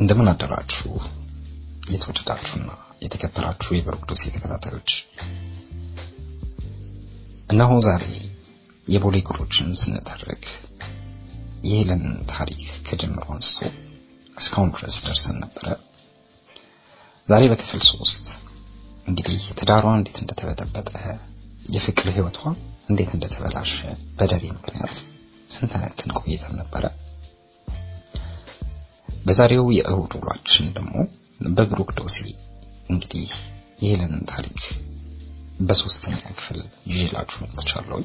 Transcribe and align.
እንደምን 0.00 0.28
አደራችሁ? 0.32 0.90
የተወደዳችሁና 1.90 2.70
የተከበራችሁ 3.02 3.70
ዶሴ 4.10 4.22
ተከታታዮች። 4.34 4.90
እነሆ 7.50 7.70
ዛሬ 7.86 8.04
የቦሌ 8.86 9.16
ጉዶችን 9.28 9.68
ስንተርክ 9.80 10.44
የሄለን 11.64 12.04
ታሪክ 12.32 12.60
ከጀምሮ 12.86 13.26
አንስቶ 13.34 13.58
እስካሁን 14.36 14.70
ድረስ 14.76 14.98
ደርሰን 15.06 15.36
ነበረ። 15.44 15.66
ዛሬ 17.28 17.42
በክፍል 17.52 17.82
ሶስት 17.90 18.26
እንግዲህ 19.06 19.44
ትዳሯ 19.58 19.86
እንዴት 19.98 20.18
እንደተበጠበጠ 20.22 20.90
የፍቅር 21.68 22.08
ህይወቷ 22.16 22.40
እንዴት 22.90 23.10
እንደተበላሸ 23.16 23.74
በደሬ 24.18 24.44
ምክንያት 24.56 24.96
ስንተነትን 25.48 26.10
ቆይተን 26.18 26.54
ነበረ 26.60 26.84
በዛሬው 29.24 29.66
የእሁድ 29.76 30.12
ውሏችን 30.18 30.66
ደግሞ 30.76 30.94
በብሩክ 31.50 31.90
ዶሴ 31.98 32.18
እንግዲህ 32.88 33.26
የሄለንን 33.82 34.24
ታሪክ 34.32 34.60
በሶስተኛ 35.60 36.20
ክፍል 36.38 36.58
ይዤላችሁ 36.90 37.38
መጥቻለሁ። 37.44 37.98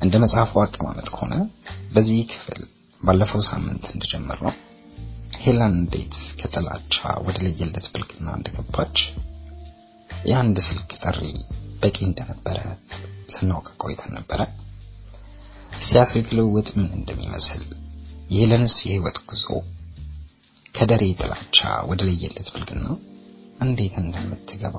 እንደ 0.00 0.14
መጽሐፉ 0.22 0.52
አቀማመጥ 0.62 1.08
ከሆነ 1.10 1.34
በዚህ 1.94 2.20
ክፍል 2.32 2.60
ባለፈው 3.00 3.42
ሳምንት 3.48 3.84
እንደጀመርነው 3.92 4.54
ሄለን 5.42 5.74
እንዴት 5.78 6.16
ከጥላቻ 6.40 6.96
ወደ 7.26 7.36
ለየለት 7.44 7.86
ብልግና 7.92 8.28
እንደገባች 8.38 8.98
የአንድ 10.26 10.58
ስልክ 10.66 10.90
ጥሪ 10.98 11.20
በቂ 11.82 11.96
እንደነበረ 12.08 12.58
ስናውቅ 13.32 13.68
ቆይተን 13.82 14.12
ነበረ። 14.18 14.40
ሲያስልክ 15.82 16.28
ልውውጥ 16.36 16.68
ምን 16.76 16.90
እንደሚመስል 16.98 17.64
የሄለንስ 18.32 18.74
የህይወት 18.84 19.18
ጉዞ 19.28 19.46
ከደሬ 20.74 21.04
ጥላቻ 21.20 21.58
ወደ 21.90 22.00
ለየለት 22.08 22.48
ብልግና 22.54 22.86
እንዴት 23.60 23.94
እንደምትገባ 24.02 24.76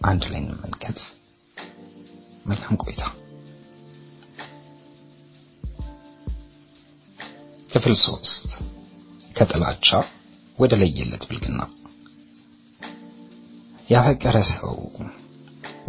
አንድ 0.00 0.24
ላይ 0.32 0.40
እንመልከት። 0.42 0.98
መልካም 2.46 2.76
ቆይታ። 2.82 3.02
ክፍል 7.70 7.94
ሶስት 8.02 8.50
ከጥላቻ 9.36 9.88
ወደ 10.58 10.72
ለየለት 10.82 11.24
ብልግና። 11.28 11.60
ያፈቀረ 13.88 14.36
ሰው 14.52 14.74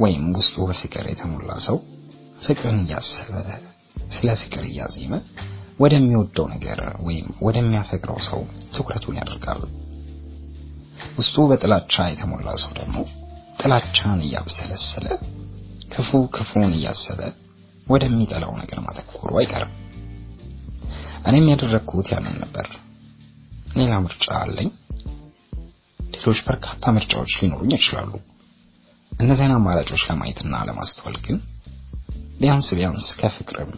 ወይም 0.04 0.24
ውስጡ 0.38 0.56
በፍቅር 0.70 1.06
የተሞላ 1.10 1.52
ሰው 1.68 1.78
ፍቅርን 2.42 2.80
እያሰበ 2.84 3.36
ስለ 4.16 4.30
ፍቅር 4.42 4.64
እያዜመ 4.70 5.14
ወደሚወደው 5.80 6.46
ነገር 6.54 6.80
ወይም 7.06 7.28
ወደሚያፈቅረው 7.46 8.18
ሰው 8.28 8.40
ትኩረቱን 8.74 9.18
ያደርጋል። 9.20 9.62
ውስጡ 11.18 11.36
በጥላቻ 11.50 12.04
የተሞላ 12.10 12.50
ሰው 12.64 12.72
ደግሞ 12.80 12.98
ጥላቻን 13.60 14.20
እያብሰለሰለ 14.28 15.08
ክፉ 15.94 16.12
ክፉን 16.36 16.72
እያሰበ 16.78 17.20
ወደሚጠላው 17.88 18.54
ነገር 18.62 18.80
ማተኮሩ 18.86 19.32
አይቀርም። 19.42 19.74
እኔም 21.30 21.50
ያደረግኩት 21.52 22.08
ያንን 22.14 22.38
ነበር። 22.44 22.68
ሌላ 23.78 23.94
ምርጫ 24.06 24.26
አለኝ? 24.42 24.70
ሌሎች 26.16 26.40
በርካታ 26.48 26.84
ምርጫዎች 26.96 27.34
ሊኖሩኝ 27.42 27.72
ይችላሉ። 27.78 28.12
እነዚያን 29.12 29.56
አማራጮች 29.58 30.04
ለማየትና 30.10 30.62
ለማስተዋል 30.70 31.18
ግን 31.26 31.38
ቢያንስ 32.40 32.68
ቢያንስ 32.78 33.08
ከፍቅርም 33.20 33.72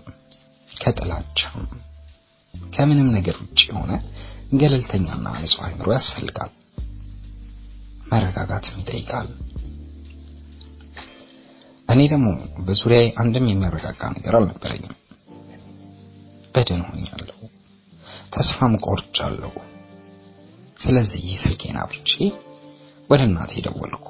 ከጥላቻም 0.69 1.66
ከምንም 2.75 3.09
ነገር 3.16 3.35
ውጭ 3.41 3.59
የሆነ 3.67 3.91
ገለልተኛና 4.59 5.25
ንጹህ 5.38 5.61
አእምሮ 5.66 5.88
ያስፈልጋል። 5.95 6.52
መረጋጋትም 8.12 8.79
ይጠይቃል። 8.81 9.28
እኔ 11.89 12.01
ደግሞ 12.12 12.28
በዙሪያዬ 12.66 13.07
አንድም 13.22 13.50
የሚያረጋጋ 13.50 14.01
ነገር 14.16 14.35
አልነበረኝም። 14.38 14.94
በድን 16.56 16.81
ሆኛለሁ፣ 16.88 17.39
ተስፋም 18.34 18.75
ቆርጫለሁ። 18.85 19.53
ስለዚህ 20.79 21.25
ስልኬን 21.41 21.78
አብርቼ 21.81 22.12
ወደ 23.09 23.22
እናቴ 23.28 23.53
ደወልኩ። 23.66 24.07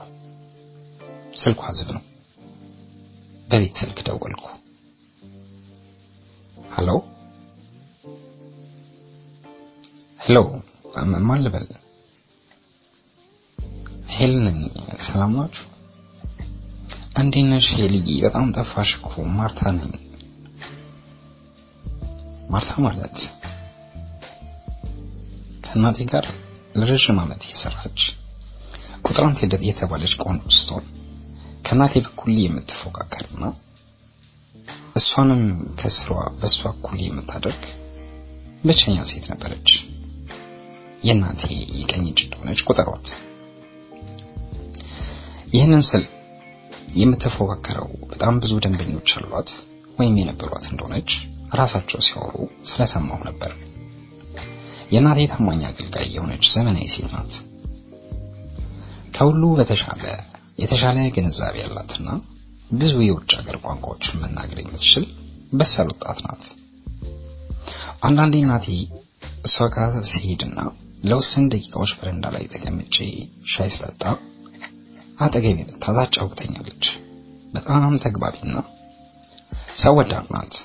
ስልኳ 1.41 1.71
ዝግ 1.77 1.89
ነው። 1.95 2.03
በቤት 3.47 3.73
ስልክ 3.81 3.97
ደወልኩ። 4.07 4.45
Hello 6.75 6.89
hello፣ 10.19 10.37
ማን 11.27 11.41
ልበል? 11.45 11.65
ሄለን 14.15 14.45
ነኝ። 14.47 14.59
ሰላም 15.07 15.31
ናችሁ? 15.37 15.65
እንዴት 17.21 17.45
ነሽ 17.51 17.67
ሄልዬ? 17.79 18.07
በጣም 18.25 18.47
ጠፋሽ 18.55 18.91
እኮ። 18.97 19.09
ማርታ 19.37 19.59
ነኝ። 19.77 19.93
ማርታ 22.49 22.71
ማለት 22.85 23.17
ከእናቴ 25.65 25.97
ጋር 26.11 26.25
ለረዥም 26.75 27.19
ዓመት 27.23 27.43
የሰራች 27.49 27.99
ቁጥር 29.05 29.23
አንድ 29.27 29.39
የተባለች 29.69 30.13
ቆንጆ 30.23 30.43
ስትሆን 30.57 30.85
ከእናቴ 31.65 31.93
በኩል 32.05 32.33
የምትፎካከርና 32.39 33.43
እሷንም 34.95 35.41
ከስሯ 35.79 36.09
በእሷ 36.39 36.59
እኩል 36.73 36.99
የምታደርግ 37.03 37.63
ብቸኛ 38.63 38.97
ሴት 39.09 39.25
ነበረች። 39.31 39.69
የእናቴ 41.03 41.41
የቀኝ 41.79 42.05
እጅ 42.11 42.19
እንደሆነች 42.25 42.61
ቁጠሯት። 42.67 43.07
ይህንን 45.53 45.83
ስል 45.89 46.03
የምትፎካከረው 46.99 47.89
በጣም 48.11 48.35
ብዙ 48.43 48.53
ደንበኞች 48.63 49.09
አሏት 49.17 49.49
ወይም 49.97 50.15
የነበሯት 50.19 50.65
እንደሆነች 50.71 51.11
ራሳቸው 51.53 51.99
ሲያወሩ 52.05 52.35
ስለሰማሁ 52.69 53.19
ነበር። 53.29 53.51
የእናቴ 54.91 55.19
ታማኝ 55.31 55.61
አገልጋይ 55.69 56.07
የሆነች 56.15 56.45
ዘመናዊ 56.53 56.87
ሴት 56.95 57.11
ናት። 57.15 57.35
ከሁሉ 59.15 59.43
በተሻለ 59.59 60.03
የተሻለ 60.59 60.97
ግንዛቤ 61.15 61.55
ያላትና 61.63 62.09
ብዙ 62.75 62.93
የውጭ 63.03 63.31
ሀገር 63.39 63.57
ቋንቋዎችን 63.63 64.19
መናገር 64.21 64.59
የምትችል 64.61 65.05
በሳል 65.53 65.87
ወጣት 65.93 66.19
ናት። 66.25 66.45
አንዳንዴ 68.01 68.35
እናቴ 68.41 68.67
እሷ 69.45 69.65
ጋር 69.75 69.93
ሲሄድና 70.11 70.59
ለውስን 71.03 71.43
ደቂቃዎች 71.53 71.91
በረንዳ 71.97 72.25
ላይ 72.35 72.45
ተቀምጬ 72.53 72.95
ሻይ 73.53 73.69
ስጠጣ 73.75 74.03
አጠገቤ 75.19 75.57
መጥታ 75.59 75.83
ታጫውተኛለች። 75.97 76.85
በጣም 77.53 77.93
ተግባቢና 78.05 78.55
ሰው 79.83 79.93
ወዳድ 79.99 80.27
ናት። 80.35 80.55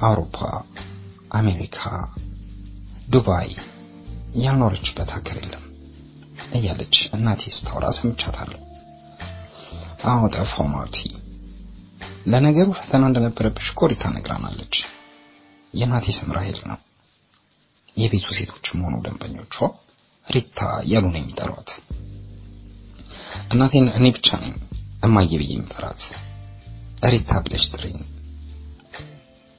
አውሮፓ፣ 0.00 0.36
አሜሪካ፣ 1.38 1.78
ዱባይ 3.08 3.48
ያልኖረችበት 4.42 5.10
ሀገር 5.16 5.36
የለም 5.40 5.64
እያለች 6.54 6.96
እናቴ 7.16 7.42
ስታወራ 7.56 7.86
ሰምቻታለሁ። 7.98 8.60
አዎ 10.04 10.22
ጠፋው 10.34 10.66
ማርቲ። 10.72 10.98
ለነገሩ 12.26 12.68
ፈተና 12.78 13.02
እንደነበረብሽ 13.10 13.66
እኮ 13.72 13.88
ሪታ 13.90 14.04
ነግራናለች። 14.14 14.74
የእናቴ 15.74 16.06
ስም 16.16 16.30
ራሄል 16.36 16.58
ነው። 16.70 16.78
የቤቱ 17.96 18.26
ሴቶችም 18.38 18.82
ሆኑ 18.84 18.94
ደንበኞቿ 19.04 19.56
ሪታ 20.26 20.58
እያሉ 20.84 21.04
ነው 21.08 21.20
የሚጠሯት። 21.20 21.70
እናቴን 23.52 23.86
እኔ 23.98 24.06
ብቻ 24.16 24.28
ነኝ 24.42 24.54
እማዬ 25.06 25.30
ብዬ 25.40 25.50
የምጠራት። 25.54 26.02
ሪታ 27.12 27.30
ብለሽ 27.44 27.64
ጥሪኝ። 27.72 27.98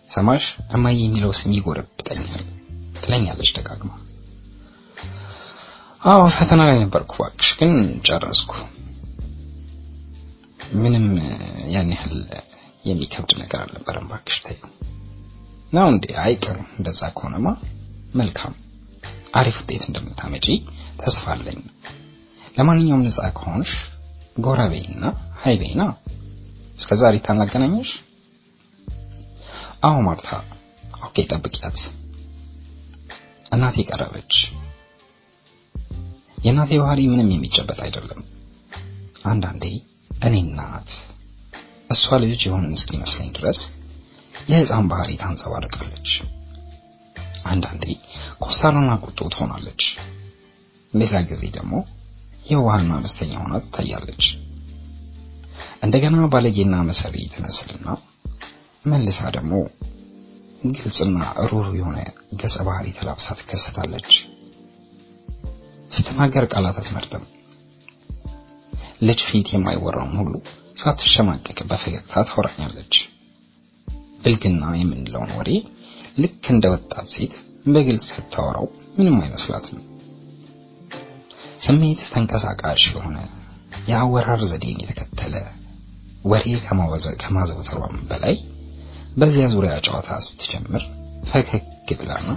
ሰማሽ፣ 0.09 0.45
እማዬ 0.75 0.97
የሚለው 1.01 1.31
ስም 1.37 1.51
ይጎረብጠኛል 1.55 2.43
ትለኛለች 2.97 3.49
ደጋግማ። 3.57 3.91
አዎ 6.03 6.21
ፈተና 6.37 6.61
ላይ 6.69 6.77
ነበርኩ 6.83 7.11
እባክሽ፣ 7.17 7.49
ግን 7.59 7.73
ጨረስኩ። 8.07 8.53
ምንም 10.81 11.05
ያን 11.73 11.89
ያህል 11.95 12.15
የሚከብድ 12.85 13.31
ነገር 13.41 13.59
አልነበረም። 13.63 14.05
እባክሽ 14.07 14.37
ተይው 14.45 14.69
ነው 15.73 15.87
እንዴ? 15.91 16.05
አይቀርም። 16.23 16.67
እንደዛ 16.77 17.01
ከሆነማ 17.15 17.47
መልካም፣ 18.15 18.53
አሪፍ 19.39 19.57
ውጤት 19.61 19.83
እንደምታመጪ 19.87 20.47
ተስፋ 20.99 21.25
አለኝ። 21.33 21.61
ለማንኛውም 22.57 23.05
ነፃ 23.05 23.19
ከሆንሽ 23.37 23.71
ጎራ 24.39 24.61
በይና 24.71 25.03
hi 25.41 25.55
በይና። 25.61 25.81
እስከዛ 26.77 27.01
ሪታ 27.15 27.27
እናገናኘሽ። 27.35 27.91
አዎ 29.83 29.95
ማርታ፣ 30.05 30.29
OK፣ 31.05 31.15
ጠብቂያት። 31.31 31.79
እናቴ 33.51 33.77
ቀረበች። 33.89 34.35
የእናቴ 36.37 36.71
ባህሪ 36.81 37.01
ምንም 37.11 37.29
የሚጨበጥ 37.33 37.79
አይደለም። 37.85 38.21
አንዳንዴ 39.31 39.65
እኔ 40.21 40.35
እናት 40.43 40.89
እሷ 41.89 42.17
ልጅ 42.23 42.41
የሆንን 42.45 42.75
እስኪመስለኝ 42.77 43.29
ድረስ 43.37 43.59
የህፃን 44.49 44.87
ባህሪ 44.91 45.09
ታንጸባርቃለች። 45.21 46.09
አንዳንዴ 47.45 47.83
ኮስታራና 48.43 48.91
ቁጡ 49.05 49.19
ትሆናለች። 49.33 49.83
ሌላ 50.93 51.15
ጊዜ 51.29 51.43
ደግሞ 51.57 51.73
የዋህና 52.49 52.91
አነስተኛ 52.97 53.33
ሆና 53.41 53.55
ትታያለች። 53.65 54.25
እንደገና 55.83 56.25
ባለጌና 56.33 56.75
መሰሪ 56.89 57.15
ትመስልና 57.33 57.87
መልሳ 58.85 59.21
ደግሞ 59.35 59.53
ግልጽና 60.73 61.19
ሩሩ 61.49 61.67
የሆነ 61.79 61.97
ገጸ 62.41 62.57
ባህሪ 62.67 62.87
ተላብሳ 62.97 63.27
ትከሰታለች። 63.39 64.11
ስትናገር 65.91 66.45
ቃላት 66.53 66.77
አትመርጥም። 66.81 67.23
ልጅ 69.01 69.21
ፊት 69.29 69.47
የማይወራውን 69.53 70.13
ሁሉ 70.19 70.33
ሳትሸማቀቅ 70.79 71.57
በፈገግታ 71.69 72.23
ታወራኛለች። 72.27 72.95
ብልግና 74.21 74.63
የምንለውን 74.79 75.31
ወሬ 75.37 75.49
ልክ 76.17 76.43
እንደ 76.53 76.65
ወጣት 76.73 77.07
ሴት 77.13 77.33
በግልጽ 77.73 78.05
ስታወራው 78.11 78.67
ምንም 78.97 79.17
አይመስላትም። 79.21 79.79
ስሜት 81.61 82.01
ተንቀሳቃሽ 82.13 82.83
የሆነ 82.89 83.17
የአወራር 83.89 84.41
ዘዴን 84.49 84.79
የተከተለ 84.83 85.35
ወሬ 86.25 86.47
ከማዘውተሯም 87.21 87.95
በላይ 88.09 88.35
በዚያ 89.17 89.45
ዙሪያ 89.53 89.73
ጨዋታ 89.87 90.09
ስትጀምር 90.27 90.83
ፈገግ 91.29 91.65
ብላና 91.99 92.29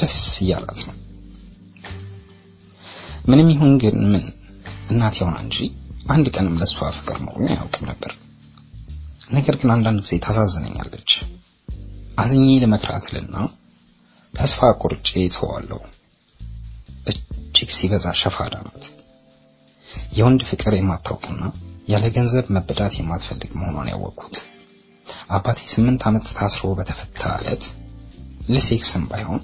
ደስ 0.00 0.18
እያላት 0.42 0.80
ነው። 0.88 0.96
ምንም 3.30 3.48
ይሁን 3.52 3.72
ግን 3.82 3.96
ምን 4.12 4.24
እናት 4.90 5.16
ሆና 5.22 5.36
እንጂ 5.44 5.58
አንድ 6.12 6.26
ቀንም 6.34 6.58
ለሷ 6.60 6.76
ፍቅር 6.98 7.18
ኖሮኝ 7.26 7.48
አያውቅም 7.52 7.84
ነበር። 7.90 8.12
ነገር 9.30 9.54
ግን 9.60 9.70
አንዳንድ 9.74 9.98
ጊዜ 10.04 10.14
ታሳዝነኛለች። 10.24 11.10
አዝኜ 12.18 12.46
ለመክራትልና 12.62 13.36
ተስፋ 14.34 14.70
ቆርጬ 14.82 15.08
ተዋለሁ። 15.36 15.80
እጅግ 17.06 17.70
ሲበዛ 17.76 18.06
ሸፋዳ 18.20 18.54
ናት። 18.66 18.84
የወንድ 20.16 20.42
ፍቅር 20.50 20.72
የማታውቅና 20.76 21.42
ያለ 21.88 22.04
ገንዘብ 22.16 22.46
መበዳት 22.56 22.94
የማትፈልግ 22.98 23.52
መሆኗን 23.60 23.90
ያወቅኩት 23.92 24.36
አባቴ 25.36 25.60
ስምንት 25.72 26.02
ዓመት 26.08 26.26
ታስሮ 26.36 26.68
በተፈታ 26.78 27.22
ዕለት 27.40 27.64
ለሴክስም 28.50 29.04
ባይሆን 29.10 29.40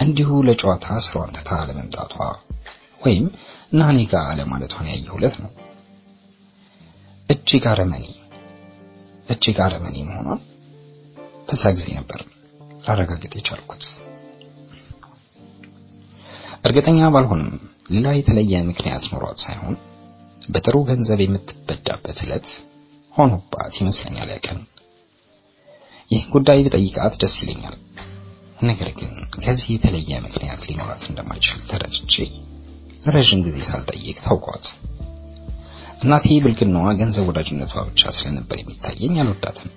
እንዲሁ 0.00 0.30
ለጨዋታ 0.48 0.86
ስራዋን 1.06 1.34
ትታ 1.36 1.50
ለመምጣቷ 1.68 2.14
ወይም 3.00 3.26
ናኒ 3.72 3.98
ጋር 4.12 4.24
አለማለቷን 4.30 4.90
ያየሁለት 4.90 5.34
ነው። 5.42 5.50
እጅግ 7.28 7.64
አረመኔ 7.72 8.04
እጅግ 9.28 9.58
አረመኔ 9.64 9.96
መሆኗን 10.08 10.40
በዛ 11.48 11.64
ጊዜ 11.76 11.86
ነበር 11.98 12.20
ላረጋግጥ 12.84 13.32
የቻልኩት። 13.36 13.84
እርግጠኛ 16.64 17.00
ባልሆንም 17.14 17.50
ሌላ 17.94 18.08
የተለየ 18.14 18.62
ምክንያት 18.70 19.04
ኖሯት 19.12 19.38
ሳይሆን 19.44 19.76
በጥሩ 20.48 20.76
ገንዘብ 20.88 21.20
የምትበዳበት 21.22 22.18
ዕለት 22.24 22.48
ሆኖባት 23.14 23.74
ይመስለኛል 23.80 24.28
ያቀን። 24.34 24.58
ይህ 26.10 26.22
ጉዳይ 26.34 26.60
ብጠይቃት 26.66 27.14
ደስ 27.22 27.36
ይለኛል። 27.42 27.76
ነገር 28.62 28.90
ግን 28.98 29.12
ከዚህ 29.36 29.68
የተለየ 29.72 30.12
ምክንያት 30.26 30.62
ሊኖራት 30.68 31.02
እንደማይችል 31.10 31.60
ተረድቼ 31.70 32.14
ረዥም 33.06 33.40
ጊዜ 33.46 33.58
ሳልጠይቅ 33.68 34.16
ታውቋት። 34.24 34.66
እናቴ 36.02 36.26
ብልግናዋ 36.44 36.86
ገንዘብ 36.98 37.26
ወዳጅነቷ 37.30 37.74
ብቻ 37.88 38.10
ስለነበር 38.16 38.56
የሚታየኝ 38.58 39.14
አልወዳትም። 39.22 39.70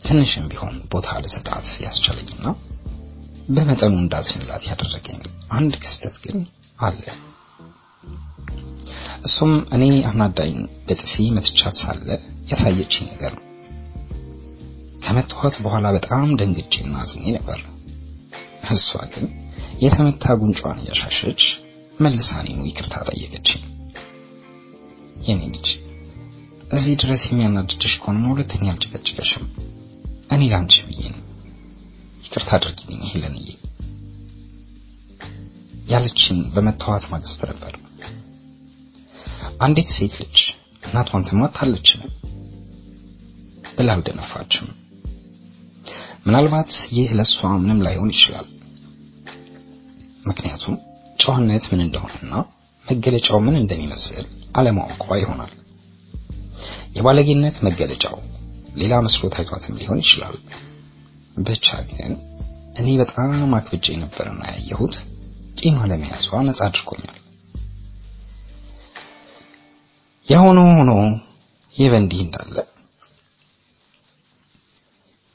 ትንሽም 0.00 0.46
ቢሆን 0.50 0.76
ቦታ 0.92 1.08
ልሰጣት 1.22 1.68
ያስቻለኝና 1.84 2.44
በመጠኑ 3.48 3.94
እንዳዝንላት 4.00 4.64
ያደረገኝ 4.70 5.20
አንድ 5.50 5.72
ክስተት 5.82 6.16
ግን 6.24 6.38
አለ። 6.78 7.02
እሱም 9.24 9.52
እኔ 9.76 9.84
አናዳኝ 10.10 10.54
በጥፊ 10.86 11.14
መትቻት 11.36 11.74
ሳለ 11.80 12.06
ያሳየችኝ 12.50 13.06
ነገር 13.12 13.32
ነው። 13.38 13.44
ከመታኋት 15.04 15.56
በኋላ 15.64 15.86
በጣም 15.96 16.28
ደንግጬና 16.40 16.94
አዝኜ 17.02 17.24
ነበር። 17.36 17.60
እሷ 18.72 18.88
ግን 19.12 19.26
የተመታ 19.84 20.24
ጉንጯን 20.40 20.80
እያሻሸች 20.82 21.42
መልሳ 22.00 22.28
እኔኑ 22.42 22.60
ይቅርታ 22.68 22.94
ጠየቀችኝ። 23.08 23.62
የኔ 25.26 25.40
ልጅ 25.54 25.68
እዚህ 26.70 26.94
ድረስ 27.02 27.22
የሚያናድድሽ 27.26 27.94
ከሆነ 28.02 28.24
ሁለተኛ 28.32 28.64
አልጨቀጭቀሽም። 28.72 29.46
እኔ 30.34 30.42
ላንቺ 30.52 30.76
ብዬ 30.88 31.02
ነው። 31.14 31.22
ይቅርታ 32.24 32.50
አድርጊልኝ 32.58 33.02
ሄለንዬ 33.10 33.46
ያለችን 35.86 36.38
በመታወት 36.54 37.04
ማግስት 37.12 37.40
ነበር። 37.50 37.74
አንዲት 39.60 39.88
ሴት 39.96 40.14
ልጅ 40.22 40.38
እናቷን 40.82 41.26
ትማታለችን 41.28 42.02
ብላ 43.76 43.90
አልደነፋችም። 43.96 44.68
ምናልባት 46.26 46.70
ይህ 46.96 47.10
ለሷ 47.18 47.34
ምንም 47.60 47.82
ላይሆን 47.86 48.10
ይችላል። 48.14 48.48
ምክንያቱም 50.26 50.74
ጨዋነት 51.20 51.64
ምን 51.70 51.80
እንደሆነና 51.84 52.34
መገለጫው 52.84 53.38
ምን 53.46 53.56
እንደሚመስል 53.60 54.26
አለማወቋ 54.58 55.06
ይሆናል። 55.20 55.52
የባለጌነት 56.96 57.56
መገለጫው 57.66 58.16
ሌላ 58.80 58.94
መስሎ 59.04 59.22
ታይቷትም 59.34 59.78
ሊሆን 59.80 60.00
ይችላል። 60.02 60.36
ብቻ 61.46 61.68
ግን 61.90 62.12
እኔ 62.80 62.88
በጣም 63.00 63.30
አክብጄ 63.58 63.86
ነበርና 64.02 64.42
ያየሁት 64.52 64.94
ቂም 65.56 65.76
አለመያዟ 65.84 66.28
ነጻ 66.48 66.60
አድርጎኛል። 66.68 67.18
የሆነ 70.26 70.58
ሆኖ 70.70 70.92
ይህ 71.74 71.88
በእንዲህ 71.92 72.20
እንዳለ 72.24 72.56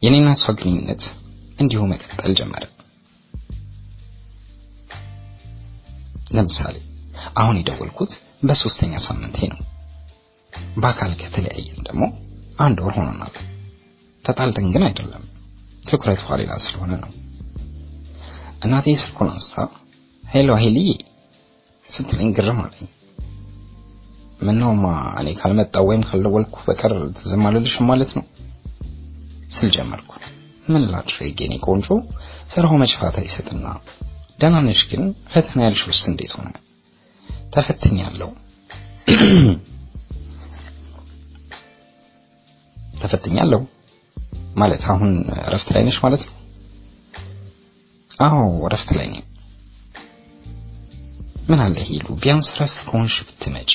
የኔና 0.02 0.30
እሷ 0.36 0.46
ግንኙነት 0.60 1.04
እንዲሁ 1.60 1.82
መቀጠል 1.92 2.32
ጀመረ። 2.40 2.64
ለምሳሌ 6.36 6.76
አሁን 7.42 7.58
የደወልኩት 7.60 8.12
በሶስተኛ 8.48 8.94
ሳምንቴ 9.06 9.38
ነው። 9.52 9.60
በአካል 10.82 11.12
ከተለያየን 11.22 11.80
ደግሞ 11.88 12.04
አንድ 12.60 12.78
ወር 12.86 12.94
ሆኖናል። 13.00 13.36
ተጣልተን 14.26 14.68
ግን 14.74 14.84
አይደለም። 14.88 15.24
ትኩረቷ 15.84 16.28
ሌላ 16.42 16.54
ስለሆነ 16.64 16.94
ነው። 17.04 17.12
እናቴ 18.62 18.96
ስልኩን 19.02 19.30
አንስታ 19.34 19.56
ሄሎ 20.24 20.52
ሄልዬ 20.62 20.90
ስትለኝ 21.88 22.30
ግርም 22.38 22.60
አለኝ። 22.64 22.88
ምነውማ 24.42 24.86
እኔ 25.20 25.28
ካልመጣው 25.40 25.86
ወይም 25.90 26.06
ካልደወልኩ 26.08 26.56
በቀር 26.68 26.94
ዝም 27.30 27.44
አልልሽም 27.50 27.86
ማለት 27.92 28.12
ነው 28.18 28.26
ስል 29.56 29.70
ጀመርኩ። 29.76 30.12
ምን 30.66 30.84
ላድርግ 30.92 31.40
የኔ 31.44 31.54
ቆንጆ፣ 31.66 31.88
ስራው 32.52 32.74
መጭፋት 32.82 33.16
አይሰጥና 33.22 33.66
ደህና 34.40 34.58
ነሽ 34.66 34.82
ግን 34.92 35.04
ፈተና 35.34 35.60
ያልሽውስ 35.66 36.02
እንዴት 36.10 36.32
ሆነ? 36.38 36.50
ተፈትኛለሁ 37.54 38.30
ተፈትኛለሁ 42.96 43.62
ማለት 44.56 44.84
አሁን 44.92 45.12
እረፍት 45.42 45.70
ላይ 45.76 45.82
ነሽ 45.88 45.98
ማለት 46.06 46.24
ነው? 46.28 46.36
አዎ 48.20 48.38
እረፍት 48.68 48.90
ላይ 48.98 49.08
ነኝ። 49.08 49.24
ምን 51.50 51.60
አለ 51.66 51.78
ሂሉ 51.90 52.06
ቢያንስ 52.22 52.48
እረፍት 52.54 52.78
ከሆንሽ 52.86 53.16
ብትመጪ። 53.28 53.72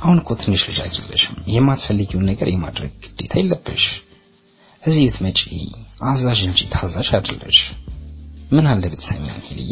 አሁን 0.00 0.16
እኮ 0.22 0.30
ትንሽ 0.40 0.62
ልጅ 0.68 0.78
አይደለሽም። 0.84 1.36
የማትፈልጊውን 1.54 2.28
ነገር 2.30 2.48
የማድረግ 2.52 2.92
ግዴታ 3.04 3.34
የለብሽ። 3.40 3.84
እዚህ 4.82 5.02
ብትመጪ 5.08 5.40
አዛዥ 6.08 6.40
እንጂ 6.48 6.60
ታዛዥ 6.72 7.08
አይደለሽ። 7.18 7.58
ምን 8.52 8.66
አለ 8.70 8.82
ብትሰሚኝ 8.92 9.36
ሂልዬ፣ 9.46 9.70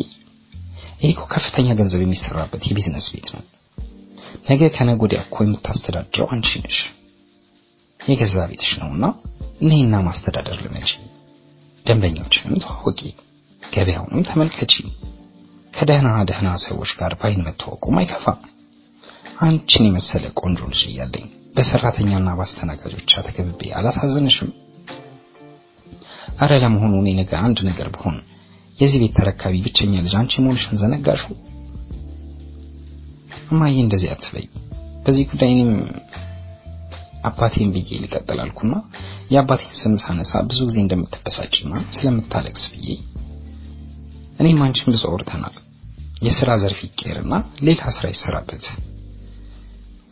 ይሄ 1.00 1.10
እኮ 1.10 1.22
ከፍተኛ 1.32 1.68
ገንዘብ 1.78 2.00
የሚሰራበት 2.04 2.62
የቢዝነስ 2.68 3.06
ቤት 3.14 3.28
ነው። 3.34 3.42
ነገ 4.50 4.62
ከነገ 4.76 5.00
ወዲያ 5.04 5.20
እኮ 5.24 5.36
የምታስተዳድረው 5.44 6.28
አንቺ 6.34 6.50
ነሽ። 6.64 6.78
የገዛ 8.00 8.36
ቤትሽ 8.50 8.70
ነውና 8.80 9.04
ነይና 9.62 9.94
ማስተዳደር 10.06 10.58
ልመጪ። 10.64 10.90
ደንበኞችንም 11.86 12.60
ተዋወቂ፣ 12.62 13.00
ገበያውንም 13.62 14.24
ተመልከቺ። 14.28 14.74
ከደህና 15.72 16.08
ደህና 16.30 16.48
ሰዎች 16.64 16.90
ጋር 17.00 17.12
ባይን 17.20 17.44
መተዋወቁም 17.46 17.98
አይከፋም። 18.00 18.40
አንቺን 19.40 19.86
የመሰለ 19.88 20.24
ቆንጆ 20.40 20.60
ልጅ 20.72 20.82
እያለኝ 20.88 21.26
በሰራተኛና 21.56 22.28
በአስተናጋጆች 22.38 23.12
ተከብቤ 23.18 23.60
አላሳዝንሽም? 23.78 24.50
አረ 26.38 26.52
ለመሆኑ 26.62 26.92
እኔ 27.02 27.08
ነገ 27.18 27.32
አንድ 27.46 27.58
ነገር 27.68 27.88
ብሆን 27.94 28.16
የዚህ 28.80 28.98
ቤት 29.02 29.14
ተረካቢ 29.18 29.54
ብቸኛ 29.64 29.94
ልጅ 30.04 30.14
አንቺ 30.20 30.32
መሆንሽን 30.44 30.78
ዘነጋሹ? 30.82 31.24
እማዬ 33.50 33.76
እንደዚህ 33.84 34.10
አትበይ። 34.14 34.46
በዚህ 35.04 35.24
ጉዳይ 35.30 35.50
እኔም 35.54 35.72
አባቴን 37.24 37.70
ብዬ 37.74 37.90
ልቀጥል 38.02 38.38
የአባቴን 39.32 39.74
ስም 39.80 39.94
ሳነሳ 40.04 40.32
ብዙ 40.50 40.58
ጊዜ 40.68 40.78
እንደምትበሳጭና 40.84 41.72
ስለምታለቅስ 41.96 42.64
ብዬ 42.74 42.86
እኔም 44.40 44.60
አንቺም 44.66 44.92
ብዙ 44.94 45.02
አውርተናል። 45.10 45.56
የስራ 46.26 46.50
ዘርፍ 46.62 46.78
ይቀየርና 46.86 47.34
ሌላ 47.66 47.82
ስራ 47.96 48.06
ይሰራበት 48.12 48.64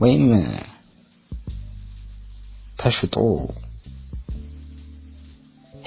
ወይም 0.01 0.25
ተሽጦ 2.79 3.17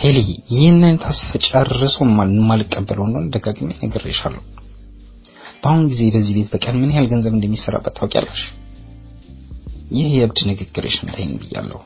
ሄሊ 0.02 0.20
ይህንን 0.52 0.96
ተስፋ 1.04 1.28
ጨርሶ 1.48 1.96
የማልቀበለው 2.06 3.08
ነው። 3.14 3.24
ደጋግሜ 3.34 3.70
ነግሬሻለሁ። 3.82 4.42
በአሁን 5.64 5.84
ጊዜ 5.92 6.02
በዚህ 6.14 6.34
ቤት 6.38 6.48
በቀን 6.54 6.76
ምን 6.82 6.92
ያህል 6.94 7.08
ገንዘብ 7.12 7.34
እንደሚሰራበት 7.36 7.94
ታውቂያለሽ? 8.00 8.42
ይህ 9.92 10.10
የእብድ 10.16 10.40
ንግግርሽን 10.50 11.12
ተይኝ 11.16 11.32
ብያለሁ። 11.42 11.80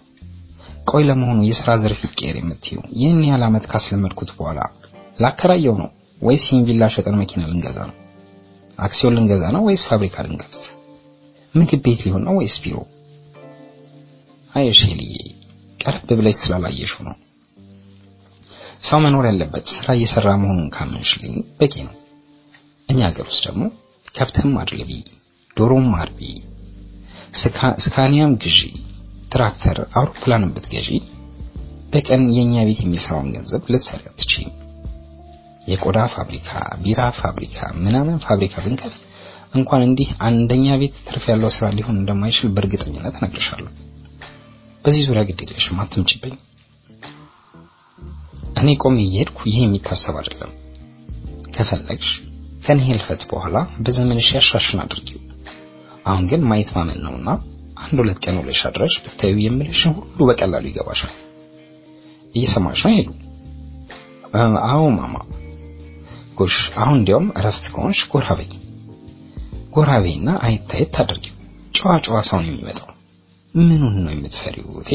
ቆይ 0.90 1.04
ለመሆኑ 1.10 1.40
የስራ 1.48 1.70
ዘርፍ 1.82 2.02
ይቀየር 2.08 2.36
የምትይው 2.40 2.82
ይህን 3.00 3.22
ያህል 3.28 3.44
ዓመት 3.48 3.66
ካስለመድኩት 3.72 4.32
በኋላ 4.38 4.60
ላከራየው 5.20 5.76
ነው 5.82 5.90
ወይስ 6.22 6.46
ይህን 6.50 6.64
ቪላ 6.68 6.84
ሸጠን 6.96 7.16
መኪና 7.22 7.42
ልንገዛ 7.52 7.78
ነው? 7.90 7.96
አክሲዮን 8.80 9.16
ልንገዛ 9.18 9.44
ነው 9.56 9.62
ወይስ 9.68 9.84
ፋብሪካ 9.90 10.16
ልንከፍት? 10.26 10.64
ምግብ 11.56 11.82
ቤት 11.86 12.02
ሊሆን 12.06 12.24
ነው 12.28 12.34
ወይስ 12.40 12.56
ቢሮ? 12.64 12.78
አየሽ 14.54 14.82
ሄልዬ፣ 14.90 15.14
ቀረብ 15.80 16.10
ብለሽ 16.20 16.36
ስላላየሽው 16.44 17.04
ነው። 17.08 17.16
ሰው 18.86 19.00
መኖር 19.04 19.26
ያለበት 19.30 19.66
ስራ 19.76 19.88
እየሰራ 19.98 20.30
መሆኑን 20.42 20.68
ካመንሽልኝ 20.76 21.36
በቂ 21.60 21.74
ነው። 21.88 21.94
እኛ 22.90 23.00
ሀገር 23.10 23.26
ውስጥ 23.30 23.44
ደግሞ 23.48 23.64
ከብትም 24.16 24.52
አድልቢ፣ 24.62 24.92
ዶሮም 25.58 25.88
አርቢ፣ 26.02 26.20
ስካኒያም 27.86 28.34
ግዢ፣ 28.44 28.60
ትራክተር፣ 29.32 29.78
አውሮፕላንም 29.98 30.54
ብትገዢ 30.56 30.90
በቀን 31.94 32.24
የኛ 32.38 32.54
ቤት 32.68 32.80
የሚሰራውን 32.84 33.34
ገንዘብ 33.36 33.64
ልትሰሪ 33.74 34.02
አትችይም። 34.12 34.54
የቆዳ 35.70 36.00
ፋብሪካ፣ 36.16 36.50
ቢራ 36.84 37.02
ፋብሪካ፣ 37.20 37.58
ምናምን 37.86 38.18
ፋብሪካ 38.26 38.56
ብንከፍት 38.66 39.04
እንኳን 39.56 39.82
እንዲህ 39.88 40.10
አንደኛ 40.28 40.68
ቤት 40.82 40.96
ትርፍ 41.08 41.26
ያለው 41.32 41.50
ስራ 41.56 41.66
ሊሆን 41.78 42.00
እንደማይችል 42.00 42.50
በእርግጠኝነት 42.56 43.16
እነግርሻለሁ። 43.20 43.72
በዚህ 44.86 45.04
ዙሪያ 45.08 45.24
ግድ 45.30 45.40
የለሽም፣ 45.46 45.80
አትምጭብኝ። 45.84 46.36
እኔ 48.56 48.70
ቆሜ 48.82 48.98
እየሄድኩ 49.04 49.40
ይሄ 49.50 49.58
የሚታሰብ 49.64 50.16
አይደለም። 50.20 50.52
ከፈለግሽ 51.56 52.10
ከኔ 52.64 52.80
በኋላ 53.32 53.56
በዘመንሽ 53.80 54.28
ያሻሽን 54.36 54.80
አድርጊው። 54.84 55.22
አሁን 56.06 56.24
ግን 56.32 56.42
ማየት 56.50 56.70
ማመን 56.76 57.00
ነውና 57.06 57.30
አንድ 57.78 57.98
ሁለት 58.02 58.20
ቀን 58.26 58.36
ውለሽ 58.40 58.60
አድረሽ 58.70 58.94
ብታዩ 59.06 59.36
የምልሽን 59.44 59.94
ሁሉ 60.00 60.20
በቀላሉ 60.30 60.64
ይገባሻል። 60.70 61.14
እየሰማሽ 62.36 62.82
ነው 62.86 62.94
ሄሉ? 62.96 63.10
አዎ 64.68 64.84
ማማ። 64.98 65.16
ጎሽ 66.38 66.56
አሁን 66.82 66.98
እንዲያውም 67.00 67.28
እረፍት 67.40 67.66
ከሆንሽ 67.74 68.00
ጎራ 68.12 68.28
በይ። 68.40 68.50
ጎራ 69.76 69.92
በይና 70.04 70.30
አይታየት 70.46 70.92
ታደርጊው። 70.96 71.36
ጨዋ 71.78 71.94
ጨዋ 72.06 72.18
ሰውን 72.28 72.46
የሚመጣው 72.48 72.90
ምኑን 73.56 73.96
ነው 74.06 74.12
የምትፈሪው? 74.14 74.68
እቴ 74.82 74.92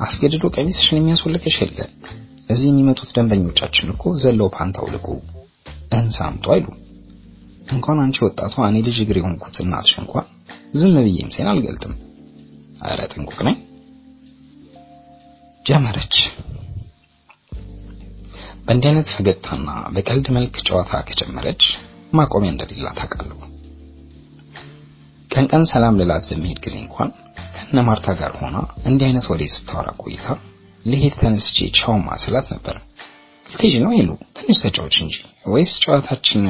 አስገድዶ 0.00 0.44
ቀሚስሽን 0.56 0.98
የሚያስወልቅሽ 0.98 1.56
የለ። 1.62 1.78
እዚህ 2.48 2.66
የሚመጡት 2.70 3.10
ደንበኞቻችን 3.16 3.92
እኮ 3.94 4.12
ዘለው 4.22 4.48
ፓንት 4.56 4.76
አውልቁ 4.80 5.06
እንሳምጡ 5.96 6.46
አይሉ። 6.54 6.66
እንኳን 7.74 7.98
አንቺ 8.04 8.16
ወጣቷ 8.26 8.54
እኔ 8.68 8.78
ልጅ 8.86 8.96
እግር 9.04 9.18
የሆንኩት 9.20 9.56
እናትሽ 9.62 9.94
እንኳን 10.02 10.26
ዝም 10.80 10.96
ብዬም 11.06 11.30
ሴን 11.34 11.48
አልገልጥም። 11.52 11.94
አረ 12.84 13.00
ጥንቁቅ 13.12 13.38
ነኝ። 13.48 13.56
ጀመረች። 15.64 16.16
በእንዲህ 18.66 18.88
አይነት 18.90 19.08
ፈገግታና 19.14 19.70
በቀልድ 19.94 20.26
መልክ 20.36 20.54
ጨዋታ 20.66 20.92
ከጀመረች 21.08 21.62
ማቆሚያ 22.18 22.52
እንደሌላት 22.52 22.98
አውቃለሁ። 23.02 23.38
ቀን 25.30 25.46
ቀን 25.52 25.62
ሰላም 25.70 25.98
ልላት 26.00 26.24
በሚሄድ 26.30 26.58
ጊዜ 26.64 26.76
እንኳን 26.82 27.08
ከነ 27.56 27.78
ማርታ 27.88 28.08
ጋር 28.20 28.32
ሆና 28.40 28.56
እንዲህ 28.88 29.06
አይነት 29.08 29.24
ወሬ 29.30 29.42
ስታወራ 29.54 29.88
ቆይታ 30.02 30.26
ልሄድ 30.84 31.14
ተነስቼ 31.20 31.58
ቻው 31.78 31.94
ማስላት 32.06 32.46
ነበር። 32.54 32.76
ልትሄጂ 33.46 33.74
ነው 33.84 33.92
ይሉ 33.96 34.10
ትንሽ 34.36 34.58
ተጫዎች 34.64 34.96
እንጂ 35.04 35.16
ወይስ 35.52 35.72
ጨዋታችን 35.84 36.44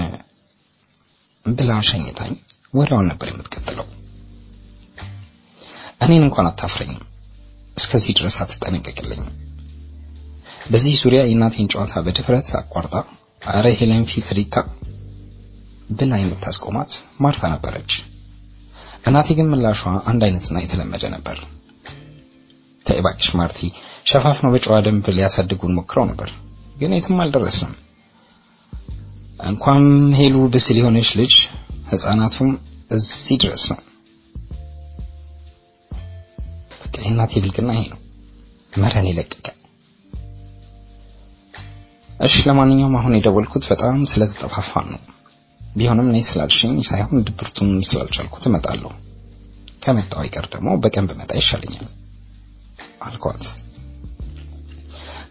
ብላ 1.46 1.72
ሸኝታኝ 1.88 2.32
ወዲያውን 2.74 3.08
ነበር 3.10 3.26
የምትቀጥለው። 3.30 3.86
እኔን 6.00 6.24
እንኳን 6.26 6.48
አታፍረኝም። 6.50 7.02
እስከዚህ 7.76 8.12
ድረስ 8.18 8.36
አትጠነቀቅልኝም። 8.42 9.30
በዚህ 10.70 10.94
ዙሪያ 11.02 11.20
የእናቴን 11.24 11.70
ጨዋታ 11.72 11.94
በድፍረት 12.04 12.48
አቋርጣ 12.60 12.94
አረ 13.50 13.66
ሄለን 13.78 14.04
ፊት 14.10 14.28
ሪታ 14.38 14.56
ብላ 15.90 16.12
የምታስቆማት 16.20 16.92
ማርታ 17.20 17.42
ነበረች። 17.54 17.92
እናቴ 19.08 19.28
ግን 19.38 19.50
ምላሿ 19.52 19.80
አንድ 20.10 20.22
አይነትና 20.26 20.58
የተለመደ 20.62 21.04
ነበር። 21.14 21.38
እባክሽ 22.94 23.28
ማርቲ፣ 23.38 23.58
ሸፋፍነው 24.06 24.52
በጨዋ 24.54 24.76
ደንብ 24.86 25.06
ሊያሳድጉን 25.16 25.76
ሞክረው 25.78 26.04
ነበር፣ 26.10 26.30
ግን 26.76 26.94
የትም 26.96 27.20
አልደረስንም። 27.24 27.74
እንኳን 29.46 29.84
ሄሉ 30.18 30.36
ብስል 30.52 30.76
የሆነች 30.80 31.10
ልጅ 31.20 31.34
ህፃናቱም 31.90 32.50
እዚህ 32.90 33.36
ድረስ 33.42 33.64
ነው። 33.72 33.80
በቃ 36.82 36.94
የእናቴ 37.04 37.32
ይሄ 37.72 37.84
ነው፣ 37.92 38.00
መረን 38.72 39.08
የለቀቀ። 39.10 39.46
እሺ፣ 42.20 42.34
ለማንኛውም 42.48 42.96
አሁን 42.98 43.16
የደወልኩት 43.16 43.64
በጣም 43.70 43.96
ስለተጠፋፋን 44.10 44.86
ነው። 44.92 45.02
ቢሆንም 45.60 46.08
እኔ 46.10 46.18
ስላልሽኝ 46.28 46.74
ሳይሆን 46.88 47.24
ድብርቱን 47.26 47.70
ስላልቻልኩት 47.88 48.44
እመጣለሁ። 48.48 48.90
ከመጣው 49.82 50.20
አይቀር 50.22 50.46
ደግሞ 50.52 50.68
በቀን 50.82 51.08
ብመጣ 51.10 51.30
ይሻለኛል 51.38 51.86
አልኳት። 53.06 53.44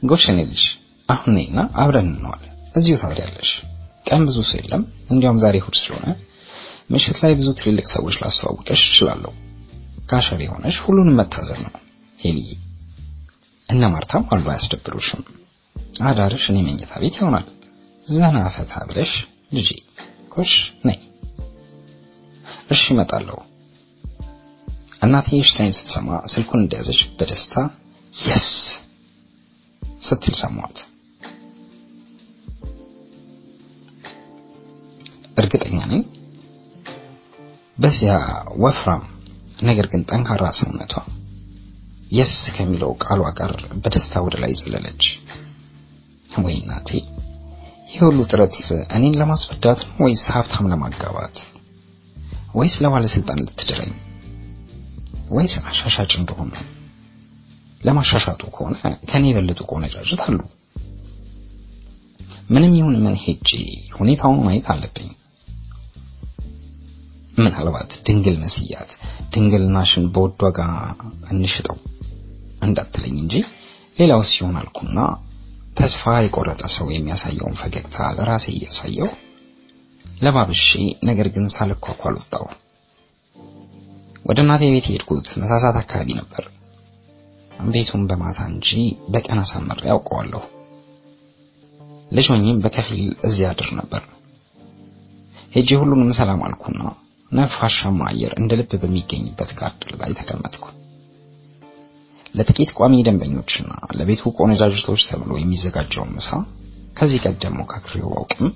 ጎሽ 0.03 0.23
የኔ 0.29 0.39
ልጅ 0.49 0.63
አሁን 1.09 1.31
ነይና 1.37 1.59
አብረን 1.81 2.09
እንዋል። 2.13 2.43
እዚሁ 2.75 2.95
ታድሪያለሽ። 3.01 3.51
ቀን 4.05 4.21
ብዙ 4.27 4.37
ሰው 4.47 4.57
የለም። 4.59 4.83
እንዲያውም 5.11 5.41
ዛሬ 5.43 5.55
እሑድ 5.61 5.75
ስለሆነ 5.81 6.07
ምሽት 6.89 7.17
ላይ 7.23 7.33
ብዙ 7.39 7.47
ትልልቅ 7.59 7.85
ሰዎች 7.93 8.15
ላስተዋውቀሽ 8.21 8.81
እችላለሁ። 8.87 9.31
ካሸር 10.09 10.41
የሆነሽ 10.43 10.77
ሁሉንም 10.85 11.17
መታዘብ 11.19 11.59
ነው 11.65 11.73
ሄልዬ። 12.19 12.49
እነ 13.69 13.83
ማርታም 13.93 14.25
አሉ 14.33 14.45
አያስደብሩሽም። 14.51 15.21
አዳርሽ 16.05 16.43
እኔ 16.51 16.57
መኝታ 16.65 16.93
ቤት 17.01 17.15
ይሆናል። 17.19 17.47
ዘና 18.05 18.37
ፈታ 18.55 18.73
ብለሽ 18.89 19.11
ልጄ 19.53 19.69
ጎሽ 20.33 20.53
ነይ። 20.87 20.99
እሺ 22.73 22.83
እመጣለሁ። 22.93 23.37
እናቴ 25.03 25.29
እሺታዬን 25.37 25.75
ስትሰማ 25.77 26.09
ስልኩን 26.33 26.61
እንደያዘች 26.63 26.99
በደስታ 27.17 27.55
yes 28.23 28.47
ስትል 30.01 30.35
ሰማኋት። 30.41 30.77
እርግጠኛ 35.37 35.77
ነኝ 35.91 36.01
በዚያ 37.77 38.13
ወፍራም 38.63 39.03
ነገር 39.61 39.85
ግን 39.91 40.01
ጠንካራ 40.09 40.43
ሰውነቷ 40.59 40.93
yes 42.11 42.33
ከሚለው 42.55 42.91
ቃሏ 43.03 43.21
ጋር 43.39 43.51
በደስታ 43.83 44.21
ወደ 44.25 44.35
ላይ 44.43 44.53
ዘለለች። 44.59 45.03
ወይ 46.43 46.55
እናቴ 46.59 46.89
ይህ 47.89 47.99
ሁሉ 48.05 48.19
ጥረት 48.29 48.55
እኔን 48.95 49.17
ለማስፈዳት 49.21 49.79
ነው 49.87 49.97
ወይስ 50.05 50.23
ሀብታም 50.35 50.69
ለማጋባት 50.71 51.35
ወይስ 52.55 52.75
ለባለስልጣን 52.83 53.41
ልትድረኝ 53.45 53.91
ወይስ 55.33 55.53
አሻሻጭ 55.63 56.11
እንደሆነ? 56.19 56.53
ለማሻሻጡ 57.81 58.41
ከሆነ 58.55 58.75
ከኔ 59.09 59.23
የበለጡ 59.29 59.59
ቆነጃጅት 59.71 60.21
አሉ። 60.25 60.39
ምንም 62.49 62.73
ይሁን 62.79 62.95
ምን 63.03 63.15
ሄጄ 63.23 63.49
ሁኔታውን 63.97 64.39
ማየት 64.45 64.67
አለብኝ። 64.73 65.09
ምናልባት 67.37 67.91
ድንግል 68.07 68.35
መስያት 68.43 68.91
ድንግልናሽን 69.33 70.05
በውድ 70.15 70.41
ዋጋ 70.45 70.59
እንሽጠው 71.31 71.77
እንዳትለኝ 72.61 73.15
እንጂ 73.23 73.35
ሌላው 73.97 74.21
ሲሆን 74.29 74.57
አልኩና 74.59 74.99
ተስፋ 75.77 76.03
የቆረጠ 76.23 76.63
ሰው 76.75 76.87
የሚያሳየውን 76.91 77.57
ፈገግታ 77.61 77.97
ለራሴ 78.17 78.45
እያሳየው 78.53 79.09
ለባብሼ 80.21 80.67
ነገር 81.09 81.27
ግን 81.35 81.45
ሳልኳኳል 81.55 82.15
ወጣው። 82.19 82.45
ወደ 84.25 84.37
እናቴ 84.43 84.63
ቤት 84.73 84.85
የሄድኩት 84.89 85.27
መሳሳት 85.41 85.77
አካባቢ 85.79 86.09
ነበር። 86.19 86.43
ቤቱን 87.67 88.03
በማታ 88.09 88.39
እንጂ 88.51 88.69
በቀን 89.13 89.39
አሳምሬ 89.41 89.81
ያውቀዋለሁ። 89.89 90.41
ልጅ 92.11 92.27
ሆኜም 92.31 92.61
በከፊል 92.63 93.01
እዚያ 93.27 93.49
አድር 93.51 93.69
ነበር። 93.79 94.01
ሄጄ 95.53 95.69
ሁሉንም 95.81 96.11
ሰላም 96.19 96.41
አልኩና 96.47 96.81
ነፋሻማ 97.31 97.99
አየር 98.09 98.33
እንደ 98.39 98.53
ልብ 98.59 98.71
በሚገኝበት 98.81 99.51
ጋርደን 99.59 99.93
ላይ 100.01 100.11
ተቀመጥኩ። 100.19 100.65
ለጥቂት 102.35 102.69
ቋሚ 102.77 102.93
ደንበኞችና 103.07 103.71
ለቤቱ 103.97 104.31
ቆነጃጅቶች 104.37 105.01
ተብሎ 105.09 105.31
የሚዘጋጀውን 105.37 106.13
ምሳ 106.15 106.29
ከዚህ 106.97 107.21
ቀደም 107.25 107.57
ሞካክሬው 107.59 108.09
አውቅም። 108.17 108.47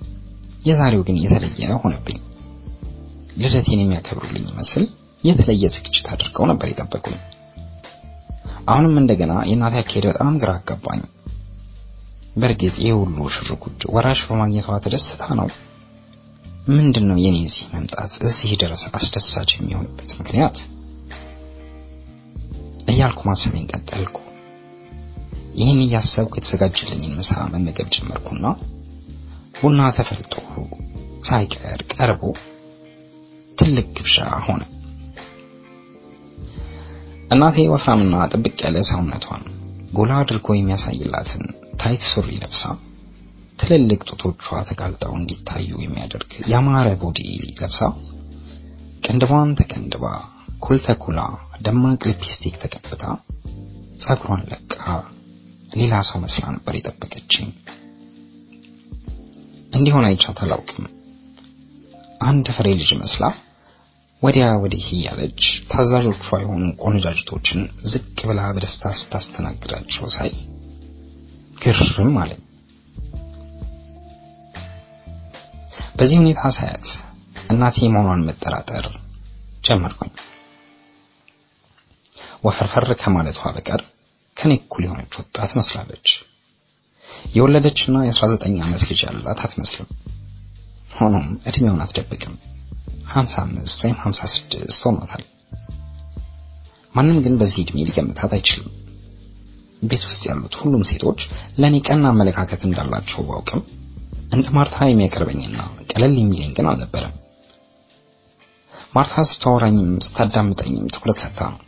የዛሬው 0.68 1.04
ግን 1.08 1.18
የተለየ 1.24 1.70
ሆነብኝ። 1.84 2.18
ልደቴን 3.38 3.82
የሚያከብሩልኝ 3.82 4.46
ይመስል 4.52 4.86
የተለየ 5.28 5.66
ዝግጅት 5.76 6.08
አድርገው 6.14 6.46
ነበር 6.52 6.68
የጠበቁኝ። 6.70 7.18
አሁንም 8.68 8.96
እንደገና 9.02 9.34
የእናቴ 9.50 9.76
አካሄድ 9.82 10.06
በጣም 10.10 10.34
ግራ 10.42 10.52
አጋባኝ። 10.60 11.02
በእርግጥ 12.36 12.76
ይህ 12.84 12.96
ሁሉ 13.02 13.18
ሽርጉድ 13.36 13.82
ወራሽ 13.94 14.20
በማግኘቷ 14.28 14.78
ተደስታ 14.86 15.22
ነው? 15.40 15.48
ምንድነው 16.70 17.18
የኔ 17.24 17.38
እዚህ 17.48 17.66
መምጣት 17.74 18.14
እዚህ 18.28 18.52
ድረስ 18.62 18.84
አስደሳች 18.98 19.52
የሚሆንበት 19.56 20.10
ምክንያት 20.20 20.58
እያልኩ 22.88 23.20
ማሰቤን 23.30 23.68
ቀጠልኩ። 23.72 24.18
ይህን 25.56 25.80
እያሰብኩ 25.86 26.34
የተዘጋጀልኝን 26.38 27.16
ምሳ 27.20 27.32
መመገብ 27.54 27.88
ጀመርኩና 27.96 28.46
ቡና 29.58 29.82
ተፈልቶ 29.98 30.34
ሳይቀር 31.24 31.82
ቀርቦ 31.94 32.24
ትልቅ 33.58 33.88
ግብዣ 33.98 34.18
ሆነ። 34.46 34.64
እናቴ 37.32 37.56
ወፍራምና 37.72 38.16
ጥብቅ 38.34 38.58
ያለ 38.66 38.78
ሰውነቷን 38.90 39.44
ጎላ 39.98 40.12
አድርጎ 40.22 40.48
የሚያሳይላትን 40.56 41.44
tight 41.82 42.04
ሱሪ 42.10 42.30
ለብሳ 42.42 42.62
ትልልቅ 43.60 44.00
ጡቶቿ 44.10 44.38
ተጋልጠው 44.70 45.14
እንዲታዩ 45.20 45.70
የሚያደርግ 45.84 46.32
ያማረ 46.54 46.88
body 47.02 47.20
ለብሳ 47.60 47.80
ቅንድቧን 49.04 49.52
ተቀንድባ 49.60 50.06
ኩል 50.66 50.80
ተኩላ 50.88 51.20
ደማቅ 51.66 52.02
ሊፕስቲክ 52.10 52.56
ተቀብታ 52.64 53.04
ጸጉሯን 54.04 54.44
ለቃ 54.52 54.84
ሌላ 55.74 55.96
ሰው 56.10 56.18
መስላ 56.24 56.44
ነበር 56.56 56.74
የጠበቀችኝ። 56.78 57.50
እንዲሆን 59.74 60.08
አይቻት 60.10 60.40
አላውቅም። 60.46 60.86
አንድ 62.28 62.48
ፍሬ 62.58 62.68
ልጅ 62.80 62.92
መስላ 63.02 63.26
ወዲያ 64.22 64.46
ወዲህ 64.62 64.86
እያለች 64.96 65.42
ታዛዦቿ 65.72 66.28
የሆኑ 66.42 66.64
ቆነጃጅቶችን 66.82 67.60
ዝቅ 67.90 68.18
ብላ 68.30 68.42
በደስታ 68.56 68.92
ስታስተናግዳቸው 69.00 70.06
ሳይ 70.16 70.32
ግርም 71.62 72.16
አለኝ። 72.22 72.42
በዚህ 75.98 76.18
ሁኔታ 76.22 76.42
ሳያት 76.58 76.88
እናቴ 77.50 77.78
መሆኗን 77.94 78.26
መጠራጠር 78.28 78.88
ጀመርኩኝ። 79.64 80.12
ወፈርፈር 82.46 82.92
ከማለቷ 83.02 83.40
በቀር 83.56 83.82
ከኔ 84.38 84.52
እኩል 84.60 84.84
የሆነች 84.86 85.14
ወጣት 85.22 85.52
መስላለች። 85.60 86.08
የወለደችና 87.36 87.98
የ19 88.06 88.62
ዓመት 88.66 88.84
ልጅ 88.90 89.00
ያላት 89.08 89.40
አትመስልም። 89.46 89.90
ሆኖም 90.98 91.28
እድሜውን 91.50 91.84
አትደብቅም። 91.86 92.36
55 93.12 93.84
ወይም 93.84 93.98
56 94.04 94.56
ሆኗታል። 94.86 95.24
ማንም 96.96 97.18
ግን 97.26 97.34
በዚህ 97.40 97.62
እድሜ 97.64 97.78
ሊገምታት 97.88 98.32
አይችልም። 98.38 98.74
ቤት 99.82 100.04
ውስጥ 100.10 100.24
ያሉት 100.30 100.54
ሁሉም 100.62 100.84
ሴቶች 100.90 101.20
ለኔ 101.62 101.76
ቀና 101.88 102.04
አመለካከት 102.14 102.62
እንዳላቸው 102.68 103.26
ባውቅም 103.28 103.62
እንደ 104.32 104.46
ማርታ 104.56 104.78
የሚያቀርበኝና 104.88 105.58
ቀለል 105.92 106.16
የሚለኝ 106.20 106.52
ግን 106.58 106.68
አልነበረም። 106.72 107.14
ማርታ 108.94 109.24
ስታወራኝም 109.30 109.92
ስታዳምጠኝም 110.06 110.92
ትኩረት 110.96 111.20
ሰጥታ 111.24 111.42
ነው። 111.54 111.62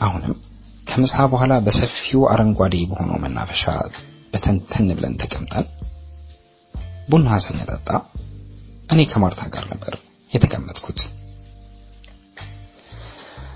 አሁንም 0.00 0.34
ከምሳ 0.86 1.16
በኋላ 1.32 1.52
በሰፊው 1.66 2.22
አረንጓዴ 2.32 2.76
በሆነው 2.90 3.18
መናፈሻ 3.24 3.64
በተንተን 4.32 4.88
ብለን 4.96 5.14
ተቀምጠን 5.22 5.66
ቡና 7.10 7.28
ስንጠጣ 7.44 7.88
እኔ 8.88 9.00
ከማርታ 9.12 9.42
ጋር 9.54 9.64
ነበር 9.72 9.94
የተቀመጥኩት። 10.32 11.00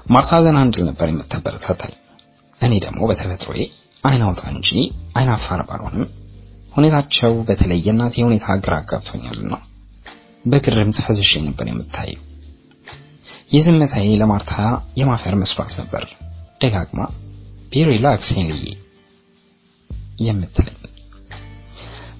ማርታ 0.06 0.32
ዘና 0.44 0.58
እንድል 0.66 0.84
ነበር 0.88 1.08
የምታበረታታኝ። 1.10 1.94
እኔ 2.60 2.72
ደግሞ 2.84 3.00
በተፈጥሮዬ 3.10 3.60
አይን 4.04 4.22
አውጣ 4.26 4.42
እንጂ 4.52 4.68
አይን 5.18 5.30
አፋር 5.34 5.60
ባልሆንም 5.68 6.04
ሁኔታቸው 6.72 7.32
በተለይ 7.48 7.80
የእናቴ 7.86 8.14
ሁኔታ 8.26 8.46
ግራ 8.64 8.72
አጋብቶኛልና 8.80 9.54
በግርምት 10.44 10.98
ፈዝሼ 11.06 11.32
ነበር 11.46 11.66
የምታየው። 11.70 12.22
የዝምታዬ 13.52 14.08
ለማርታ 14.20 14.52
የማፈር 15.00 15.34
መስሏት 15.42 15.72
ነበር 15.80 16.04
ደጋግማ 16.62 17.00
ቢሪላክስ 17.72 18.28
ሄንልዬ 18.36 18.64
የምትለኝ። 20.26 20.78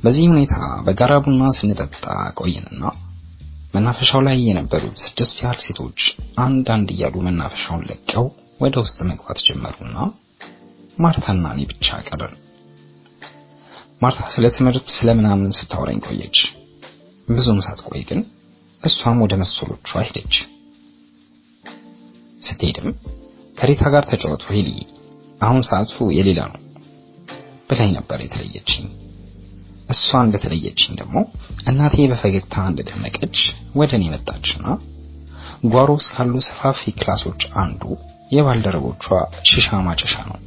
በዚህ 0.03 0.25
ሁኔታ 0.33 0.55
በጋራ 0.87 1.13
ቡና 1.25 1.45
ስንጠጣ 1.59 2.05
ቆይንና 2.41 2.83
መናፈሻው 3.77 4.21
ላይ 4.27 4.37
የነበሩት 4.47 4.97
ስድስት 5.03 5.37
ያህል 5.43 5.59
ሴቶች 5.65 6.01
አንድ 6.45 6.67
አንድ 6.75 6.89
እያሉ 6.95 7.15
መናፈሻውን 7.27 7.87
ለቀው 7.89 8.27
ወደ 8.61 8.75
ውስጥ 8.85 8.99
መግባት 9.09 9.39
ጀመሩና 9.47 9.97
ማርታና 10.99 11.47
እኔ 11.55 11.63
ብቻ 11.73 11.97
ቀረን። 12.09 12.35
ማርታ 14.03 14.21
ስለ 14.35 14.47
ትምህርት 14.55 14.87
ስለምናምን 14.95 15.57
ስታወራኝ 15.59 15.99
ቆየች። 16.07 16.39
ብዙም 17.29 17.59
ሳትቆይ 17.67 18.03
ግን 18.11 18.21
እሷም 18.83 19.21
ወደ 19.25 19.35
መሰሎቿ 19.43 19.89
ሄደች። 20.01 20.35
ስትሄድም 22.43 22.89
ከሪታ 23.57 23.83
ጋር 23.95 24.05
ተጫወቱ 24.11 24.45
ሄሊ፣ 24.53 24.71
አሁን 25.41 25.63
ሰዓቱ 25.69 25.97
የሌላ 26.17 26.41
ነው 26.53 26.63
ብላኝ 27.71 27.91
ነበር 27.99 28.19
የተለየችኝ። 28.23 28.87
እሷ 29.89 30.19
እንደተለየችኝ 30.25 30.93
ደግሞ 31.01 31.17
እናቴ 31.71 31.97
በፈገግታ 32.11 32.55
እንደደመቀች 32.71 33.39
ወደ 33.81 33.93
እኔ 33.99 34.05
መጣችና 34.15 34.65
ጓሮ 35.73 35.91
ውስጥ 35.99 36.11
ካሉ 36.15 36.35
ሰፋፊ 36.47 36.81
ክላሶች 36.99 37.43
አንዱ 37.63 37.83
የባልደረቦቿ 38.37 39.05
ሺሻ 39.51 39.79
ማጨሻ 39.87 40.15
ነው 40.31 40.39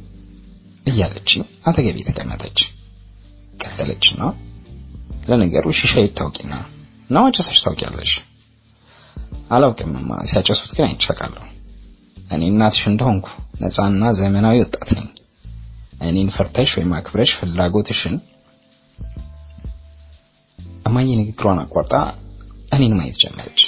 እያለችኝ 0.86 1.40
አጠገቤ 1.68 1.98
ተቀመጠች። 2.08 2.58
ቀጠለችና 3.60 4.22
ለነገሩ 5.28 5.66
ሺሻ 5.80 5.94
ይታውቂና 6.04 6.52
ነው 7.10 7.22
አጨሰሽ 7.28 7.58
ታውቂያለሽ? 7.64 8.12
አላውቅምማ፣ 9.54 10.10
ሲያጨሱት 10.28 10.70
ግን 10.76 10.86
አይቻቃለሁ። 10.86 11.44
እኔ 12.30 12.42
እናትሽ 12.50 12.82
እንደሆንኩ 12.90 13.26
ነፃና 13.62 14.02
ዘመናዊ 14.18 14.58
ወጣት 14.62 14.90
ነኝ። 14.96 15.08
እኔን 16.08 16.28
ፈርተሽ 16.36 16.70
ወይም 16.76 16.92
አክብረሽ 16.98 17.30
ፍላጎትሽን 17.38 18.14
እማዬ 20.90 21.08
ንግግሯን 21.20 21.60
አቋርጣ 21.62 21.94
እኔን 22.74 22.94
ማየት 22.98 23.16
ጀመረች። 23.22 23.60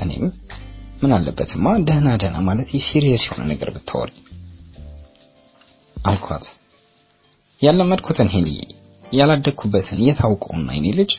እኔም 0.00 0.24
ምን 1.00 1.12
አለበትማ 1.16 1.66
ደህና 1.88 2.08
ደህና 2.22 2.38
ማለት 2.46 2.68
serious 2.86 3.22
የሆነ 3.26 3.42
ነገር 3.50 3.68
ብታወሪ 3.74 4.10
አልኳት። 6.04 6.46
ያለመድኩትን 7.62 8.30
ሄሊ 8.34 8.48
ያላደግኩበትን 9.12 9.98
የታውቀውና 10.04 10.68
የኔ 10.76 10.88
ልጅ 10.98 11.12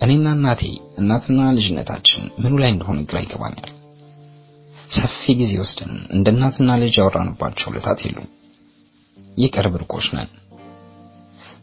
እኔና 0.00 0.26
እናቴ 0.36 0.62
እናትና 1.00 1.40
ልጅነታችን 1.56 2.22
ምኑ 2.42 2.52
ላይ 2.62 2.70
እንደሆነ 2.72 2.98
ግራ 3.08 3.18
ይገባኛል። 3.24 3.70
ሰፊ 4.94 5.24
ጊዜ 5.40 5.52
ወስደን 5.62 5.92
እንደ 6.14 6.26
እናትና 6.34 6.76
ልጅ 6.82 6.94
ያወራንባቸው 7.00 7.68
ዕለታት 7.70 8.00
የሉም። 8.06 8.28
የቅርብ 9.36 9.74
ርቆች 9.82 10.06
ነን። 10.16 10.30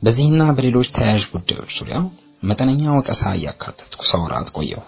በዚህና 0.01 0.43
በሌሎች 0.57 0.87
ተያያዥ 0.95 1.23
ጉዳዮች 1.33 1.71
ዙሪያ 1.77 1.97
መጠነኛ 2.43 2.83
ወቀሳ 2.97 3.21
እያካተትኩ 3.37 4.01
ሳወራት 4.09 4.49
ቆየሁ። 4.57 4.81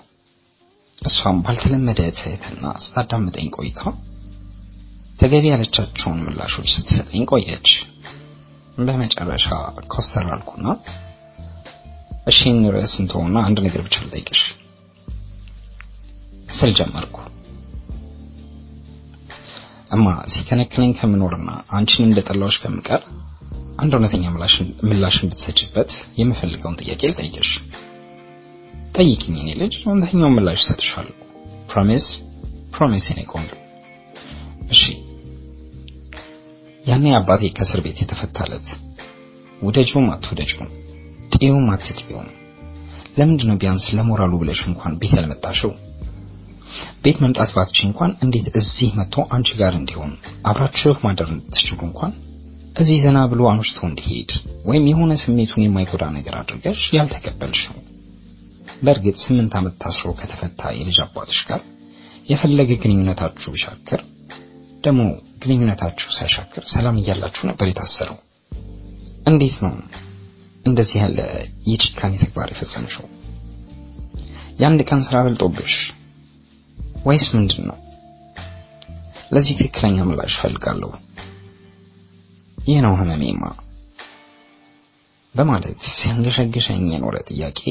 እሷም 0.98 1.38
ባልተለመደ 1.46 2.02
ትህትና 2.18 2.66
ስታዳምጠኝ 2.86 3.48
ቆይታ 3.58 3.82
ተገቢ 5.20 5.46
ያለቻቸውን 5.52 6.20
ምላሾች 6.26 6.68
ስትሰጠኝ 6.76 7.24
ቆየች። 7.32 7.70
በመጨረሻ 8.80 9.48
ኮስተር 9.94 10.28
አልኩና 10.34 10.68
እሺን 12.32 12.60
ርዕስ 12.76 12.94
እንተውና 13.02 13.38
አንድ 13.48 13.58
ነገር 13.66 13.82
ብቻ 13.88 13.96
ልጠይቅሽ 14.06 14.42
ስል 16.50 16.72
ጀመርኩ። 16.80 17.16
እማ 19.92 20.06
ሲከነክነኝ 20.34 20.92
ከምኖርና 21.00 21.50
አንቺን 21.78 22.08
እንደጠላሁሽ 22.08 22.58
ከምቀር 22.64 23.02
አንድ 23.80 23.92
እውነተኛ 23.96 24.24
ምላሽ 24.88 25.16
እንድትሰጭበት 25.24 25.92
የምፈልገውን 26.20 26.78
ጥያቄ 26.82 27.02
ልጠይቅሽ። 27.12 27.52
ጠይቂኝ 28.96 29.36
የኔ 29.40 29.50
ልጅ፣ 29.62 29.74
እውነተኛውን 29.84 30.36
ምላሽ 30.38 30.60
እሰጥሻለሁ። 30.64 31.16
Promise 31.72 32.06
promise 32.76 33.06
የኔ 33.10 33.22
ቆንጆ። 33.32 33.52
እሺ 34.74 34.82
ያኔ 36.86 37.06
አባቴ 37.18 37.44
ከእስር 37.58 37.80
ቤት 37.86 37.98
የተፈታለት 38.04 38.68
ውደጂውም 39.62 40.08
አትውደጂውም 40.14 40.70
ጥይውም 41.34 41.68
አትጥይውም 41.74 42.28
ለምንድን 43.18 43.48
ነው 43.50 43.58
ቢያንስ 43.62 43.86
ለሞራሉ 43.98 44.34
ብለሽ 44.42 44.60
እንኳን 44.70 44.94
ቤት 45.02 45.14
ያልመጣሽው? 45.18 45.72
ቤት 47.04 47.18
መምጣት 47.24 47.52
ባትች 47.56 47.78
እንኳን 47.88 48.12
እንዴት 48.24 48.48
እዚህ 48.60 48.90
መጥቶ 49.00 49.26
አንቺ 49.36 49.50
ጋር 49.62 49.74
እንዲሆን 49.80 50.12
አብራችሁ 50.50 50.94
ማደር 51.06 51.30
እንድትችሉ 51.34 51.80
እንኳን 51.88 52.12
እዚህ 52.76 52.98
ዘና 53.04 53.20
ብሎ 53.32 53.42
አምሽቶ 53.52 53.80
እንዲሄድ 53.88 54.32
ወይም 54.66 54.84
የሆነ 54.90 55.14
ስሜቱን 55.22 55.64
የማይጎዳ 55.64 56.04
ነገር 56.18 56.34
አድርገሽ 56.40 56.84
ያልተቀበልሽው። 56.98 57.76
በእርግጥ 58.84 59.18
ስምንት 59.24 59.54
ዓመት 59.60 59.76
ታስሮ 59.84 60.10
ከተፈታ 60.20 60.62
የልጅ 60.78 60.98
አባትሽ 61.06 61.40
ጋር 61.50 61.62
የፈለገ 62.30 62.72
ግንኙነታችሁ 62.84 63.50
ቢሻክር 63.56 64.02
ደግሞ 64.84 65.02
ግንኙነታችሁ 65.44 66.10
ሳይሻክር 66.18 66.64
ሰላም 66.74 67.00
እያላችሁ 67.02 67.44
ነበር 67.50 67.68
የታሰረው። 67.70 68.18
እንዴት 69.26 69.58
ነው 69.64 69.74
እንደዚህ 70.66 70.98
ያለ 71.04 71.20
የጭካኔ 71.70 72.14
ተግባር 72.24 72.50
የፈጸምሽው? 72.52 73.06
የአንድ 74.60 74.82
ቀን 74.90 75.02
ስራ 75.08 75.18
በልጦብሽ 75.26 75.76
ወይስ 77.06 77.28
ምንድን 77.36 77.64
ነው? 77.70 77.78
ለዚህ 79.32 79.54
ትክክለኛ 79.60 79.98
ምላሽ 80.08 80.34
ፈልጋለሁ። 80.42 80.92
ይህ 82.70 82.80
ነው 82.86 82.94
ህመሜማ 83.00 83.44
በማለት 85.36 85.80
ሲያንገሸግሸኝ 85.94 86.84
የኖረ 86.92 87.18
ጥያቄ 87.30 87.62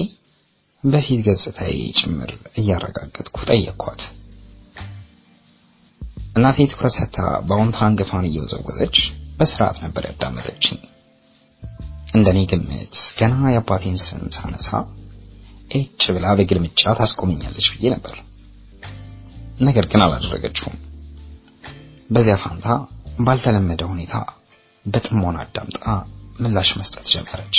በፊት 0.85 1.21
ገጽታዬ 1.27 1.79
ጭምር 1.99 2.31
እያረጋገጥኩ 2.61 3.37
ጠየቅኳት። 3.51 4.03
እናቴ 6.37 6.67
ትኩረት 6.71 6.95
ሰጥታ 6.97 7.19
በአዎንታ 7.49 7.79
አንገቷን 7.87 8.29
እየወዘወዘች 8.29 8.97
በስርዓት 9.39 9.77
ነበር 9.85 10.05
ያዳመጠችኝ። 10.09 10.79
እንደኔ 12.15 12.39
ግምት 12.51 12.97
ገና 13.19 13.35
የአባቴን 13.53 13.99
ስም 14.05 14.23
ሳነሳ 14.37 14.71
ኤጭ 15.71 16.03
ብላ 16.17 16.27
በግልምጫ 16.39 16.83
ታስቆመኛለች 16.99 17.67
ብዬ 17.73 17.87
ነበር። 17.95 18.17
ነገር 19.61 19.85
ግን 19.91 20.03
አላደረገችውም። 20.05 20.77
በዚያ 22.11 22.37
ፋንታ 22.43 22.67
ባልተለመደ 23.27 23.83
ሁኔታ 23.93 24.15
በጥሞና 24.89 25.37
አዳምጣ 25.45 25.83
ምላሽ 26.41 26.71
መስጠት 26.79 27.07
ጀመረች። 27.13 27.59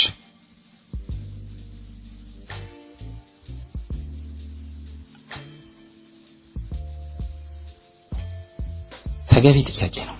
ተገቢ 9.30 9.56
ጥያቄ 9.70 9.96
ነው 10.08 10.16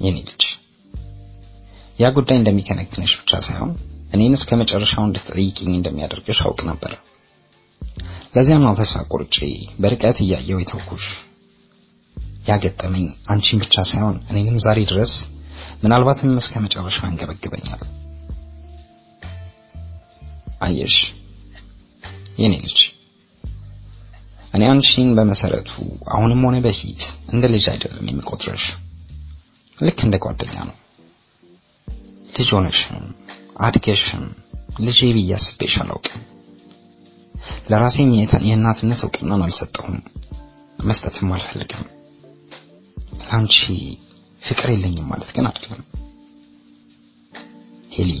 የኔ 0.00 0.16
ልጅ። 0.28 0.42
ያ 1.98 2.08
ጉዳይ 2.16 2.36
እንደሚከነክንሽ 2.40 3.12
ብቻ 3.20 3.40
ሳይሆን 3.46 3.72
እኔን 4.12 4.36
እስከ 4.38 4.50
መጨረሻው 4.60 5.02
እንድትጠይቂኝ 5.06 5.72
እንደሚያደርግሽ 5.74 6.38
አውቅ 6.44 6.60
ነበር። 6.70 6.92
ለዚያም 8.34 8.64
ነው 8.66 8.72
ተስፋ 8.80 9.02
ቆርጬ 9.12 9.36
በርቀት 9.82 10.18
እያየው 10.24 10.60
የተውኩሽ። 10.60 11.06
ያገጠመኝ 12.48 13.04
አንቺን 13.32 13.60
ብቻ 13.62 13.74
ሳይሆን 13.90 14.16
እኔንም 14.30 14.56
ዛሬ 14.64 14.78
ድረስ 14.90 15.12
ምናልባትም 15.82 16.32
እስከ 16.40 16.62
መጨረሻው 16.64 17.06
ያንገበግበኛል። 17.06 17.82
አየሽ 20.60 20.96
የኔ 22.40 22.54
ልጅ 22.64 22.78
እኔ 24.54 24.62
አንቺን 24.70 25.10
በመሰረቱ 25.16 25.70
አሁንም 26.10 26.40
ሆነ 26.46 26.56
በፊት 26.64 27.02
እንደ 27.32 27.44
ልጅ 27.52 27.64
አይደለም 27.72 28.06
የሚቆጥረሽ፣ 28.08 28.64
ልክ 29.78 29.98
እንደ 30.06 30.16
ጓደኛ 30.24 30.56
ነው። 30.68 30.76
ልጅ 32.34 32.48
ሆነሽም 32.56 33.04
አድገሽም 33.66 34.24
ልጄ 34.80 34.98
ብዬ 35.14 35.32
አላውቅም። 35.82 36.20
ለራሴም 37.70 38.10
የእናትነት 38.48 39.00
እውቅናን 39.06 39.44
አልሰጠሁም፣ 39.46 39.96
መስጠትም 40.80 41.32
አልፈልግም። 41.36 41.86
ለአንቺ 43.20 43.56
ፍቅር 44.42 44.68
የለኝም 44.72 45.08
ማለት 45.10 45.30
ግን 45.34 45.46
አይደለም 45.48 45.82
ሄሊ። 47.92 48.12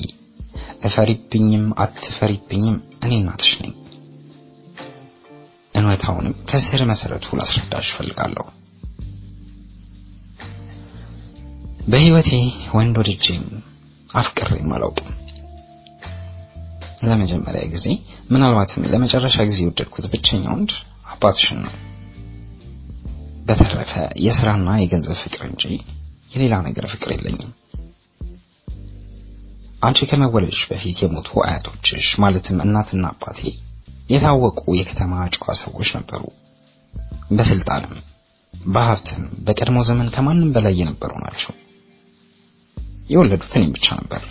እፈሪብኝም 0.86 1.66
አትፈሪብኝም 1.82 2.76
እኔ 3.04 3.12
እናትሽ 3.20 3.52
ነኝ። 3.60 3.72
እውነታውንም 5.74 6.34
ከስር 6.50 6.80
መሰረቱ 6.90 7.26
ላስረዳሽ 7.38 7.88
እፈልጋለሁ። 7.92 8.46
በህይወቴ 11.88 12.30
ወንድ 12.74 12.96
ወድጄም 13.00 13.44
አፍቅሬም 14.08 14.72
አላውቅም። 14.76 15.14
ለመጀመሪያ 17.02 17.62
ጊዜ 17.74 17.86
ምናልባትም 18.30 18.88
ለመጨረሻ 18.92 19.36
ጊዜ 19.48 19.58
የወደድኩት 19.62 20.06
ብቸኛ 20.12 20.44
ወንድ 20.54 20.72
አባትሽን 21.12 21.60
ነው። 21.64 21.74
በተረፈ 23.46 23.92
የስራና 24.24 24.70
የገንዘብ 24.80 25.16
ፍቅር 25.22 25.42
እንጂ 25.48 25.64
የሌላ 26.30 26.54
ነገር 26.66 26.84
ፍቅር 26.92 27.10
የለኝም። 27.14 27.50
አንቺ 29.82 29.98
ከመወለድሽ 30.10 30.62
በፊት 30.70 30.98
የሞቱ 31.02 31.30
አያቶችሽ 31.44 32.06
ማለትም 32.22 32.58
እናትና 32.64 33.04
አባቴ 33.12 33.40
የታወቁ 34.10 34.62
የከተማ 34.78 35.12
ጨዋ 35.36 35.52
ሰዎች 35.60 35.88
ነበሩ። 35.98 36.22
በስልጣንም 37.30 37.94
በሀብትም 38.54 39.22
በቀድሞ 39.46 39.78
ዘመን 39.88 40.08
ከማንም 40.14 40.50
በላይ 40.54 40.74
የነበሩ 40.80 41.12
ናቸው። 41.24 41.52
የወለዱት 43.10 43.52
እኔም 43.58 43.72
ብቻ 43.76 43.86
ነበር። 44.00 44.22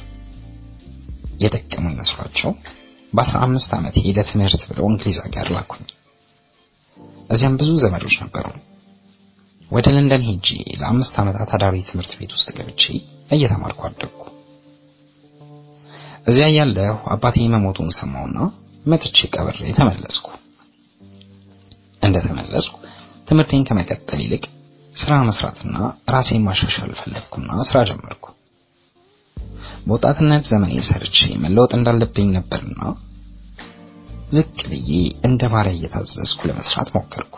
የጠቀሙኝ 1.40 1.96
መስሏቸው 2.00 2.52
በአስራ 3.14 3.38
አምስት 3.46 3.72
ዓመቴ 3.78 4.00
ለትምህርት 4.18 4.64
ብለው 4.70 4.86
እንግሊዝ 4.90 5.18
ሀገር 5.26 5.48
ላኩኝ። 5.56 5.86
እዚያም 7.30 7.58
ብዙ 7.60 7.72
ዘመዶች 7.84 8.16
ነበሩ። 8.24 8.48
ወደ 9.72 9.88
ለንደን 9.96 10.24
ሄጄ 10.28 10.48
ለአምስት 10.80 11.16
ዓመታት 11.22 11.50
አዳሪ 11.56 11.76
ትምህርት 11.90 12.14
ቤት 12.20 12.32
ውስጥ 12.38 12.50
ገብቼ 12.58 12.84
እየተማርኩ 13.32 13.82
አደግኩ። 13.88 14.22
እዚያ 16.28 16.48
ያለሁ 16.58 16.96
አባቴ 17.14 17.38
መሞቱን 17.54 17.90
ሰማውና 18.00 18.38
መጥቼ 18.86 19.18
ቀብሬ 19.36 19.60
ተመለስኩ። 19.80 20.28
እንደ 22.02 22.18
ተመለስኩ 22.26 22.76
ትምህርቴን 23.28 23.66
ከመቀጠል 23.68 24.20
ይልቅ 24.26 24.44
ስራ 24.96 25.14
መስራትና 25.28 25.76
ራሴን 26.14 26.46
ማሻሻል 26.48 26.92
ፈለግኩና 27.02 27.50
ስራ 27.70 27.80
ጀመርኩ። 27.90 28.26
በወጣትነት 29.86 30.44
ዘመኔ 30.52 30.74
ሰርቼ 30.90 31.18
መለወጥ 31.44 31.72
እንዳለብኝ 31.78 32.28
ነበርና 32.38 32.82
ዝቅ 34.32 34.58
ብዬ 34.72 34.90
እንደ 35.28 35.44
ባሪያ 35.54 35.76
እየታዘዝኩ 35.78 36.40
ለመስራት 36.50 36.90
ሞከርኩ። 36.96 37.36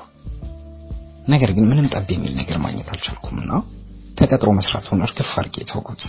ነገር 1.27 1.49
ግን 1.55 1.65
ምንም 1.71 1.87
ጠብ 1.93 2.09
የሚል 2.13 2.33
ነገር 2.39 2.57
ማግኘት 2.63 2.89
አልቻልኩምና 2.93 3.51
ተቀጥሮ 4.17 4.49
መስራቱን 4.57 5.03
እርግፍ 5.05 5.31
አድርጌ 5.39 5.57
ተውኩት። 5.69 6.03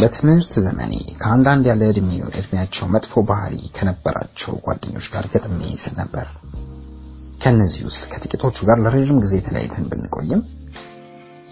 በትምህርት 0.00 0.52
ዘመኔ 0.64 0.92
ከአንዳንድ 1.20 1.64
ያለ 1.70 1.82
እድሜ 1.90 2.10
እድሜያቸው 2.32 2.86
መጥፎ 2.94 3.22
ባህሪ 3.28 3.56
ከነበራቸው 3.76 4.54
ጓደኞች 4.64 5.06
ጋር 5.14 5.26
ገጥሜ 5.34 5.60
ስል 5.84 5.94
ነበር። 6.00 6.26
ከነዚህ 7.42 7.82
ውስጥ 7.88 8.04
ከጥቂቶቹ 8.12 8.56
ጋር 8.68 8.78
ለረጅም 8.84 9.18
ጊዜ 9.24 9.34
ተለያይተን 9.46 9.88
ብንቆይም 9.90 10.42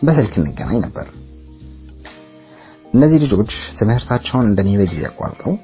በስልክ 0.02 0.34
እንገናኝ 0.40 0.78
ነበር። 0.86 1.06
እነዚህ 2.94 3.18
ልጆች 3.24 3.50
ትምህርታቸውን 3.78 4.48
እንደኔ 4.50 4.70
በጊዜ 4.80 5.02
አቋርጠው 5.10 5.54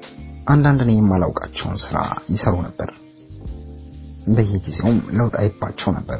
አንዳንድ 0.47 0.81
እኔ 0.85 0.91
የማላውቃቸውን 0.97 1.77
ስራ 1.83 1.97
ይሰሩ 2.29 2.55
ነበር። 2.67 2.89
በየጊዜውም 4.29 4.97
ለውጥ 5.17 5.35
አይባቸው 5.41 5.91
ነበር። 5.97 6.19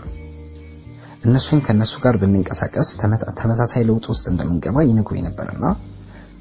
እነሱም 1.23 1.59
ከነሱ 1.65 1.93
ጋር 2.03 2.15
ብንንቀሳቀስ 2.21 2.89
ተመሳሳይ 3.39 3.83
ለውጥ 3.89 4.05
ውስጥ 4.11 4.25
እንደምንገባ 4.31 4.77
ይነግሩኝ 4.87 5.21
ነበርና 5.27 5.65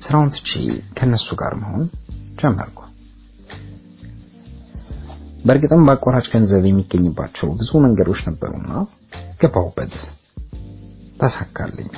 ስራውን 0.05 0.31
ትቼ 0.37 0.51
ከነሱ 0.99 1.29
ጋር 1.40 1.55
መሆን 1.62 1.83
ጀመርኩ። 2.40 2.79
በእርግጥም 5.44 5.85
በአቋራጭ 5.87 6.27
ገንዘብ 6.33 6.64
የሚገኝባቸው 6.68 7.49
ብዙ 7.59 7.70
መንገዶች 7.85 8.20
ነበሩና 8.29 8.73
ገባሁበት፣ 9.42 9.94
ተሳካልኝ። 11.20 11.90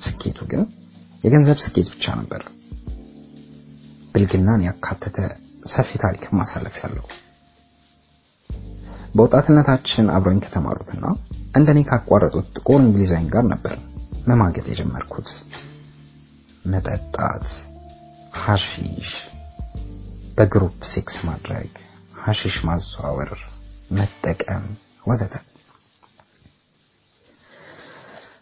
ስኬቱ 0.00 0.38
ግን 0.50 0.62
የገንዘብ 1.24 1.58
ስኬት 1.64 1.88
ብቻ 1.94 2.14
ነበር። 2.20 2.42
ብልግናን 4.14 4.64
ያካተተ 4.66 5.18
ሰፊ 5.66 5.90
ታሪክ 6.02 6.24
ማሳለፍ 6.38 6.74
ያለው 6.82 7.04
በወጣትነታችን 9.14 10.06
አብሮኝ 10.14 10.38
ከተማሩትና 10.44 11.04
እንደኔ 11.56 11.78
ካቋረጡት 11.88 12.46
ጥቁር 12.56 12.80
እንግሊዛውያን 12.82 13.28
ጋር 13.34 13.44
ነበር 13.52 13.74
መማገጥ 14.28 14.64
የጀመርኩት። 14.70 15.28
መጠጣት፣ 16.64 17.46
ሐሺሽ፣ 18.42 19.10
በ 20.36 20.47
group 20.47 20.76
sex 20.92 21.16
ማድረግ፣ 21.28 21.72
ሐሺሽ 22.22 22.56
ማዘዋወር፣ 22.68 23.32
መጠቀም 23.90 24.64
ወዘተ። 25.06 25.34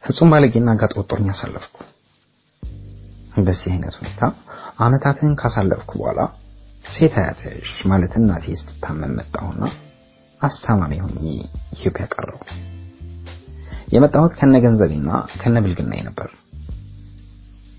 ፍጹም 0.04 0.30
ባለጌና 0.32 0.70
ጋጠ 0.80 0.92
ወጥ 1.00 1.12
ሆኜ 1.12 1.26
አሳለፍኩ። 1.32 1.76
በዚህ 3.40 3.68
አይነት 3.72 3.94
ሁኔታ 3.98 4.22
አመታትን 4.84 5.32
ካሳለፍኩ 5.40 5.90
በኋላ 6.00 6.20
ሴት 6.84 7.14
አያትሽ 7.20 7.72
ማለት 7.90 8.12
እናቴ 8.20 8.44
ስትታመም 8.60 9.12
መጣሁና 9.18 9.62
አስታማሚ 10.40 10.92
ሆኜ 11.02 11.24
ኢትዮጵያ 11.74 12.04
ቀረው። 12.12 12.38
የመጣሁት 13.94 14.32
ከነ 14.38 14.56
ገንዘቤና 14.64 15.10
ከነ 15.40 15.56
ብልግናዬ 15.64 16.00
ነበር። 16.08 16.28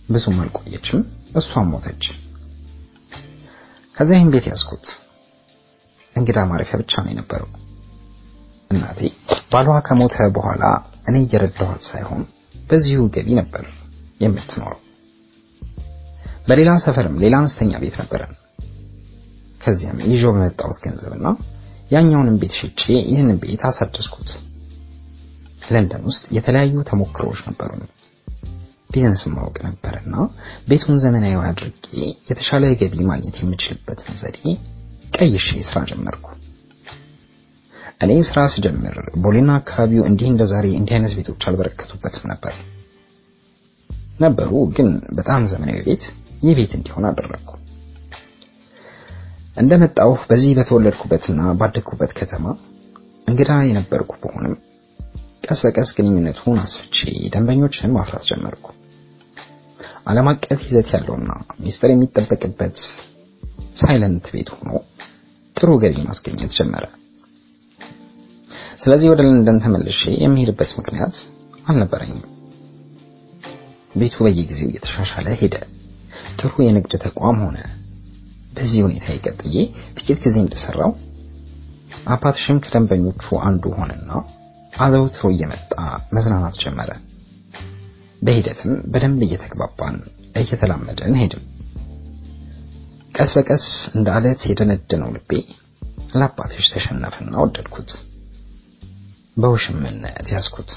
ብዙም 0.10 0.38
አልቆየችም፣ 0.44 1.02
እሷም 1.40 1.68
ሞተች። 1.74 2.04
ከዚያ 3.96 4.18
ይህን 4.18 4.32
ቤት 4.34 4.46
ያዝኩት። 4.52 4.86
እንግዳ 6.16 6.38
ማረፊያ 6.50 6.78
ብቻ 6.82 6.94
ነው 7.04 7.12
የነበረው። 7.14 7.50
እናቴ 8.72 9.00
ባሏ 9.52 9.70
ከሞተ 9.88 10.16
በኋላ 10.36 10.64
እኔ 11.10 11.16
እየረዳኋት 11.24 11.84
ሳይሆን 11.90 12.22
በዚሁ 12.70 13.00
ገቢ 13.16 13.30
ነበር 13.40 13.64
የምትኖረው። 14.22 14.82
በሌላ 16.48 16.70
ሰፈርም 16.86 17.16
ሌላ 17.24 17.34
አነስተኛ 17.42 17.72
ቤት 17.84 17.96
ነበረን። 18.02 18.34
ከዚያም 19.62 20.00
ይዤው 20.12 20.32
በመጣሁት 20.36 20.78
ገንዘብና 20.86 21.28
ያኛውንም 21.92 22.40
ቤት 22.42 22.54
ሽጬ 22.60 22.82
ይህንን 23.06 23.38
ቤት 23.42 23.62
አሳደስኩት። 23.70 24.30
ለንደን 25.72 26.04
ውስጥ 26.10 26.24
የተለያዩ 26.36 26.76
ተሞክሮዎች 26.90 27.40
ነበሩን። 27.48 27.84
ቢዝነስ 28.90 29.22
ማወቅ 29.34 29.58
ነበርና 29.68 30.16
ቤቱን 30.70 30.98
ዘመናዊ 31.04 31.36
አድርጌ 31.50 31.86
የተሻለ 32.30 32.72
ገቢ 32.82 32.96
ማግኘት 33.12 33.38
የምችልበትን 33.42 34.16
ዘዴ 34.22 34.40
ቀይሼ 35.16 35.50
ስራ 35.70 35.80
ጀመርኩ። 35.92 36.26
እኔ 38.02 38.12
ስራ 38.28 38.40
ስጀምር 38.54 38.96
ቦሌና 39.24 39.52
አካባቢው 39.60 40.04
እንዲህ 40.10 40.28
እንደ 40.32 40.44
ዛሬ 40.52 40.68
እንዲህ 40.78 40.96
አይነት 40.98 41.14
ቤቶች 41.18 41.44
አልበረከቱበትም 41.50 42.26
ነበር 42.32 42.54
ነበሩ፣ 44.20 44.50
ግን 44.76 44.88
በጣም 45.18 45.42
ዘመናዊ 45.52 45.78
ቤት 45.88 46.04
ይህ 46.44 46.54
ቤት 46.60 46.72
እንዲሆን 46.78 47.06
አደረግኩ። 47.10 47.52
እንደመጣሁ 49.56 50.12
በዚህ 50.30 50.52
በተወለድኩበትና 50.58 51.42
ባደግኩበት 51.60 52.12
ከተማ 52.20 52.46
እንግዳ 53.28 53.52
የነበርኩ 53.68 54.12
በሆንም 54.22 54.54
ቀስ 55.46 55.60
በቀስ 55.66 55.90
ግንኙነቱን 55.98 56.58
አስፍቼ 56.64 56.98
ደንበኞችን 57.34 57.94
ማፍራት 57.96 58.26
ጀመርኩ። 58.30 58.66
ዓለም 60.08 60.28
አቀፍ 60.32 60.62
ይዘት 60.68 60.90
ያለውና 60.96 61.32
ሚስጥር 61.64 61.90
የሚጠበቅበት 61.92 62.78
ሳይለንት 63.76 64.26
ቤት 64.34 64.50
ሆኖ 64.56 64.72
ጥሩ 65.56 65.70
ገቢ 65.84 65.96
ማስገኘት 66.08 66.54
ጀመረ። 66.58 66.86
ስለዚህ 68.82 69.08
ወደ 69.12 69.22
ለንደን 69.28 69.62
ተመልሼ 69.64 70.02
የሚሄድበት 70.24 70.72
ምክንያት 70.80 71.16
አልነበረኝም። 71.66 72.24
ቤቱ 73.96 74.16
በየጊዜው 74.26 74.70
እየተሻሻለ 74.70 75.28
ሄደ። 75.42 75.56
ጥሩ 76.40 76.54
የንግድ 76.66 76.94
ተቋም 77.04 77.40
ሆነ። 77.46 77.58
በዚህ 78.62 78.82
ሁኔታ 78.86 79.06
ይቀጥዬ 79.14 79.56
ጥቂት 79.98 80.18
ጊዜ 80.24 80.36
እንደሰራው 80.42 80.92
አባትሽም 82.14 82.58
ከደንበኞቹ 82.64 83.24
አንዱ 83.48 83.64
ሆነና 83.78 84.12
አዘውትሮ 84.74 85.24
እየመጣ 85.34 85.72
መዝናናት 86.16 86.56
ጀመረ። 86.64 86.90
በሂደትም 88.22 88.74
በደንብ 88.92 89.22
እየተግባባን 89.28 89.96
እየተላመደን 90.42 91.18
ሄድን። 91.22 91.44
ቀስ 93.16 93.32
በቀስ 93.38 93.66
እንደ 93.96 94.08
አለት 94.18 94.42
የደነደነው 94.50 95.10
ልቤ 95.16 95.32
ለአባትሽ 96.16 96.68
ተሸነፈና 96.76 97.34
ወደድኩት። 97.44 97.92
በውሽምነት 99.38 100.28
ያዝኩት። 100.36 100.72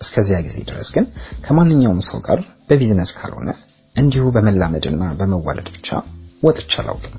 እስከዚያ 0.00 0.38
ጊዜ 0.46 0.58
ድረስ 0.70 0.88
ግን 0.94 1.04
ከማንኛውም 1.44 2.00
ሰው 2.08 2.20
ጋር 2.26 2.40
በቢዝነስ 2.68 3.12
ካልሆነ 3.18 3.50
እንዲሁ 3.96 4.24
በመላመድና 4.36 5.04
በመዋለድ 5.18 5.68
ብቻ 5.76 5.88
ወጥቼ 6.42 6.72
አላውቅም። 6.80 7.14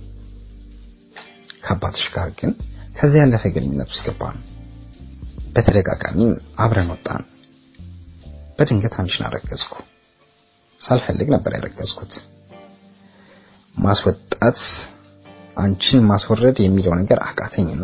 ከአባትሽ 1.65 2.05
ጋር 2.15 2.29
ግን 2.39 2.51
ከዚያ 2.97 3.21
ያለፈ 3.23 3.43
ግንኙነት 3.55 3.89
ውስጥ 3.93 4.03
ገባን። 4.09 4.37
በተደጋጋሚም 5.53 6.31
አብረን 6.63 6.89
ወጣን። 6.93 7.23
በድንገት 8.57 8.95
አንቺን 8.99 9.25
አረገዝኩ። 9.27 9.73
ሳልፈልግ 10.81 11.27
ነበር 11.35 11.51
ያረገዝኩት። 11.57 12.13
ማስወጣት 13.77 14.59
አንቺን 15.57 16.01
ማስወረድ 16.09 16.57
የሚለው 16.61 16.93
ነገር 17.01 17.19
አቃተኝና 17.27 17.83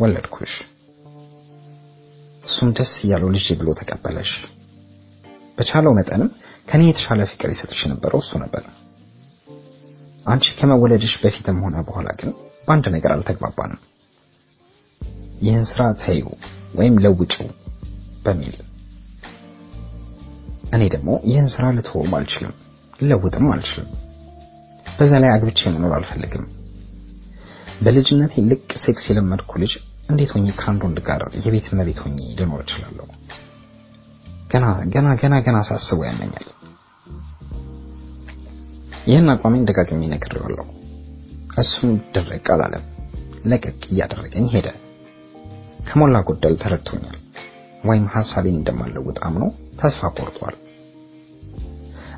ወለድኩሽ። 0.00 0.54
እሱም 2.44 2.70
ደስ 2.78 2.92
እያለው 3.04 3.28
ልጅ 3.34 3.46
ብሎ 3.60 3.68
ተቀበለሽ። 3.80 4.32
በቻለው 5.58 5.92
መጠንም 5.98 6.30
ከኔ 6.68 6.82
የተሻለ 6.88 7.20
ፍቅር 7.30 7.50
ይሰጥሽ 7.54 7.80
የነበረው 7.84 8.20
እሱ 8.24 8.32
ነበር። 8.42 8.64
አንቺ 10.26 10.44
ከመወለድሽ 10.58 11.14
በፊትም 11.22 11.58
ሆነ 11.64 11.76
በኋላ 11.86 12.08
ግን 12.20 12.30
በአንድ 12.66 12.86
ነገር 12.94 13.10
አልተግባባንም። 13.14 13.80
ይህን 15.42 15.64
ስራ 15.70 15.82
ተይው 16.02 16.30
ወይም 16.78 16.94
ለውጭው 17.04 17.48
በሚል 18.24 18.56
እኔ 20.74 20.82
ደግሞ 20.94 21.10
ይህን 21.30 21.48
ስራ 21.54 21.64
ልተወውም 21.76 22.14
አልችልም፣ 22.18 22.54
ልለውጥም 23.00 23.48
አልችልም። 23.54 23.90
በዛ 24.96 25.12
ላይ 25.22 25.30
አግብቼ 25.32 25.60
መኖር 25.74 25.92
አልፈልግም። 25.96 26.44
በልጅነቴ 27.84 28.34
ልቅ 28.50 28.68
ሴክስ 28.84 29.04
የለመድኩ 29.10 29.52
ልጅ 29.62 29.72
እንዴት 30.10 30.30
ሆኜ 30.34 30.46
ከአንድ 30.58 30.82
ወንድ 30.86 30.98
ጋር 31.06 31.22
የቤት 31.44 31.66
እመቤት 31.72 31.98
ሆኜ 32.02 32.16
ልኖር 32.38 32.60
እችላለሁ? 32.64 33.06
ገና 34.50 34.64
ገና 34.94 35.08
ገና 35.22 35.34
ገና 35.46 35.58
ሳስበው 35.68 36.04
ያመኛል። 36.08 36.46
ይህን 39.06 39.28
አቋሜን 39.32 39.66
ደጋግሜ 39.68 40.02
ነግሬዋለሁ። 40.12 40.66
እሱም 41.58 41.90
ድርቅ 42.14 42.46
አላለም። 42.54 42.84
ለቀቅ 43.50 43.80
እያደረገኝ 43.92 44.46
ሄደ። 44.54 44.68
ከሞላ 45.88 46.16
ጎደል 46.28 46.54
ተረድቶኛል፣ 46.62 47.16
ወይም 47.84 48.04
ሐሳቤን 48.14 48.58
እንደማለውጥ 48.58 49.18
አምኖ 49.26 49.44
ተስፋ 49.80 50.00
ቆርጧል። 50.18 50.54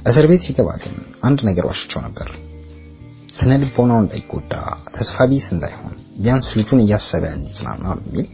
እስር 0.06 0.24
ቤት 0.30 0.42
ሲገባ 0.46 0.68
ግን 0.82 0.94
አንድ 1.28 1.38
ነገር 1.48 1.64
ዋሽቸው 1.70 2.00
ነበር። 2.06 2.28
ስነ 3.34 3.52
ልቦናው 3.62 3.98
እንዳይጎዳ 4.02 4.52
ተስፋ 4.96 5.16
ቢስ 5.30 5.46
እንዳይሆን 5.54 5.94
ቢያንስ 6.22 6.48
ልጁን 6.58 6.82
እያሰበ 6.84 7.24
እንዲጽናና 7.38 7.86
በሚል 7.98 8.28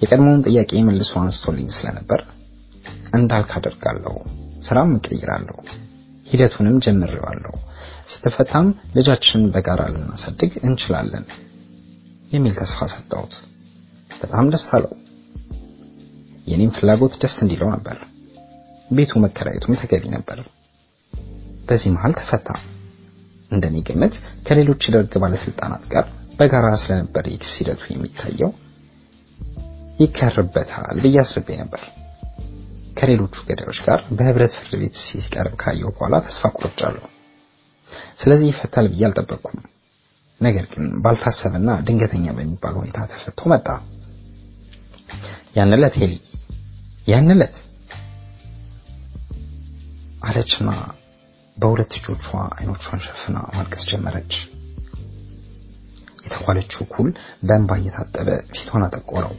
የቀድሞውን 0.00 0.44
ጥያቄ 0.46 0.70
መልሶ 0.88 1.12
አንስቶልኝ 1.22 1.68
ስለነበር 1.76 2.20
እንዳልክ 3.18 3.50
አደርጋለሁ፣ 3.58 4.14
ስራም 4.66 4.90
እቀይራለሁ፣ 4.98 5.58
ሂደቱንም 6.26 6.76
ጀምሬዋለሁ፣ 6.84 7.52
ስትፈታም 8.10 8.66
ልጃችንን 8.96 9.50
በጋራ 9.54 9.82
ልናሳድግ 9.94 10.52
እንችላለን 10.62 11.24
የሚል 12.30 12.54
ተስፋ 12.60 12.78
ሰጠሁት። 12.94 13.34
በጣም 14.20 14.46
ደስ 14.54 14.68
አለው። 14.76 14.94
የኔም 16.46 16.72
ፍላጎት 16.76 17.14
ደስ 17.22 17.36
እንዲለው 17.44 17.68
ነበር። 17.74 17.98
ቤቱ 18.90 19.12
መከራየቱም 19.24 19.78
ተገቢ 19.80 20.04
ነበር። 20.14 20.38
በዚህ 21.68 21.90
መሃል 21.94 22.12
ተፈታ። 22.18 22.48
እንደኔ 23.50 23.76
ግምት 23.88 24.14
ከሌሎች 24.46 24.82
የደርግ 24.86 25.12
ባለስልጣናት 25.22 25.84
ጋር 25.92 26.06
በጋራ 26.38 26.68
ስለነበር 26.82 27.24
የክስ 27.30 27.52
ሂደቱ 27.58 27.82
የሚታየው 27.90 28.50
ይከርበታል 29.98 30.96
ብዬ 31.04 31.16
አስቤ 31.22 31.48
ነበር። 31.60 31.82
ከሌሎቹ 32.96 33.34
ገዳዮች 33.48 33.78
ጋር 33.86 34.00
በህብረት 34.16 34.52
ፍርድ 34.58 34.72
ቤት 34.82 34.96
ሲቀርብ 35.02 35.54
ካየው 35.62 35.90
በኋላ 35.94 36.14
ተስፋ 36.26 36.50
ቆርጫለሁ። 36.58 37.04
ስለዚህ 38.20 38.46
ይፈታል 38.50 38.86
ብዬ 38.92 39.02
አልጠበቅኩም። 39.08 39.60
ነገር 40.40 40.64
ግን 40.72 40.86
ባልታሰበና 41.04 41.70
ድንገተኛ 41.86 42.26
በሚባል 42.36 42.74
ሁኔታ 42.80 42.98
ተፈቶ 43.12 43.40
መጣ። 43.52 43.68
ያን 45.56 45.72
ዕለት 45.76 45.94
ሄሊ 46.00 46.14
ያን 47.06 47.30
ዕለት 47.34 47.56
አለችና 50.26 50.70
በሁለት 51.56 51.92
እጆቿ 51.98 52.24
አይኖቿን 52.56 53.00
ሸፍና 53.06 53.36
ማልቀስ 53.54 53.84
ጀመረች። 53.90 54.34
የተኳለችው 56.26 56.82
ኩል 56.94 57.08
በእንባ 57.42 57.72
እየታጠበ 57.80 58.28
ፊቷን 58.52 58.84
አጠቆረው። 58.86 59.34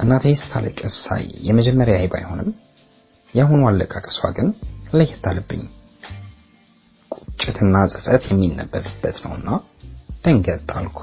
እናቴ 0.00 0.24
ስታለቅስ 0.40 0.94
ሳይ 1.04 1.24
የመጀመሪያ 1.46 1.96
ባይሆንም 2.12 2.50
የአሁኑ 3.34 3.60
አለቃቀሷ 3.70 4.20
ግን 4.36 4.48
ለየት 4.94 5.24
አለብኝ። 5.30 5.62
ቁጭትና 7.10 7.74
ጸጸት 7.92 8.24
የሚነበብበት 8.28 9.16
ነውና 9.24 9.48
ደንገጥ 10.24 10.68
አልኩ። 10.78 10.98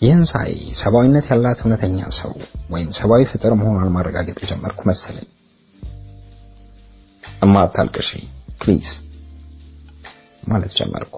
ይህን 0.00 0.24
ሳይ 0.30 0.50
ሰብአዊነት 0.80 1.26
ያላት 1.32 1.60
እውነተኛ 1.62 1.98
ሰው 2.18 2.32
ወይም 2.70 2.90
ሰብአዊ 2.98 3.22
ፍጡር 3.30 3.52
መሆኗን 3.60 3.92
ማረጋገጥ 3.94 4.38
የጀመርኩ 4.42 4.80
መሰለኝ። 4.90 5.28
እማ 7.42 7.54
አታልቅሺ 7.64 8.10
please 8.60 8.90
ማለት 10.42 10.72
ጀመርኩ። 10.78 11.14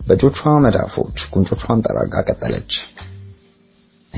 በእጆቿ 0.00 0.38
መዳፎች 0.64 1.18
ጉንጮቿን 1.32 1.82
ጠርጋ 1.86 2.14
ቀጠለች። 2.28 2.72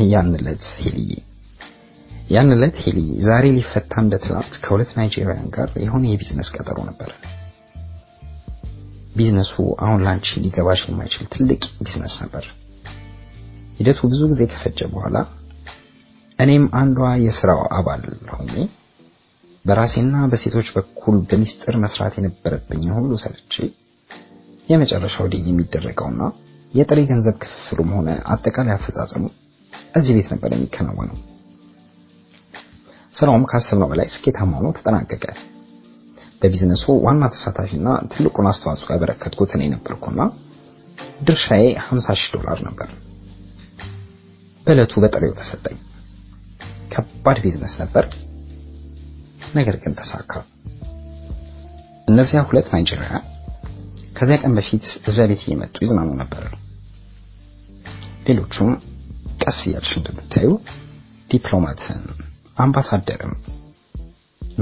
ያን 0.05 0.31
ዕለት 0.39 0.65
ሄሊ 0.79 0.99
ያን 2.31 2.49
ዕለት 2.55 2.77
ሄሊ 2.85 2.99
ዛሬ 3.27 3.45
ሊፈታ 3.57 3.93
እንደ 4.03 4.15
ትላንት 4.25 4.55
ከሁለት 4.63 4.91
ናይጄሪያን 4.97 5.49
ጋር 5.57 5.69
የሆነ 5.85 6.05
የቢዝነስ 6.11 6.49
ቀጠሮ 6.57 6.79
ነበር። 6.89 7.11
ቢዝነሱ 9.17 9.53
አሁን 9.85 10.01
ላንቺ 10.07 10.41
ሊገባሽ 10.45 10.81
የማይችል 10.89 11.27
ትልቅ 11.35 11.63
ቢዝነስ 11.79 12.15
ነበር። 12.25 12.47
ሂደቱ 13.79 14.01
ብዙ 14.13 14.21
ጊዜ 14.33 14.43
ከፈጀ 14.53 14.81
በኋላ 14.93 15.17
እኔም 16.39 16.65
አንዷ 16.81 16.99
የስራው 17.25 17.61
አባል 17.77 18.03
ሆኜ 18.33 18.55
በራሴና 19.65 20.17
በሴቶች 20.33 20.69
በኩል 20.77 21.17
በሚስጥር 21.31 21.75
መስራት 21.85 22.15
የነበረብኝ 22.19 22.85
ሁሉ 22.97 23.13
ሰልቼ 23.25 23.55
የመጨረሻው 24.69 25.27
deal 25.33 25.47
የሚደረገውና 25.51 26.23
የጥሬ 26.75 27.01
ገንዘብ 27.11 27.35
ክፍፍሉም 27.43 27.91
ሆነ 27.97 28.09
አጠቃላይ 28.33 28.75
አፈጻጸሙ 28.77 29.25
እዚህ 29.99 30.13
ቤት 30.17 30.29
ነበር 30.35 30.51
የሚከናወነው። 30.55 31.19
ስራውም 33.15 33.45
ካሰብነው 33.51 33.89
በላይ 33.91 34.09
ስኬታማ 34.15 34.53
ሆኖ 34.59 34.69
ተጠናቀቀ። 34.79 35.25
በቢዝነሱ 36.43 36.85
ዋና 37.05 37.25
ተሳታፊና 37.35 37.89
ትልቁን 38.13 38.49
አስተዋጽኦ 38.51 38.89
ያበረከትኩት 38.95 39.53
እኔ 39.57 39.63
ነበርኩና 39.75 40.21
ድርሻዬ 41.27 41.65
50 41.85 42.17
ሺህ 42.21 42.33
ዶላር 42.37 42.59
ነበር። 42.67 42.89
በዕለቱ 44.67 44.95
በጥሬው 45.03 45.33
ተሰጠኝ። 45.39 45.79
ከባድ 46.93 47.39
ቢዝነስ 47.45 47.75
ነበር፣ 47.83 48.05
ነገር 49.55 49.77
ግን 49.83 49.93
ተሳካ። 49.99 50.33
እነዚያ 52.09 52.41
ሁለት 52.49 52.69
ናይጄሪያ 52.75 53.11
ከዚያ 54.17 54.37
ቀን 54.43 54.53
በፊት 54.59 54.85
እዚያ 55.09 55.25
ቤት 55.31 55.43
እየመጡ 55.47 55.77
ይዝናኑ 55.85 56.11
ነበር። 56.21 56.45
ሌሎቹም 58.29 58.71
ቀስ 59.47 59.59
እያልሽ 59.67 59.93
እንደምታዩ 59.99 60.49
ዲፕሎማትን፣ 61.31 62.03
አምባሳደርም 62.57 63.35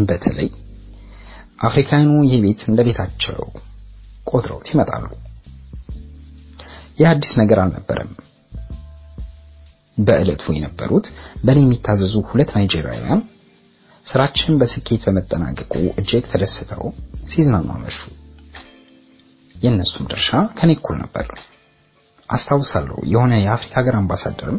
በተለይ 0.05 0.49
አፍሪካኑ 1.61 2.11
ይህ 2.27 2.41
ቤት 2.45 2.63
እንደ 2.69 2.81
ቤታቸው 2.87 3.43
ቆጥረውት 4.31 4.69
ይመጣሉ። 4.73 5.05
ይህ 6.99 7.07
አዲስ 7.11 7.33
ነገር 7.41 7.59
አልነበረም። 7.63 8.11
በዕለቱ 9.99 10.45
የነበሩት 10.55 11.07
በእኔ 11.45 11.59
የሚታዘዙ 11.65 12.15
ሁለት 12.31 12.51
ናይጄሪያውያን 12.57 13.21
ስራችን 14.07 14.59
በስኬት 14.61 15.03
በመጠናቀቁ 15.07 15.73
እጅግ 16.01 16.25
ተደስተው 16.33 16.83
ሲዝናኑ 17.31 17.69
አመሹ። 17.77 17.99
የእነሱም 19.55 20.09
ድርሻ 20.11 20.31
ከኔ 20.59 20.71
እኩል 20.77 20.97
ነበር። 21.03 21.27
አስታውሳለሁ 22.29 22.97
የሆነ 23.13 23.33
የአፍሪካ 23.41 23.75
ሀገር 23.81 23.95
አምባሳደርም 23.99 24.59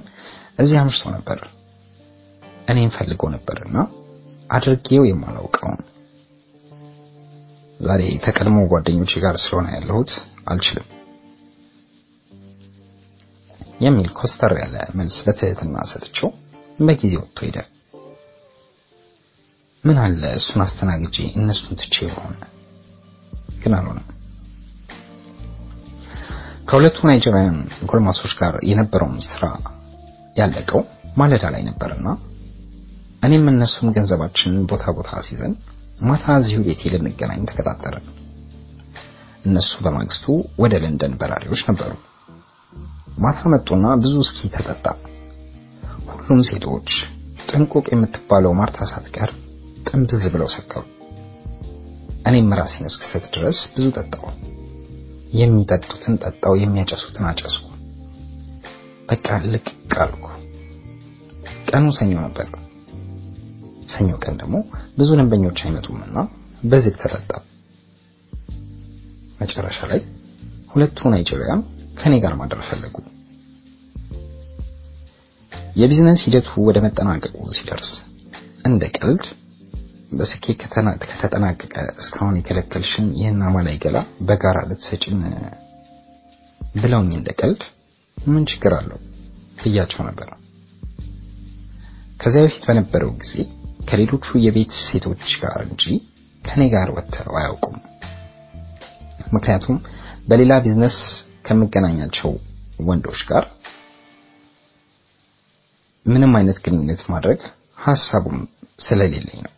እዚህ 0.58 0.78
አምሽቶ 0.82 1.06
ነበር። 1.16 1.40
እኔም 2.68 2.94
ፈልጎ 2.96 3.24
ነበርና 3.34 3.78
አድርጌው 4.50 5.04
የማላውቀውን 5.08 5.82
ዛሬ 7.80 8.02
ከቀድሞ 8.26 8.58
ጓደኞቼ 8.72 9.14
ጋር 9.24 9.36
ስለሆነ 9.44 9.68
ያለሁት 9.76 10.12
አልችልም 10.52 10.88
የሚል 13.80 14.10
ኮስተር 14.18 14.52
ያለ 14.60 14.76
መልስ 14.98 15.18
በትህትና 15.26 15.78
ሰጥቼው 15.92 16.30
በጊዜ 16.80 17.14
ወጥቶ 17.22 17.40
ሄደ። 17.48 17.58
ምን 19.84 19.98
አለ 20.04 20.22
እሱን 20.38 20.62
አስተናግጄ 20.66 21.18
እነሱን 21.40 21.80
ትቼ 21.82 21.96
በሆነ 22.12 22.40
ግን 23.62 23.74
አልሆነም። 23.78 24.08
ከሁለቱ 26.68 26.98
ናይጄሪያን 27.08 27.58
ጎልማሶች 27.90 28.34
ጋር 28.40 28.56
የነበረውን 28.70 29.20
ስራ 29.28 29.44
ያለቀው 30.36 30.82
ማለዳ 31.20 31.44
ላይ 31.54 31.62
ነበርና 31.68 32.08
እኔም 33.24 33.46
እነሱም 33.52 33.92
ገንዘባችንን 33.96 34.66
ቦታ 34.72 34.86
ቦታ 34.98 35.22
ሲዘን 35.28 35.54
ማታ 36.02 36.26
እዚሁ 36.40 36.58
ቤቴ 36.66 36.82
ልንገናኝ 36.94 37.42
ተቀጣጠርን። 37.50 38.08
እነሱ 39.46 39.72
በማግስቱ 39.86 40.26
ወደ 40.64 40.74
ለንደን 40.84 41.14
በራሪዎች 41.20 41.62
ነበሩ። 41.70 41.92
ማታ 43.18 43.42
መጡና 43.54 43.86
ብዙ 44.04 44.16
እስኪ 44.26 44.50
ተጠጣ። 44.56 44.86
ሁሉም 46.12 46.42
ሴቶች 46.50 46.90
ጥንቁቅ 47.50 47.86
የምትባለው 47.92 48.54
ማርታ 48.60 48.88
ሳትቀር 48.92 49.32
ጥንብዝ 49.88 50.24
ብለው 50.34 50.50
ሰከሩ። 50.56 50.84
እኔም 52.30 52.52
ራሴን 52.60 52.90
እስክስት 52.92 53.26
ድረስ 53.36 53.60
ብዙ 53.74 53.88
ጠጣው። 53.98 54.26
የሚጠጡትን 55.34 56.16
ጠጣው፣ 56.24 56.54
የሚያጨሱትን 56.60 57.26
አጨስኩ። 57.30 57.66
በቃ 59.10 59.38
ልቅ 59.54 59.68
አልኩ። 60.04 60.26
ቀኑ 61.70 61.86
ሰኞ 61.98 62.14
ነበር። 62.26 62.48
ሰኞ 63.90 64.12
ቀን 64.24 64.36
ደግሞ 64.42 64.56
ብዙ 64.98 65.10
ደንበኞች 65.20 65.60
አይመጡምና 65.66 66.18
በዝግ 66.64 66.96
ተጠጣ። 67.02 67.32
መጨረሻ 69.42 69.80
ላይ 69.92 70.02
ሁለቱ 70.72 71.10
ናይጄሪያን 71.14 71.62
ከኔ 72.00 72.14
ጋር 72.24 72.34
ማደር 72.40 72.62
ፈለጉ። 72.70 72.96
የቢዝነስ 75.76 76.22
ሂደቱ 76.26 76.50
ወደ 76.68 76.78
መጠናቀቁ 76.86 77.38
ሲደርስ 77.58 77.90
እንደ 78.68 78.84
ቀልድ 78.98 79.24
በስኬት 80.12 80.62
ከተጠናቀቀ 81.12 81.74
እስካሁን 82.02 82.38
የከለከልሽን 82.40 83.08
ይህን 83.20 83.40
አማላይ 83.48 83.78
ገላ 83.84 83.98
በጋራ 84.28 84.58
ልትሰጪን 84.70 85.22
ብለውኝ 86.76 87.12
እንደ 87.18 87.30
ቀልድ 87.40 87.62
ምን 88.18 88.44
ችግር 88.52 88.74
አለው 88.78 89.00
ብያቸው 89.60 90.02
ነበር። 90.08 90.30
ከዚያ 92.20 92.44
በፊት 92.46 92.64
በነበረው 92.70 93.12
ጊዜ 93.22 93.34
ከሌሎቹ 93.90 94.28
የቤት 94.46 94.72
ሴቶች 94.82 95.32
ጋር 95.44 95.60
እንጂ 95.68 95.84
ከኔ 96.44 96.64
ጋር 96.74 96.90
ወጥተው 96.96 97.36
አያውቁም። 97.40 97.78
ምክንያቱም 99.36 99.78
በሌላ 100.30 100.54
ቢዝነስ 100.66 100.98
ከምገናኛቸው 101.48 102.32
ወንዶች 102.88 103.22
ጋር 103.32 103.46
ምንም 106.06 106.34
አይነት 106.40 106.58
ግንኙነት 106.66 107.04
ማድረግ 107.14 107.40
ሀሳቡም 107.86 108.40
ስለሌለኝ 108.80 109.40
ነው። 109.46 109.52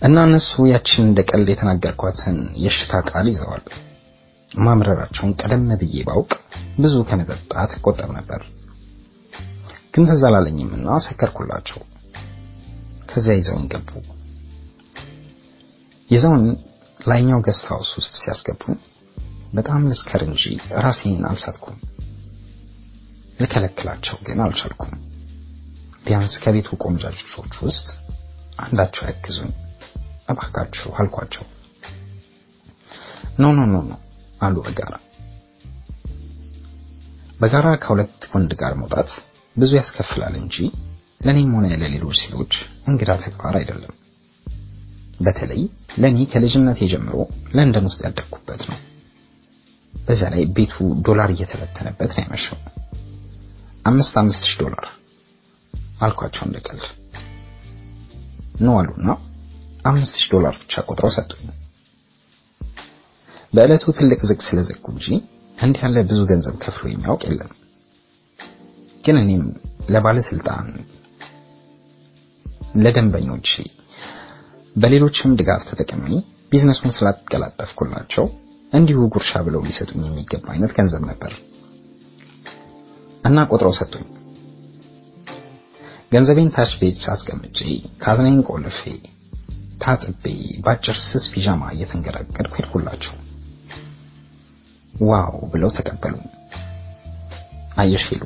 እና 0.00 0.18
እነሱ 0.26 0.50
ያችን 0.70 1.04
እንደ 1.04 1.20
ቀልድ 1.30 1.48
የተናገርኳትን 1.52 2.36
የሽታ 2.62 3.00
ቃል 3.08 3.26
ይዘዋል። 3.32 3.64
ማምረራቸውን 4.50 5.32
ቀደም 5.40 5.66
ብዬ 5.80 5.96
ባውቅ 6.08 6.30
ብዙ 6.80 6.94
ከመጠጣት 7.08 7.72
ቆጠብ 7.84 8.10
ነበር። 8.18 8.40
ግን 9.94 10.04
ትዝ 10.08 10.22
አላለኝምና 10.28 10.88
ሰከርኩላቸው። 11.06 11.80
ከዚያ 13.10 13.36
ይዘውን 13.38 13.64
ገቡ። 13.72 13.90
ይዘውን 16.10 16.44
ላይኛው 17.00 17.40
guest 17.46 17.64
house 17.70 17.92
ውስጥ 18.00 18.14
ሲያስገቡ 18.20 18.62
በጣም 19.54 19.86
ልስከር 19.90 20.22
እንጂ 20.28 20.42
ራሴን 20.84 21.24
አልሳትኩም። 21.30 21.78
ልከለክላቸው 23.38 24.16
ግን 24.26 24.38
አልቻልኩም። 24.44 24.92
ቢያንስ 26.04 26.34
ከቤቱ 26.42 26.68
ቆንጃጆች 26.84 27.32
ውስጥ 27.64 27.88
አንዳቸው 28.58 29.04
ያግዙኝ 29.08 29.50
እባካችሁ 30.30 30.90
አልኳቸው። 30.98 31.44
no 33.38 33.52
no 33.56 33.66
no 33.66 33.78
no 33.84 33.94
አሉ 34.40 34.56
በጋራ 34.66 34.94
በጋራ 37.40 37.68
ከሁለት 37.82 38.22
ወንድ 38.32 38.52
ጋር 38.60 38.72
መውጣት 38.80 39.10
ብዙ 39.56 39.70
ያስከፍላል 39.78 40.34
እንጂ 40.40 40.56
ለኔም 41.26 41.52
ሆነ 41.56 41.66
ለሌሎች 41.82 42.18
ሴቶች 42.22 42.52
እንግዳ 42.90 43.10
ተግባር 43.22 43.54
አይደለም። 43.60 43.94
በተለይ 45.20 45.62
ለኔ 46.02 46.18
ከልጅነቴ 46.32 46.80
ጀምሮ 46.92 47.16
ለንደን 47.56 47.88
ውስጥ 47.88 48.00
ያደግኩበት 48.06 48.62
ነው። 48.70 48.78
በዛ 49.94 50.22
ላይ 50.34 50.42
ቤቱ 50.56 50.74
ዶላር 51.06 51.30
እየተበተነበት 51.34 52.12
ነው 52.12 52.22
ያመሸው። 52.24 52.58
አምስት 53.84 54.14
አምስት 54.20 54.42
ሺህ 54.46 54.56
ዶላር 54.62 54.86
አልኳቸው 56.00 56.44
እንደቀልድ 56.46 56.86
ነው 58.60 58.74
አሉና 58.80 59.10
አምስት 59.84 60.14
ሺህ 60.16 60.28
ዶላር 60.32 60.54
ብቻ 60.62 60.82
ቆጥረው 60.86 61.12
ሰጡኝ። 61.16 61.44
በዕለቱ 63.52 63.84
ትልቅ 63.98 64.20
ዝግ 64.28 64.40
ስለዘጉ 64.48 64.84
እንጂ 64.94 65.06
እንዲህ 65.58 65.82
ያለ 65.84 65.96
ብዙ 66.10 66.20
ገንዘብ 66.30 66.54
ከፍሎ 66.64 66.84
የሚያውቅ 66.90 67.22
የለም። 67.28 67.52
ግን 69.04 69.16
እኔም 69.22 69.44
ለባለስልጣን፣ 69.92 70.66
ለደንበኞች፣ 72.76 73.50
በሌሎችም 74.76 75.36
ድጋፍ 75.38 75.62
ተጠቅሜ 75.70 76.06
ቢዝነሱን 76.52 76.94
ስላቀላጠፍኩላቸው 76.96 78.24
እንዲሁ 78.72 78.98
ጉርሻ 79.14 79.32
ብለው 79.46 79.62
ሊሰጡኝ 79.66 80.02
የሚገባ 80.06 80.46
አይነት 80.54 80.72
ገንዘብ 80.78 81.02
ነበር 81.10 81.32
እና 83.24 83.38
ቆጥረው 83.50 83.74
ሰጡኝ። 83.78 84.04
ገንዘቤን 86.12 86.52
ታች 86.54 86.72
ቤት 86.80 87.00
አስቀምጬ 87.12 87.58
ካዝናዬን 88.02 88.40
ቆልፌ 88.48 88.80
ታጥቤ 89.80 90.24
በአጭር 90.64 90.96
ስስ 91.02 91.24
ፒጃማ 91.32 91.62
እየተንገዳገድኩ 91.74 92.54
ሄድኩላቸው። 92.58 93.14
wow 94.94 95.36
ብለው 95.52 95.70
ተቀበሉ። 95.76 96.16
አየሽ 97.76 98.04
ሄሉ 98.10 98.22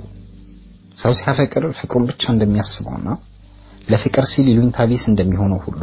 ሰው 0.97 1.13
ሲያፈቅር 1.19 1.65
ፍቅሩን 1.79 2.05
ብቻ 2.11 2.23
እንደሚያስበውና 2.33 3.09
ለፍቅር 3.89 4.25
ሲል 4.31 4.47
ይሉኝታ 4.51 4.87
ቢስ 4.91 5.05
እንደሚሆነው 5.11 5.61
ሁሉ 5.67 5.83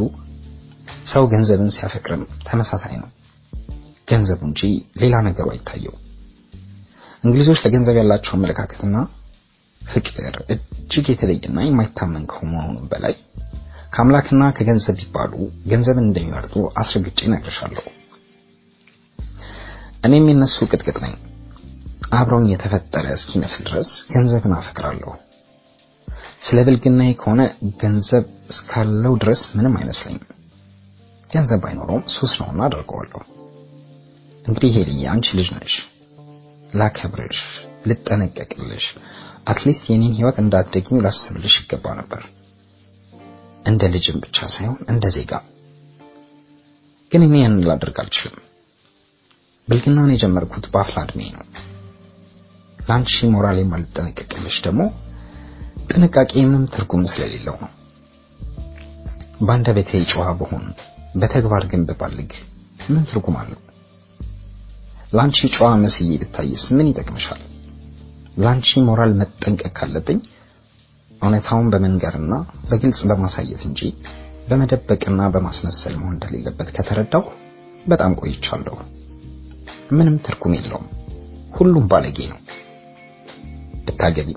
ሰው 1.12 1.24
ገንዘብን 1.32 1.70
ሲያፈቅርም 1.76 2.22
ተመሳሳይ 2.46 2.94
ነው። 3.02 3.10
ገንዘቡ 4.08 4.40
እንጂ 4.48 4.60
ሌላ 5.02 5.14
ነገሩ 5.28 5.46
አይታየው። 5.52 5.94
እንግሊዞች 7.24 7.58
ለገንዘብ 7.64 7.96
ያላቸው 8.00 8.32
አመለካከትና 8.36 8.96
ፍቅር 9.82 10.34
እጅግ 10.54 11.06
የተለየና 11.12 11.58
የማይታመን 11.64 12.24
ከመሆኑ 12.32 12.76
በላይ 12.92 13.14
ከአምላክና 13.92 14.42
ከገንዘብ 14.56 14.96
ቢባሉ 15.00 15.32
ገንዘብን 15.70 16.06
እንደሚመርጡ 16.06 16.52
አስረግጬ 16.80 17.18
እነግርሻለሁ። 17.28 17.84
እኔም 20.02 20.24
የነሱ 20.30 20.56
ቅጥቅጥ 20.70 20.96
ነኝ። 21.04 21.14
አብረውኝ 22.12 22.48
የተፈጠረ 22.52 23.04
እስኪመስል 23.16 23.62
ድረስ 23.68 23.90
ገንዘብን 24.14 24.54
አፈቅራለሁ። 24.56 25.12
ስለ 26.42 26.58
ብልግናዬ 26.66 27.10
ከሆነ 27.20 27.42
ገንዘብ 27.82 28.24
እስካለው 28.52 29.14
ድረስ 29.22 29.42
ምንም 29.56 29.76
አይመስለኝም። 29.80 30.24
ገንዘብ 31.30 31.60
ባይኖረውም 31.64 32.04
ሱስ 32.14 32.32
ነውና 32.40 32.60
አደርገዋለሁ። 32.66 33.20
እንግዲህ 34.44 34.70
ሄሊ 34.78 34.92
አንቺ 35.12 35.26
ልጅ 35.38 35.48
ነሽ። 35.56 35.74
ላከብርሽ፣ 36.74 37.40
ልጠነቀቅልሽ፣ 37.86 38.86
at 39.50 39.60
least 39.60 39.84
የኔን 39.90 40.16
ህይወት 40.18 40.36
እንዳትደግሚው 40.42 41.04
ላስብልሽ 41.06 41.56
ይገባ 41.62 41.86
ነበር። 42.00 42.22
እንደ 43.66 43.82
ልጅም 43.94 44.16
ብቻ 44.22 44.46
ሳይሆን 44.52 44.80
እንደ 44.88 45.04
ዜጋ። 45.16 45.32
ግን 47.12 47.22
እኔ 47.26 47.34
ያንን 47.42 47.66
ላደርግ 47.68 47.96
አልችልም። 48.02 48.44
ብልግናውን 49.68 50.12
የጀመርኩት 50.14 50.64
በአፍላ 50.72 50.98
እድሜ 51.06 51.20
ነው። 51.34 51.44
ለአንቺ 52.78 53.28
ሞራል 53.34 53.58
የማልጠነቀቅልሽ 53.60 54.56
ደግሞ 54.66 54.82
ጥንቃቄ 55.90 56.32
ምንም 56.46 56.64
ትርጉም 56.74 57.02
ስለሌለው 57.10 57.56
ነው። 57.62 57.70
በአንደበቴ 59.46 59.90
ጨዋ 60.10 60.24
በሆን 60.40 60.64
በተግባር 61.20 61.64
ግን 61.70 61.82
ብባልግ 61.88 62.32
ምን 62.88 63.04
ትርጉም 63.10 63.36
አለው? 63.40 63.60
ላንቺ 65.12 65.38
ጨዋ 65.54 65.68
መስዬ 65.82 66.10
ብታይስ 66.20 66.64
ምን 66.76 66.86
ይጠቅምሻል? 66.90 67.40
ላንቺ 68.36 68.68
ሞራል 68.86 69.12
መጠንቀቅ 69.20 69.72
ካለብኝ 69.78 70.18
እውነታውን 71.22 71.70
በመንገርና 71.72 72.34
በግልጽ 72.68 73.00
በማሳየት 73.10 73.62
እንጂ 73.68 73.80
በመደበቅና 74.48 75.20
በማስመሰል 75.34 75.94
መሆን 75.98 76.14
እንደሌለበት 76.16 76.68
ከተረዳሁ 76.76 77.24
በጣም 77.86 78.16
ቆይቻለሁ። 78.20 78.76
ምንም 79.90 80.16
ትርጉም 80.26 80.54
የለውም። 80.56 80.88
ሁሉም 81.54 81.84
ባለጌ 81.90 82.18
ነው። 82.32 82.38
ብታገቢ 83.86 84.30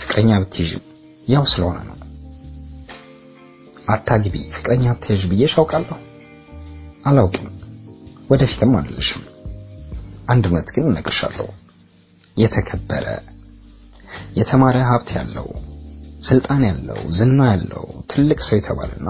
ፍቅረኛ 0.00 0.30
ብትይዥም 0.42 0.84
ያው 1.26 1.44
ስለሆነ 1.52 1.78
ነው። 1.88 1.96
አታግቢ 3.88 4.36
ፍቅረኛ 4.54 4.84
አትያዥ 4.92 5.22
ብዬሽ 5.30 5.54
አውቃለሁ? 5.60 5.96
አላውቅም። 7.06 7.48
ወደፊትም 8.30 8.72
አልልሽም። 8.78 9.22
አንድ 10.28 10.44
እውነት 10.48 10.68
ግን 10.74 10.84
እነግርሻለሁ። 10.90 11.46
የተከበረ 12.36 13.06
የተማረ 14.38 14.76
ሀብት 14.90 15.08
ያለው 15.16 15.46
ስልጣን 16.28 16.62
ያለው 16.68 16.98
ዝና 17.18 17.40
ያለው 17.52 17.84
ትልቅ 18.12 18.38
ሰው 18.46 18.56
የተባለና 18.58 19.08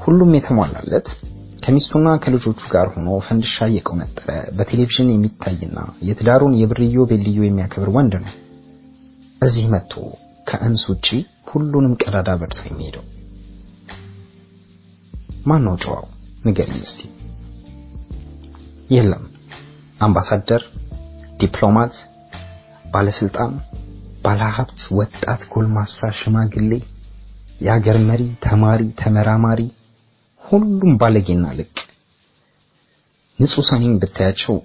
ሁሉም 0.00 0.30
የተሟላለት 0.36 1.08
ከሚስቱና 1.64 2.08
ከልጆቹ 2.22 2.60
ጋር 2.74 2.86
ሆኖ 2.94 3.08
ፈንድሻ 3.26 3.56
እየቆመጠረ 3.70 4.28
በቴሌቪዥን 4.56 5.08
የሚታይና 5.12 5.78
የትዳሩን 6.08 6.54
የብርዮ 6.60 7.04
ቤልዮ 7.10 7.40
የሚያከብር 7.44 7.90
ወንድ 7.96 8.14
ነው። 8.24 8.32
እዚህ 9.42 9.64
መጥቶ 9.74 9.94
ከእንስ 10.50 10.84
ውጪ 10.92 11.06
ሁሉንም 11.50 11.94
ቀዳዳ 12.02 12.28
በርቶ 12.40 12.60
የሚሄደው 12.66 13.04
ማን 15.46 15.62
ነው? 15.66 15.74
ጨዋው 15.82 16.04
ንገሪኝ 16.44 16.80
እስቲ። 16.86 17.00
የለም 18.90 19.24
አምባሳደር፣ 20.00 20.62
ዲፕሎማት፣ 21.40 21.94
ባለስልጣን፣ 22.92 23.52
ባለሀብት፣ 24.26 24.80
ወጣት፣ 24.98 25.40
ጎልማሳ፣ 25.52 25.98
ሽማግሌ፣ 26.18 26.70
የሀገር 27.60 27.98
መሪ፣ 28.08 28.22
ተማሪ፣ 28.44 28.82
ተመራማሪ 29.00 29.60
ሁሉም 30.44 30.92
ባለጌና 31.00 31.44
ልቅ 31.58 31.74
ንጹህ 33.38 33.64
ሰው 33.68 33.78
ብታያቸው 34.02 34.56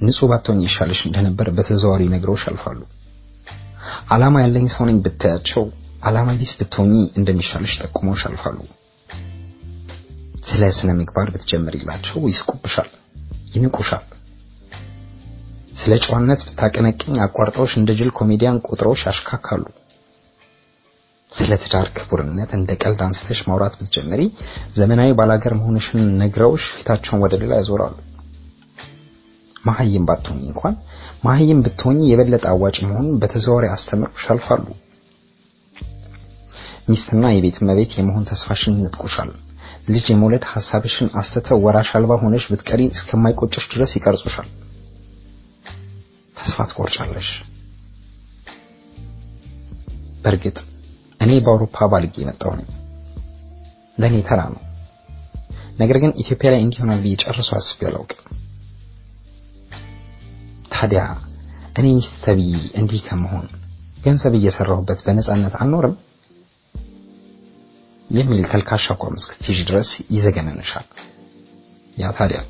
ንጹህ 0.00 0.28
ባትሆኝ 0.30 0.60
ይሻልሽ 0.66 1.00
እንደነበር 1.06 1.48
በተዘዋዋሪ 1.56 2.02
ነግረውሽ 2.12 2.42
ያልፋሉ። 2.48 2.80
ዓላማ 4.10 4.34
ያለኝ 4.44 4.66
ሰው 4.74 4.84
ነኝ 4.88 4.98
ብታያቸው 5.06 5.64
ዓላማ 6.02 6.28
ቢስ 6.40 6.52
ብትሆኚ 6.58 6.92
እንደሚሻልሽ 7.18 7.74
ጠቁመውሽ 7.82 8.22
ያልፋሉ። 8.26 8.58
ስለ 10.48 10.62
ስነ 10.76 10.90
ምግባር 10.98 11.28
ብትጀምሪላቸው 11.34 12.20
ይስቁብሻል፣ 12.30 12.90
ይንቁሻል። 13.54 14.04
ስለ 15.78 15.92
ጨዋነት 16.04 16.40
ብታቀነቅኝ 16.46 17.14
አቋርጠውሽ 17.24 17.72
እንደ 17.78 17.90
ጅል 17.98 18.10
ኮሜዲያን 18.18 18.62
ቆጥረውሽ 18.66 19.02
ያሽካካሉ። 19.08 19.64
ስለ 21.32 21.50
ትዳር 21.62 21.88
ክቡርነት 21.96 22.50
እንደ 22.58 22.70
ቀልድ 22.82 23.00
አንስተሽ 23.06 23.40
ማውራት 23.48 23.74
ብትጀምሪ 23.78 24.20
ዘመናዊ 24.76 25.10
ባላገር 25.18 25.54
መሆንሽን 25.58 26.00
ነግረውሽ 26.20 26.66
ፊታቸውን 26.76 27.22
ወደ 27.24 27.34
ሌላ 27.42 27.52
ያዞራሉ። 27.60 27.96
መሀይም 29.64 30.04
ባትሆኚ 30.08 30.42
እንኳን 30.50 30.74
መሀይም 31.24 31.58
ብትሆኚ 31.64 31.98
የበለጠ 32.10 32.44
አዋጭ 32.52 32.76
መሆኑን 32.86 33.18
በተዘዋዋሪ 33.22 33.66
አስተምረውሽ 33.74 34.24
ያልፋሉ። 34.30 34.66
ሚስትና 36.88 37.24
የቤት 37.32 37.56
እመቤት 37.62 37.92
የመሆን 37.96 38.28
ተስፋሽን 38.30 38.76
ይነጥቁሻል። 38.78 39.30
ልጅ 39.88 40.06
የመውለድ 40.12 40.44
ሐሳብሽን 40.52 41.08
አስተተው 41.20 41.60
ወራሽ 41.64 41.90
አልባ 41.98 42.14
ሆነሽ 42.22 42.46
ብትቀሪ 42.52 42.82
እስከማይቆጭሽ 42.94 43.66
ድረስ 43.74 43.92
ይቀርጹሻል። 43.98 44.48
ተስፋ 46.38 46.58
ትቆርጫለሽ። 46.70 47.30
በእርግጥ 50.22 50.58
እኔ 51.20 51.30
በአውሮፓ 51.44 51.86
ባልጌ 51.92 52.16
የመጣሁ 52.22 52.50
ነኝ። 52.58 52.68
ለእኔ 53.98 54.16
ተራ 54.28 54.40
ነው። 54.54 54.62
ነገር 55.78 55.96
ግን 56.02 56.12
ኢትዮጵያ 56.22 56.48
ላይ 56.52 56.60
እንዲሆናል 56.62 57.00
ብዬ 57.04 57.14
ጨርሶ 57.22 57.50
አስቤ 57.58 57.80
አላውቅም። 57.88 58.24
ታዲያ 60.72 61.02
እኔ 61.76 61.86
ሚስት 61.96 62.14
ተብዬ 62.24 62.50
እንዲህ 62.80 63.00
ከመሆን 63.06 63.46
ገንዘብ 63.98 64.32
እየሰራሁበት 64.38 65.00
በነፃነት 65.06 65.54
አልኖርም 65.60 65.94
የሚል 68.10 68.40
ተልካሻ 68.50 68.86
አቋም 68.92 69.16
እስክትይዥ 69.18 69.58
ድረስ 69.70 69.88
ይዘገነንሻል። 70.14 70.86
ያ 71.96 72.10
ታዲያ 72.18 72.40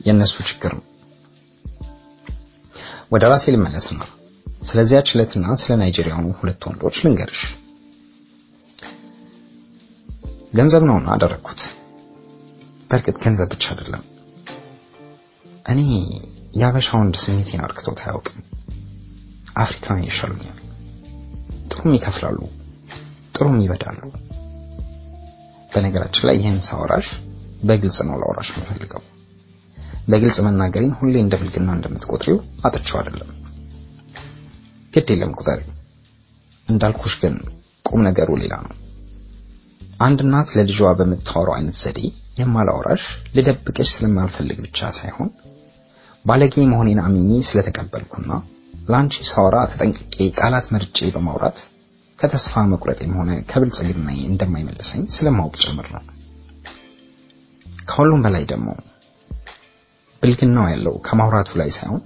የእነሱ 0.00 0.34
ችግር 0.50 0.72
ነው። 0.78 0.84
ወደ 3.10 3.24
ራሴ 3.32 3.44
ልመለስና 3.54 4.02
ስለዚያች 4.62 5.08
ዕለትና 5.14 5.46
ስለ 5.60 5.72
ናይጄሪያኑ 5.80 6.26
ሁለት 6.38 6.62
ወንዶች 6.68 6.96
ልንገርሽ። 7.04 7.42
ገንዘብ 10.52 10.82
ነውና 10.88 11.08
አደረግኩት። 11.14 11.60
በእርግጥ 12.90 13.16
ገንዘብ 13.24 13.48
ብቻ 13.52 13.64
አይደለም። 13.72 14.02
እኔ 15.66 15.80
የአበሻ 16.54 16.88
ወንድ 16.98 17.16
ስሜቴን 17.22 17.62
አርክቶት 17.66 18.00
አያውቅም። 18.04 18.38
አፍሪካውያን 19.56 20.08
ይሻሉኛል። 20.08 20.58
ጥሩም 21.70 21.94
ይከፍላሉ፣ 21.96 22.38
ጥሩም 23.34 23.56
ይበዳሉ። 23.64 24.00
በነገራችን 25.72 26.26
ላይ 26.28 26.36
ይህን 26.40 26.60
ሳወራሽ 26.68 27.08
በግልጽ 27.62 27.98
ነው 28.08 28.16
ላወራሽ 28.20 28.48
የምፈልገው። 28.54 29.02
በግልጽ 30.08 30.38
መናገሬን 30.46 30.94
ሁሌ 30.98 31.14
እንደ 31.22 31.34
ብልግና 31.40 31.70
እንደምትቆጥሪው 31.76 32.38
አጥቼው 32.66 32.98
አይደለም። 33.00 33.30
ግድ 34.92 35.08
የለም 35.12 35.32
ቁጠሪ። 35.38 35.60
እንዳልኩሽ 36.68 37.14
ግን 37.22 37.34
ቁም 37.84 38.00
ነገሩ 38.08 38.30
ሌላ 38.42 38.54
ነው። 38.64 38.74
አንድ 40.00 40.18
እናት 40.24 40.48
ለልጇ 40.56 40.80
በምታወራው 40.98 41.54
አይነት 41.56 41.76
ዘዴ 41.82 42.00
የማላወራሽ 42.40 43.02
ልደብቅሽ 43.36 43.88
ስለማልፈልግ 43.94 44.58
ብቻ 44.66 44.88
ሳይሆን 44.98 45.30
ባለጌ 46.24 46.54
መሆኔን 46.70 47.00
አምኜ 47.04 47.30
ስለተቀበልኩና 47.48 48.30
ለአንቺ 48.88 49.14
ሳወራ 49.30 49.56
ተጠንቅቄ 49.72 50.16
ቃላት 50.38 50.66
መርጬ 50.74 50.98
በማውራት 51.14 51.58
ከተስፋ 52.18 52.62
መቁረጤም 52.70 53.12
ሆነ 53.18 53.30
ከብልጽግናዬ 53.50 54.18
እንደማይመልሰኝ 54.30 55.02
ስለማወቅ 55.14 55.54
ጭምር 55.64 55.86
ነው። 55.94 56.02
ከሁሉም 57.88 58.22
በላይ 58.24 58.44
ደግሞ 58.50 58.68
ብልግናው 60.22 60.66
ያለው 60.72 60.94
ከማውራቱ 61.06 61.50
ላይ 61.60 61.70
ሳይሆን 61.76 62.02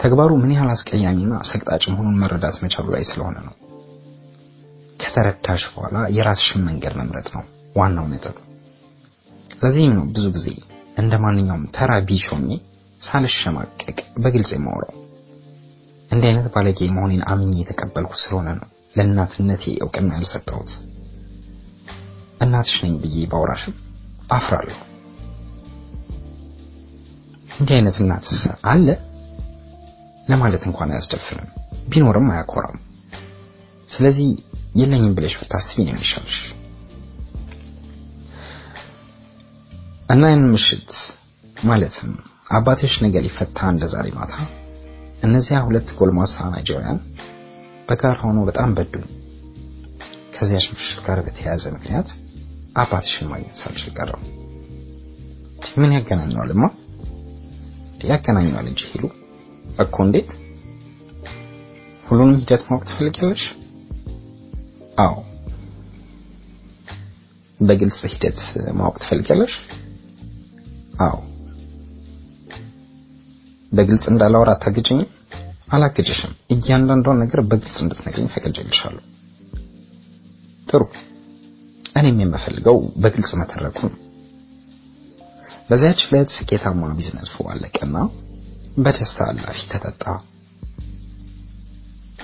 ተግባሩ 0.00 0.30
ምን 0.40 0.52
ያህል 0.54 0.70
አስቀያሚና 0.74 1.34
ሰቅጣጭ 1.48 1.82
መሆኑን 1.92 2.20
መረዳት 2.22 2.56
መቻሉ 2.62 2.86
ላይ 2.94 3.02
ስለሆነ 3.08 3.36
ነው። 3.46 3.54
ከተረዳሽ 5.00 5.62
በኋላ 5.72 5.98
የራስሽን 6.16 6.64
መንገድ 6.68 6.94
መምረጥ 7.00 7.28
ነው 7.36 7.44
ዋናው 7.76 8.06
ነጥብ። 8.12 8.36
ለዚህም 9.62 9.94
ነው 9.98 10.04
ብዙ 10.14 10.26
ጊዜ 10.36 10.48
እንደ 10.98 11.14
ማንኛውም 11.24 11.64
ተራ 11.76 11.90
ሆኜ 12.28 12.48
ሳልሸማቀቅ 13.00 13.98
በግልጽ 14.22 14.50
የማወራው። 14.54 14.96
እንዲህ 16.10 16.28
አይነት 16.30 16.46
ባለጌ 16.54 16.80
መሆኔን 16.96 17.22
አምኜ 17.32 17.52
የተቀበልኩ 17.60 18.12
ስለሆነ 18.22 18.48
ነው 18.58 18.68
ለእናትነቴ 18.96 19.64
እውቅና 19.84 20.10
ያልሰጠሁት። 20.16 20.70
እናትሽ 22.40 22.76
ነኝ 22.84 22.94
ብዬ 23.02 23.26
ባወራሽም 23.32 23.74
አፍራለሁ። 24.30 24.78
እንዲህ 27.60 27.74
አይነት 27.76 27.96
እናት 28.02 28.26
አለ 28.70 28.86
ለማለት 30.28 30.62
እንኳን 30.68 30.92
አያስደፍርም። 30.92 31.48
ቢኖርም 31.88 32.28
አያኮራም። 32.32 32.78
ስለዚህ 33.88 34.28
የለኝም 34.74 35.14
ብለሽ 35.16 35.34
ብታስቢ 35.40 35.76
ነው 35.86 35.92
የሚሻልሽ። 35.94 36.38
እና 40.10 40.22
ያን 40.30 40.44
ምሽት 40.52 40.90
ማለትም 41.64 42.10
አባትሽ 42.50 42.94
ነገ 43.04 43.16
ሊፈታ 43.24 43.58
እንደ 43.72 43.84
ማታ 44.16 44.34
እነዚያ 45.26 45.58
ሁለት 45.66 45.88
ጎልማሳ 45.98 46.36
ናይጄሪያን 46.52 46.98
በጋር 47.88 48.16
ሆኖ 48.22 48.38
በጣም 48.48 48.70
በዱኝ። 48.76 49.06
ከዚያች 50.34 50.66
ምሽት 50.74 50.98
ጋር 51.06 51.18
በተያያዘ 51.26 51.64
ምክንያት 51.76 52.10
አባትሽን 52.76 53.28
ማግኘት 53.32 53.56
ሳልችል 53.60 53.92
ቀረው። 53.98 54.20
ምን 55.76 55.90
ያገናኘዋልማ? 55.96 56.62
ያገናኘዋል 58.10 58.66
እንጂ 58.70 58.80
ሄሉ 58.90 59.04
እኮ 59.82 59.96
እንዴት? 60.06 60.30
ሁሉንም 62.04 62.38
ሂደት 62.40 62.62
ማወቅ 62.68 62.84
ትፈልጊያለሽ? 62.88 63.44
አዎ። 64.98 65.14
በግልጽ 67.60 68.00
ሂደት 68.12 68.40
ማወቅ 68.78 68.96
ትፈልጊያለሽ? 69.02 69.54
አዎ። 71.06 71.18
በግልጽ 73.72 74.04
እንዳላወራ 74.12 74.50
አታግጭኝም? 74.56 75.08
አላግጭሽም። 75.72 76.32
እያንዳንዷን 76.54 77.20
ነገር 77.22 77.40
በግልጽ 77.50 77.76
እንድትነግሪኝ 77.82 78.28
ፈቅጄልሻለሁ። 78.34 79.04
ጥሩ። 80.68 80.82
እኔም 81.94 82.18
የምፈልገው 82.22 82.76
በግልጽ 83.02 83.30
መተረኩ 83.40 83.78
ነው። 83.86 83.98
በዚያች 85.70 86.00
ዕለት 86.06 86.30
ስኬታማ 86.36 86.90
ቢዝነሱ 86.96 87.34
አለቀና 87.52 87.96
በደስታ 88.76 89.18
አላፊ 89.30 89.58
ተጠጣ። 89.72 90.04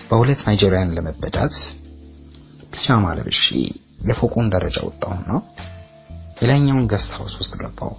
በሁለት 0.09 0.41
ናይጄሪያን 0.47 0.95
ለመበዳት 0.97 1.57
ፒጃማ 2.73 3.05
ለብሼ 3.19 3.45
የፎቁን 4.09 4.51
ደረጃ 4.55 4.77
ወጣሁና 4.89 5.31
የላይኛውን 6.41 6.89
guest 6.93 7.11
house 7.17 7.35
ውስጥ 7.41 7.55
ገባሁ። 7.63 7.93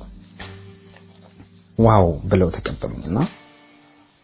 wow 1.77 2.07
ብለው 2.29 2.49
ተቀበሉኝና 2.55 3.17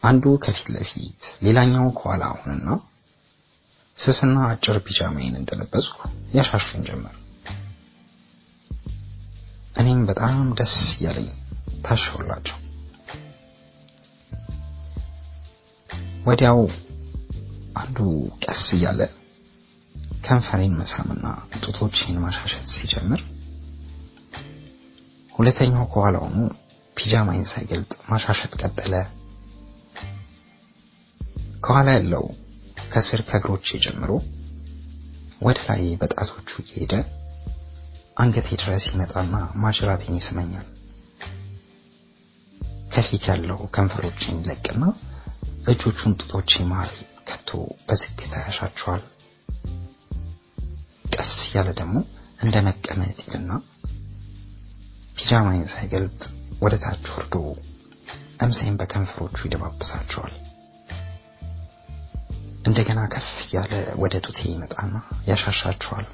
አንዱ 0.03 0.23
ከፊት 0.43 0.67
ለፊት 0.75 1.23
ሌላኛው 1.45 1.85
ከኋላ 1.97 2.23
ሆነና 2.37 2.69
ስስና 3.97 4.37
አጭር 4.51 4.77
ፒጃማዬን 4.85 5.35
እንደለበስኩ 5.41 5.97
ያሻሹኝ 6.37 6.81
ጀመር። 6.87 7.15
እኔም 9.75 10.01
በጣም 10.09 10.37
ደስ 10.57 10.75
እያለኝ 10.93 11.29
ታሸውላቸው። 11.85 12.57
ወዲያው 16.27 16.59
አንዱ 17.75 17.97
ቀስ 18.43 18.65
እያለ 18.75 19.01
ከንፈሬን 20.25 20.75
መሳምና 20.81 21.25
ጡቶቼን 21.63 22.17
ማሻሸት 22.23 22.67
ሲጀምር፣ 22.73 23.21
ሁለተኛው 25.31 25.85
ከኋላ 25.93 26.15
ሆኖ 26.25 26.37
ፒጃማዬን 26.97 27.47
ሳይገልጥ 27.51 27.91
ማሻሸት 28.09 28.53
ቀጠለ። 28.61 28.93
ከኋላ 31.63 31.89
ያለው 31.97 32.25
ከስር 32.93 33.21
ከእግሮቼ 33.29 33.67
ጀምሮ 33.85 34.11
ወደ 35.41 35.59
ላይ 35.67 35.83
በጣቶቹ 36.01 36.49
እየሄደ 36.63 36.93
አንገቴ 38.17 38.47
ድረስ 38.61 38.85
ይመጣና 38.89 39.33
ማጅራቴን 39.61 40.17
ይስመኛል። 40.19 40.67
ከፊት 42.93 43.23
ያለው 43.29 43.59
ከንፈሮቼን 43.75 44.39
ይለቅና 44.41 44.83
እጆቹን 45.71 46.13
ጡቶቼ 46.21 46.51
መሃል 46.71 46.91
ከቶ 47.29 47.49
በዝግታ 47.87 48.31
ያሻቸዋል። 48.45 49.03
ቀስ 51.13 51.31
እያለ 51.45 51.69
ደግሞ 51.79 51.95
እንደ 52.39 52.55
መቀመጥ 52.67 53.17
ይልና 53.25 53.51
ፒጃማዬን 55.17 55.67
ሳይገልጥ 55.73 56.21
ወደ 56.63 56.75
ታች 56.83 57.05
ወርዶ 57.13 57.35
እምሴን 58.43 58.77
በከንፈሮቹ 58.79 59.37
ይደባብሳቸዋል። 59.45 60.33
እንደገና 62.65 62.99
ከፍ 63.13 63.29
እያለ 63.45 63.71
ወደ 64.01 64.15
ጡቴ 64.25 64.39
ይመጣና 64.51 64.93
ያሻሻቸዋል። 65.29 66.05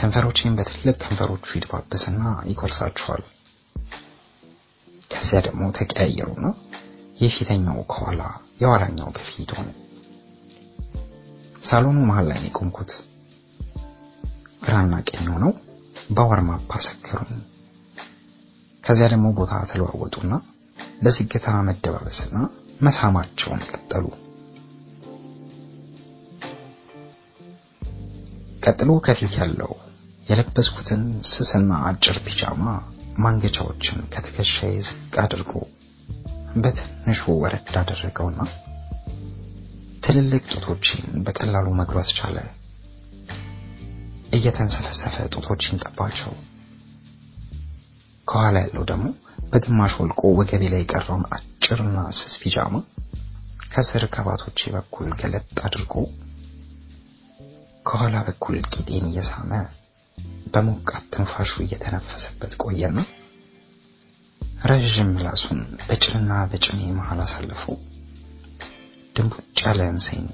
ከንፈሮቼን 0.00 0.54
በትልቅ 0.58 0.94
ከንፈሮቹ 1.02 1.46
ይደባብስና 1.54 2.20
ይቆርሳቸዋል። 2.50 3.22
ከዚያ 5.10 5.38
ደግሞ 5.46 5.62
ተቀያየሩና 5.78 6.46
የፊተኛው 7.20 7.78
ከኋላ 7.92 8.22
የኋላኛው 8.62 9.08
ከፊት 9.16 9.50
ሆነ። 9.58 9.68
ሳሎኑ 11.62 11.98
መሀል 12.08 12.26
ላይ 12.30 12.38
ነው 12.38 12.48
የቆምኩት። 12.48 12.92
ግራና 14.62 14.94
ቀኝ 15.08 15.26
ሆነው 15.34 15.52
በዋርማፕ 16.10 16.70
አሰከሩኝ። 16.78 17.42
ከዚያ 18.84 19.08
ደግሞ 19.12 19.26
ቦታ 19.38 19.52
ተለዋወጡና 19.70 20.32
በዝግታ 21.02 21.46
መደባበስና 21.68 22.36
መሳማቸውን 22.80 23.62
ቀጠሉ። 23.70 24.06
ቀጥሎ 28.64 28.90
ከፊት 29.06 29.32
ያለው 29.40 29.70
የለበስኩትን 30.30 31.02
ስስና 31.30 31.70
አጭር 31.88 32.16
ፒጃማ 32.26 32.64
ማንገቻዎችን 33.22 33.98
ከትከሻዬ 34.12 34.74
ዝቅ 34.86 34.98
አድርጎ 35.22 35.52
በትንሹ 36.62 37.22
ወረድ 37.42 37.70
አደረገውና 37.80 38.40
ትልልቅ 40.04 40.42
ጡቶችን 40.52 41.02
በቀላሉ 41.24 41.66
መግባት 41.80 42.10
ቻለ። 42.18 42.36
እየተንሰፈሰፈ 44.36 45.16
ጡቶችን 45.34 45.80
ቀባቸው። 45.84 46.32
ከኋላ 48.26 48.56
ያለው 48.64 48.84
ደግሞ 48.90 49.06
በግማሽ 49.52 49.92
ወልቆ 50.00 50.20
ወገቤ 50.38 50.62
ላይ 50.72 50.82
የቀረውን 50.82 51.24
አጭርና 51.36 51.98
ስስ 52.18 52.34
ፒጃማ 52.42 52.74
ከስር 53.72 54.04
ከባቶቼ 54.14 54.60
በኩል 54.76 55.08
ገለጥ 55.20 55.48
አድርጎ 55.66 55.94
ከኋላ 57.86 58.16
በኩል 58.28 58.56
ቂጤን 58.72 59.06
እየሳመ 59.10 59.52
በሞቃት 60.52 61.04
ትንፋሹ 61.12 61.52
እየተነፈሰበት 61.64 62.52
ቆየና 62.62 62.98
ረዥም 64.64 65.10
ምላሱን 65.14 65.58
በጭንና 65.82 66.32
በጭኔ 66.50 66.80
መሃል 66.96 67.20
አሳልፎ 67.24 67.64
ድንቡጭ 69.16 69.58
ያለ 69.64 69.80
እምሴን 69.92 70.26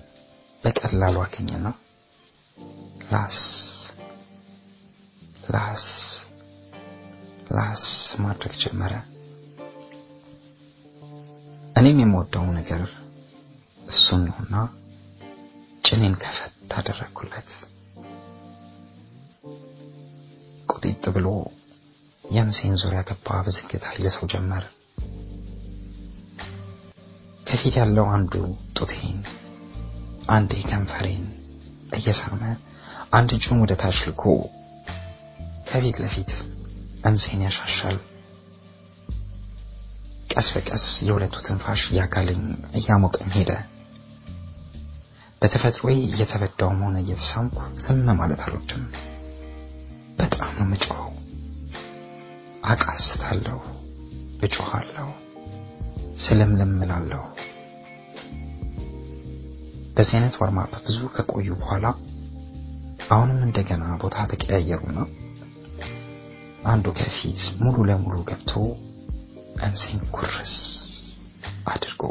በቀላሉ 0.65 1.17
አገኘና 1.25 1.67
ላስ 3.11 3.39
ላስ 5.49 5.85
ላስ 7.51 7.85
ማድረግ 8.23 8.55
ጀመረ። 8.63 8.93
እኔም 11.77 11.99
የምወደው 12.03 12.47
ነገር 12.59 12.83
እሱን 13.89 14.23
ነውና 14.29 14.55
ጭኔን 15.85 16.15
ከፈት 16.23 16.53
አደረግኩለት። 16.79 17.51
ቁጢጥ 20.77 21.05
ብሎ 21.17 21.29
የምሴን 22.25 22.75
ዙሪያ 22.83 23.01
ገባ 23.09 23.29
በዝግታ 23.45 23.85
ይልሰው 23.95 24.27
ጀመር። 24.33 24.65
ከፊት 27.47 27.75
ያለው 27.81 28.07
አንዱ 28.15 28.33
ጡቴን፣ 28.79 29.19
አንዴ 30.29 30.53
ከንፈሬን 30.69 31.25
እየሳመ 31.97 32.41
አንድ 33.17 33.31
እጁን 33.37 33.61
ወደ 33.63 33.73
ታች 33.83 33.99
ልኮ 34.09 34.25
ከፊት 35.69 35.97
ለፊት 36.03 36.33
እምሴን 37.05 37.43
ያሻሻል። 37.47 37.99
ቀስ 40.33 40.49
በቀስ 40.55 40.87
የሁለቱ 41.07 41.37
ትንፋሽ 41.47 41.83
እያጋለኝ 41.91 42.43
እያሞቀኝ 42.79 43.29
ሄደ። 43.37 43.51
በተፈጥሮዬ 45.43 45.97
እየተበዳውም 46.07 46.81
ሆነ 46.85 46.97
እየተሳምኩ 47.03 47.57
ዝም 47.83 48.07
ማለት 48.21 48.41
አልወድም። 48.45 48.83
በጣም 50.19 50.51
ነው 50.57 50.67
የምጮኸው። 50.67 51.09
አቃስታለሁ፣ 52.65 53.59
እጮኻለሁ፣ 54.47 55.09
ስልምልም 56.25 56.73
እላለሁ። 56.85 57.23
በዚህ 59.97 60.15
አይነት 60.19 60.35
ዋርማፕ 60.41 60.73
ብዙ 60.87 60.99
ከቆዩ 61.15 61.49
በኋላ 61.61 61.87
አሁንም 63.11 63.41
እንደገና 63.47 63.85
ቦታ 64.03 64.17
ተቀያየሩና 64.33 64.99
አንዱ 66.67 66.87
ከፊት 66.99 67.43
ሙሉ 67.63 67.77
ለሙሉ 67.91 68.17
ገብቶ 68.31 68.53
እምሴን 69.67 70.01
ኩርስ 70.17 70.55
አድርጎ 71.73 72.03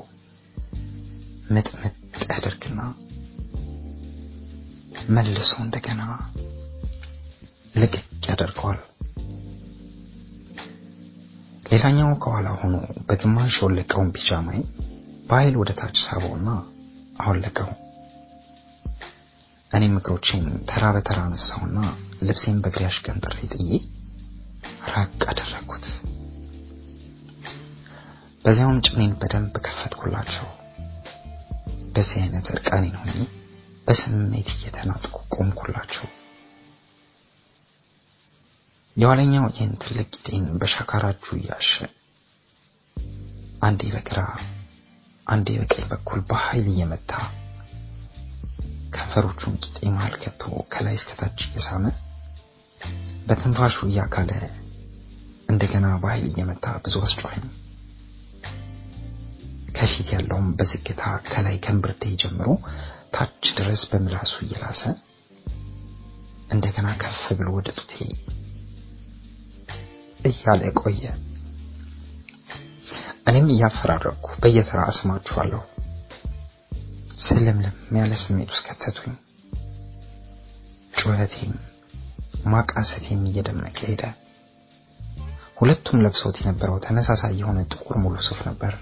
ምጥምጥ 1.56 1.96
ያደርግና 2.28 2.80
መልሶ 5.16 5.52
እንደገና 5.66 6.02
ልቅቅ 7.76 7.96
ያደርገዋል። 8.28 8.80
ሌላኛው 11.66 12.10
ከኋላ 12.24 12.48
ሆኖ 12.60 12.76
በግማሽ 13.08 13.56
የወለቀውን 13.60 14.10
ፒጃማዬ 14.16 14.60
በኃይል 15.30 15.56
ወደ 15.62 15.72
ታች 15.80 15.98
ሳበውና 16.06 16.50
አወለቀው። 17.20 17.70
እኔም 19.72 19.96
እግሮቼን 20.00 20.46
ተራ 20.70 20.84
በተራ 20.96 21.20
አነሳውና 21.28 21.80
ልብሴን 22.22 22.60
በእግሬ 22.64 22.84
አሽቀንጥሬ 22.90 23.38
ጥዬ 23.54 23.70
ራቅ 24.94 25.22
አደረግኩት። 25.32 25.88
በዚያውም 28.46 28.84
ጭኔን 28.88 29.14
በደንብ 29.22 29.56
ከፈትኩላቸው። 29.66 30.48
በዚህ 31.96 32.18
አይነት 32.22 32.48
እርቃኔን 32.54 32.96
ሆኜ 33.02 33.18
በስሜት 33.88 34.50
እየተናጥኩ 34.56 35.18
ቆምኩላቸው። 35.36 36.06
የኋለኛው 38.98 39.46
ይህን 39.50 39.74
ትልቅ 39.84 40.10
ቂጤን 40.16 40.46
በሻካራ 40.60 41.06
እጁ 41.14 41.26
እያሸ 41.38 41.72
አንዴ 43.62 43.82
በግራ 43.96 44.20
አንዴ 45.28 45.48
በቀኝ 45.60 45.86
በኩል 45.92 46.20
በኃይል 46.30 46.68
እየመታ 46.72 47.12
ከንፈሮቹን 48.96 49.56
ቂጤ 49.66 49.78
መሃል 49.96 50.16
ከቶ 50.24 50.44
ከላይ 50.74 50.96
እስከታች 51.00 51.40
እየሳመ 51.48 51.86
በትንፋሹ 53.28 53.78
እያካለ 53.90 54.32
እንደገና 55.50 55.88
በኃይል 56.04 56.26
እየመታ 56.30 56.66
ብዙ 56.84 56.96
አስጮኸኝ። 57.06 57.46
ከፊት 59.78 60.08
ያለውም 60.16 60.48
በዝግታ 60.58 61.02
ከላይ 61.28 61.58
ከእምብርቴ 61.66 62.04
ጀምሮ 62.22 62.48
ታች 63.16 63.44
ድረስ 63.58 63.82
በምላሱ 63.92 64.34
እየላሰ 64.46 64.82
እንደገና 66.50 66.88
ከፍ 67.02 67.22
ብሎ 67.38 67.50
ወደ 67.58 67.70
ጡቴ 67.80 67.94
እያለ 70.26 70.64
ቆየ። 70.80 71.04
እኔም 73.28 73.48
እያፈራረቅኩ 73.54 74.28
በየተራ 74.42 74.80
አስማችኋለሁ። 74.90 75.62
ስልምልም 77.26 77.62
ያለ 77.98 78.14
ስሜት 78.24 78.50
ውስጥ 78.54 78.66
ከተቱኝ። 78.70 79.14
ጩኸቴም 80.94 81.54
ማቃሰቴም 82.46 83.22
እየደመቀ 83.30 83.78
ሄደ። 83.88 84.04
ሁለቱም 85.60 86.02
ለብሰውት 86.04 86.38
የነበረው 86.42 86.78
ተመሳሳይ 86.86 87.34
የሆነ 87.40 87.60
ጥቁር 87.72 87.98
ሙሉ 88.04 88.16
ሱፍ 88.28 88.40
ነበር። 88.50 88.74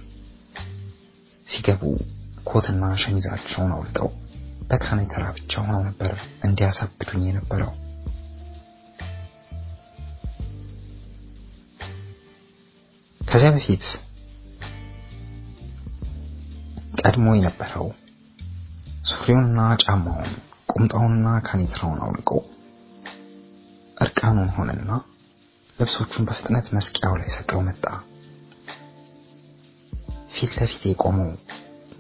ሲገቡ 1.48 1.82
ኮትና 2.44 2.84
ሸሚዛቸውን 3.02 3.74
አውልቀው 3.76 4.10
በካኔተራ 4.70 5.24
ብቻ 5.38 5.54
ሆነው 5.64 5.82
ነበር 5.88 6.14
እንዲያሳብዱኝ 6.48 7.24
የነበረው። 7.28 7.72
ከዚያ 13.34 13.50
በፊት 13.54 13.84
ቀድሞ 17.00 17.28
የነበረው 17.36 17.88
ሱሪውንና 19.10 19.62
ጫማውን 19.84 20.34
ቁምጣውንና 20.70 21.30
ካኔትራውን 21.48 22.02
አውልቆ 22.06 22.30
እርቃኑን 23.98 24.52
ሆነና 24.56 24.92
ልብሶቹን 25.80 26.28
በፍጥነት 26.28 26.68
መስቂያው 26.76 27.16
ላይ 27.20 27.30
ሰቅለው 27.36 27.62
መጣ። 27.68 27.84
ፊት 30.36 30.54
ለፊት 30.58 30.84
የቆመው 30.88 31.32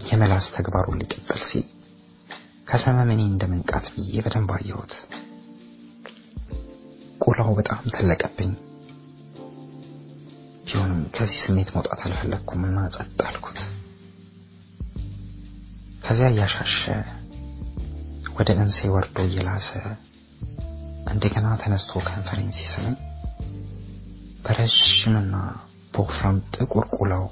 የመላስ 0.09 0.47
ተግባሩን 0.55 0.99
ሊቀጥል 1.01 1.41
ሲል 1.49 1.65
ከሰመመኔ 2.67 3.21
እንደ 3.25 3.45
መንቃት 3.53 3.87
ብዬ 3.95 4.21
በደንብ 4.25 4.51
አየሁት። 4.57 4.93
ቆላው 7.21 7.51
በጣም 7.59 7.83
ተለቀብኝ። 7.95 8.53
ቢሆንም 10.65 10.99
ከዚህ 11.15 11.39
ስሜት 11.45 11.69
መውጣት 11.75 12.01
አልፈለግኩምና 12.05 12.77
ጸጥ 12.95 13.19
አልኩት። 13.29 13.59
ከዚያ 16.05 16.27
እያሻሸ 16.33 16.79
ወደ 18.37 18.49
እንሴ 18.59 18.79
ወርዶ 18.93 19.17
እየላሰ 19.27 19.69
እንደገና 21.13 21.47
ተነስቶ 21.61 21.91
ከንፈሬን 22.05 22.51
ሲስመኝ 22.57 22.95
በረዥምና 24.45 25.35
በወፍራም 25.93 26.37
ጥቁር 26.55 26.85
ቁላው 26.95 27.25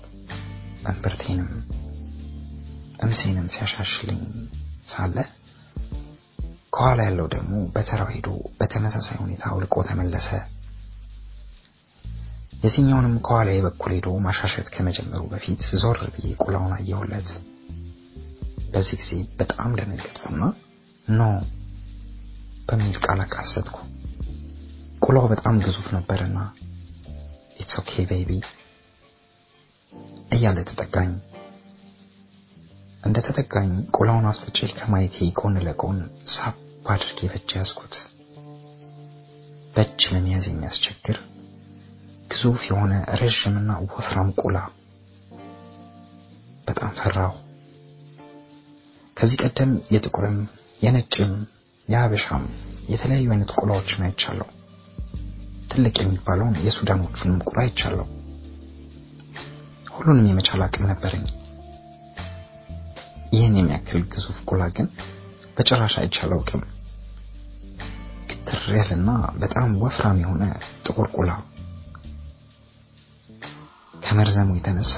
እምብርቴንም 0.85 1.49
እምሴንም 2.99 3.47
ሲያሻሽልኝ 3.53 4.21
ሳለ 4.91 5.15
ከኋላ 6.75 6.99
ያለው 7.07 7.27
ደግሞ 7.33 7.53
በተራው 7.73 8.09
ሄዶ 8.13 8.27
በተመሳሳይ 8.59 9.17
ሁኔታ 9.23 9.43
አውልቆ 9.49 9.75
ተመለሰ። 9.89 10.29
የዚህኛውንም 12.61 13.15
ከኋላ 13.25 13.49
በኩል 13.65 13.91
ሄዶ 13.95 14.07
ማሻሸት 14.25 14.67
ከመጀመሩ 14.73 15.21
በፊት 15.31 15.61
ዞር 15.81 15.99
ብዬ 16.15 16.27
ቁላውን 16.43 16.73
አየሁለት። 16.77 17.29
በዚህ 18.73 18.97
ጊዜ 19.01 19.11
በጣም 19.39 19.71
ደነገጥኩና 19.79 20.43
no 21.07 21.21
በሚል 22.67 22.97
ቃል 23.05 23.19
አቃሰትኩ። 23.25 23.77
ቁላው 25.01 25.25
በጣም 25.31 25.55
ግዙፍ 25.65 25.87
ነበርና 25.95 26.37
it's 27.59 27.75
okay 27.81 28.03
baby 28.11 28.31
እያለ 30.31 30.57
ተጠጋኝ። 30.69 31.11
እንደ 33.03 33.17
ተጠጋኝ 33.27 33.69
ቁላውን 33.97 34.27
አፍጥጬ 34.31 34.59
ከማየቴ 34.77 35.17
ጎን 35.39 35.55
ለጎን 35.65 35.99
ሳብ 36.33 36.55
አድርጌ 36.93 37.19
በእጅ 37.31 37.51
ያዝኩት። 37.57 37.95
በእጅ 39.75 40.01
ለመያዝ 40.13 40.45
የሚያስቸግር 40.49 41.17
ግዙፍ 42.31 42.61
የሆነ 42.69 42.91
ረዥምና 43.19 43.71
ወፍራም 43.87 44.29
ቁላ። 44.41 44.57
በጣም 46.67 46.91
ፈራሁ። 46.99 47.31
ከዚህ 49.17 49.37
ቀደም 49.43 49.71
የጥቁርም 49.93 50.37
የነጭም 50.81 51.33
የሀበሻም 51.87 52.43
የተለያዩ 52.89 53.27
አይነት 53.33 53.51
ቁላዎችን 53.59 54.05
አይቻለሁ። 54.05 54.47
ትልቅ 55.71 55.95
የሚባለውን 55.99 56.55
የሱዳኖቹንም 56.65 57.43
ቁላ 57.47 57.57
አይቻለሁ። 57.63 58.07
ሁሉንም 59.95 60.27
የመቻል 60.29 60.61
አቅም 60.65 60.89
ነበረኝ። 60.91 61.25
ይህን 63.33 63.55
የሚያክል 63.59 64.01
ግዙፍ 64.13 64.37
ቁላ 64.49 64.63
ግን 64.75 64.87
በጭራሽ 65.55 65.95
አይቼ 66.01 66.17
አላውቅም። 66.25 66.63
ግትር 68.29 68.63
ያለና 68.77 69.09
በጣም 69.39 69.69
ወፍራም 69.83 70.19
የሆነ 70.23 70.43
ጥቁር 70.85 71.07
ቁላ 71.17 71.31
ከመርዘሙ 74.01 74.49
የተነሳ 74.57 74.93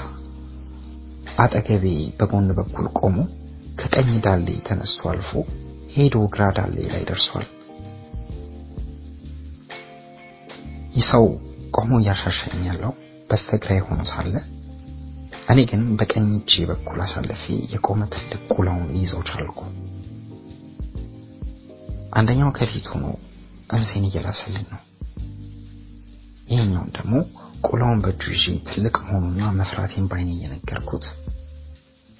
አጠገቤ 1.38 1.86
በጎን 2.18 2.48
በኩል 2.58 2.86
ቆሞ 2.98 3.16
ከቀኝ 3.78 4.10
ዳሌ 4.24 4.48
ተነስቶ 4.66 5.00
አልፎ 5.12 5.30
ሄዶ 5.94 6.16
ግራ 6.34 6.42
ዳሌ 6.58 6.76
ላይ 6.92 7.02
ደርሷል። 7.08 7.46
ይህ 10.96 11.04
ሰው 11.10 11.24
ቆሞ 11.76 11.92
እያሻሸኝ 12.00 12.60
ያለው 12.68 12.92
በስተግራዬ 13.30 13.80
ሆኖ 13.86 14.00
ሳለ 14.10 14.34
እኔ 15.48 15.60
ግን 15.70 15.82
በቀኝ 15.98 16.26
እጄ 16.36 16.52
በኩል 16.70 16.98
አሳልፌ 17.04 17.42
የቆመ 17.72 18.02
ትልቅ 18.14 18.42
ቁላውን 18.54 18.90
ይዘው 18.98 19.22
ቻልኩ። 19.30 19.58
አንደኛው 22.12 22.50
ከፊት 22.58 22.86
ሆኖ 22.92 23.06
እምሴን 23.70 24.04
እየላሰልኝ 24.08 24.66
ነው። 24.72 24.80
ይሄኛውን 26.48 26.90
ደግሞ 26.96 27.12
ቁላውን 27.66 28.02
በእጁ 28.04 28.22
ይዤ 28.34 28.44
ትልቅ 28.68 28.96
መሆኑና 29.04 29.42
መፍራቴን 29.58 30.08
ባይኔ 30.10 30.28
እየነገርኩት 30.34 31.06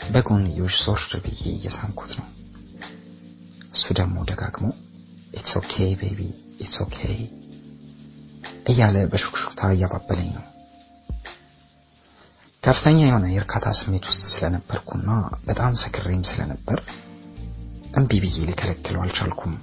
በጎንዮሽ 0.00 0.76
ዞር 0.84 1.02
ብዬ 1.24 1.42
እየሳምኩት 1.52 2.12
ነው። 2.18 2.26
እሱ 3.74 3.84
ደግሞ 3.98 4.16
ደጋግሞ 4.30 4.66
it's 5.34 5.52
okay 5.60 5.72
baby 6.00 6.20
it's 6.60 6.76
okay 6.84 6.98
እያለ 8.70 8.96
በሹክሹክታ 9.12 9.62
እያባበለኝ 9.74 10.28
ነው። 10.36 10.44
ከፍተኛ 12.62 12.98
የሆነ 13.04 13.26
የእርካታ 13.30 13.66
ስሜት 13.78 14.04
ውስጥ 14.10 14.22
ስለነበርኩና 14.30 15.08
በጣም 15.48 15.72
ሰክሬም 15.82 16.22
ስለነበር 16.28 16.78
እምቢ 17.94 18.12
ብዬ 18.22 18.36
ልከለክለው 18.48 19.02
አልቻልኩም። 19.02 19.54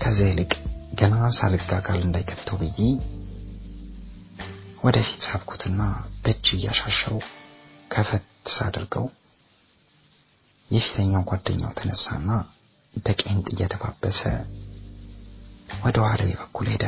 ከዚያ 0.00 0.28
ይልቅ 0.30 0.52
ገና 1.00 1.16
ሳልጋጋል 1.38 2.00
እንዳይከተው 2.02 2.58
ብዬ 2.62 2.78
ወደፊት 4.82 5.20
ሳብኩትና 5.26 5.80
በእጅ 6.22 6.46
እያሻሸው 6.56 7.16
ከፈት 7.90 8.24
ሳደርገው 8.54 9.06
የፊተኛው 10.70 11.22
ጓደኛው 11.30 11.72
ተነሳና 11.78 12.28
በቄንጥ 12.94 13.46
እየደባበሰ 13.52 14.20
ወደ 15.84 15.96
ኋላ 16.04 16.22
በኩል 16.40 16.66
ሄደ። 16.72 16.84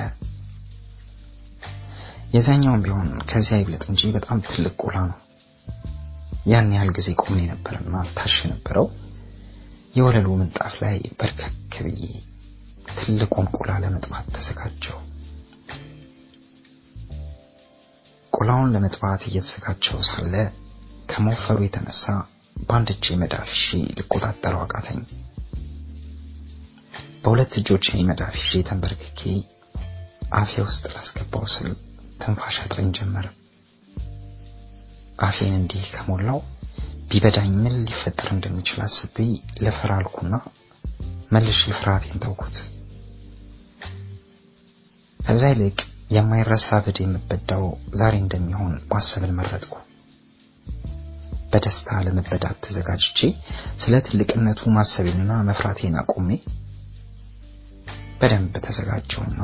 የዛኛውም 2.34 2.82
ቢሆን 2.84 3.08
ከዚያ 3.30 3.58
ይብለጥ 3.60 3.84
እንጂ 3.90 4.02
በጣም 4.16 4.38
ትልቅ 4.46 4.74
ቁላ 4.82 4.96
ነው። 5.10 5.18
ያን 6.46 6.74
ያህል 6.74 6.90
ጊዜ 6.96 7.08
ቆሜ 7.22 7.36
ነበርና 7.52 7.96
ታሽ 8.16 8.36
የነበረው 8.44 8.86
የወለሉ 9.94 10.28
ምንጣፍ 10.40 10.74
ላይ 10.82 10.96
በርከክ 11.18 11.54
ብዬ 11.86 12.02
ትልቁን 12.90 13.46
ቁላ 13.56 13.70
ለመጥባት 13.82 14.26
ተዘጋጀው። 14.36 14.98
ቁላውን 18.34 18.72
ለመጥባት 18.74 19.22
እየተዘጋጀው 19.28 20.00
ሳለ 20.08 20.34
ከመወፈሩ 21.10 21.58
የተነሳ 21.64 22.04
በአንድ 22.62 22.88
እጄ 22.94 23.16
መዳፍ 23.22 23.50
ይዤ 23.56 23.68
ልቆጣጠረው 23.98 24.60
አቃተኝ። 24.64 25.00
በሁለት 27.22 27.52
እጆቼ 27.60 27.88
መዳፍ 28.08 28.34
ይዤ 28.42 28.62
ተንበርክኬ 28.68 29.20
አፌ 30.38 30.52
ውስጥ 30.66 30.84
ላስገባው 30.94 31.44
ስል 31.54 31.68
ትንፋሽ 32.20 32.56
አጥረኝ 32.64 32.88
ጀመረ። 32.98 33.26
አፌን 35.20 35.54
እንዲህ 35.58 35.84
ከሞላው 35.94 36.38
ቢበዳኝ 37.10 37.50
ምን 37.56 37.74
ሊፈጠር 37.84 38.28
እንደሚችል 38.34 38.78
አስቤ 38.86 39.16
ልፈራ 39.64 39.90
አልኩና 39.98 40.34
መልሼ 41.34 41.60
ፍርሃቴን 41.78 42.22
ተውኩት። 42.24 42.56
ከዛ 45.20 45.42
ይልቅ 45.52 45.78
የማይረሳ 46.10 46.68
በድ 46.84 46.98
የምበዳው 47.02 47.64
ዛሬ 48.00 48.14
እንደሚሆን 48.22 48.72
ማሰብን 48.90 49.32
መረጥኩ። 49.38 49.74
በደስታ 51.52 51.88
ለመበዳት 52.06 52.56
ተዘጋጅቼ 52.64 53.18
ስለ 53.82 53.94
ትልቅነቱ 54.06 54.60
ማሰቤንና 54.76 55.32
መፍራቴን 55.48 55.96
አቁሜ 56.02 56.30
በደንብ 58.20 58.54
ተዘጋጀውና 58.66 59.40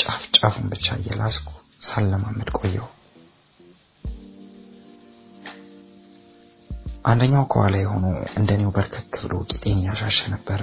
ጫፍ 0.00 0.22
ጫፉን 0.36 0.66
ብቻ 0.72 0.86
እየላስኩ 1.00 1.48
ሳለማመድ 1.88 2.50
ቆየው። 2.58 2.86
አንደኛው 7.04 7.44
ከኋላ 7.52 7.74
የሆኑ 7.80 8.04
እንደኔው 8.38 8.70
በርከክ 8.76 9.12
ብሎ 9.22 9.34
ቂጤን 9.50 9.78
እያሻሸ 9.82 10.18
ነበር። 10.34 10.60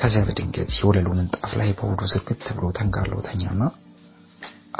ከዚያ 0.00 0.20
በድንገት 0.26 0.70
የወለሉ 0.76 1.08
ምንጣፍ 1.16 1.50
ላይ 1.60 1.70
በሆዱ 1.78 2.00
ዝርግት 2.12 2.44
ብሎ 2.56 2.66
ተንጋሎ 2.78 3.12
ተኛና 3.26 3.62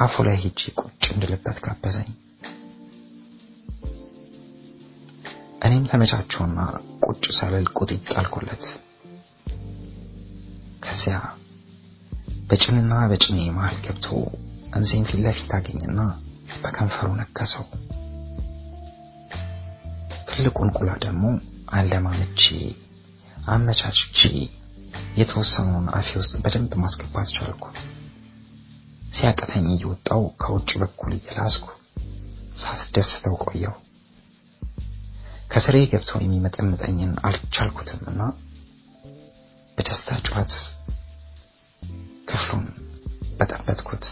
አፉ 0.02 0.14
ላይ 0.26 0.36
ሄጄ 0.42 0.60
ቁጭ 0.80 1.02
እንድልበት 1.14 1.58
ጋበዘኝ። 1.64 2.10
እኔም 5.66 5.84
ተመቻቸውና 5.90 6.60
ቁጭ 7.04 7.24
ሳልል 7.38 7.66
ቁጢጥ 7.78 8.02
ጣልኩለት። 8.12 8.64
ከዚያ 10.84 11.16
በጭንና 12.48 12.94
በጭኔ 13.10 13.38
መሃል 13.56 13.76
ገብቶ 13.84 14.06
እንዜን 14.76 15.04
ፊት 15.08 15.20
ለፊት 15.24 15.50
አገኘና 15.58 16.00
በከንፈሩ 16.62 17.08
ነከሰው። 17.20 17.66
ትልቁን 20.30 20.70
ቁላ 20.76 20.90
ደግሞ 21.04 21.24
አለማመቼ 21.72 22.42
አመቻችቼ 23.48 24.20
የተወሰነውን 25.20 25.86
አፌ 25.96 26.10
ውስጥ 26.20 26.34
በደንብ 26.42 26.72
ማስገባት 26.82 27.30
ቻልኩ። 27.36 27.64
ሲያቅተኝ 29.12 29.66
እየወጣው 29.70 30.22
ከውጭ 30.42 30.70
በኩል 30.82 31.12
እየላስኩ 31.16 31.66
ሳስደስተው 32.56 33.34
ቆየው። 33.44 33.74
ከስሬ 35.50 35.76
ገብቶ 35.92 36.10
የሚመጠምጠኝን 36.22 37.12
አልቻልኩትምና 37.26 38.20
በደስታ 39.78 40.18
ጩኸት 40.26 40.52
ክፍሉን 42.28 42.66
በጠበጥኩት። 43.38 44.04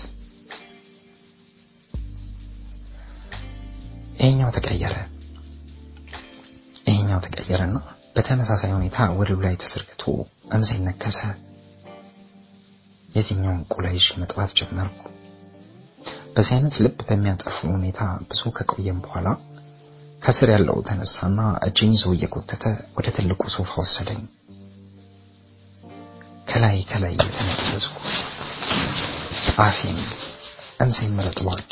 ይሄኛው 4.18 4.50
ተቀየረ። 4.56 4.94
ይሄኛው 6.88 7.20
ተቀየረና 7.26 7.76
በተመሳሳይ 8.16 8.70
ሁኔታ 8.76 8.98
ወለሉ 9.18 9.38
ላይ 9.44 9.54
ተዘርግቶ 9.62 10.02
እምዜን 10.54 10.82
ነከሰ። 10.88 11.20
የዚህኛውን 13.08 13.62
ቁላይሽ 13.74 14.06
መጥባት 14.20 14.50
ጀመርኩ። 14.58 15.00
በዚህ 16.34 16.52
አይነት 16.56 16.74
ልብ 16.84 16.98
በሚያጠፉ 17.08 17.56
ሁኔታ 17.76 18.00
ብዙ 18.28 18.42
ከቆየም 18.58 18.98
በኋላ 19.04 19.28
ከስር 20.22 20.48
ያለው 20.54 20.78
ተነሳና 20.88 21.38
እጅን 21.66 21.92
ይዞ 21.96 22.06
እየጎተተ 22.14 22.64
ወደ 22.96 23.06
ትልቁ 23.16 23.42
ሶፋ 23.56 23.72
ወሰደኝ። 23.82 24.22
ከላይ 26.48 26.78
ከላይ 26.90 27.14
እየተነፈስኩ 27.16 27.94
አፌን 29.62 29.98
እምዜን 30.84 31.14
መረጥቧል። 31.18 31.62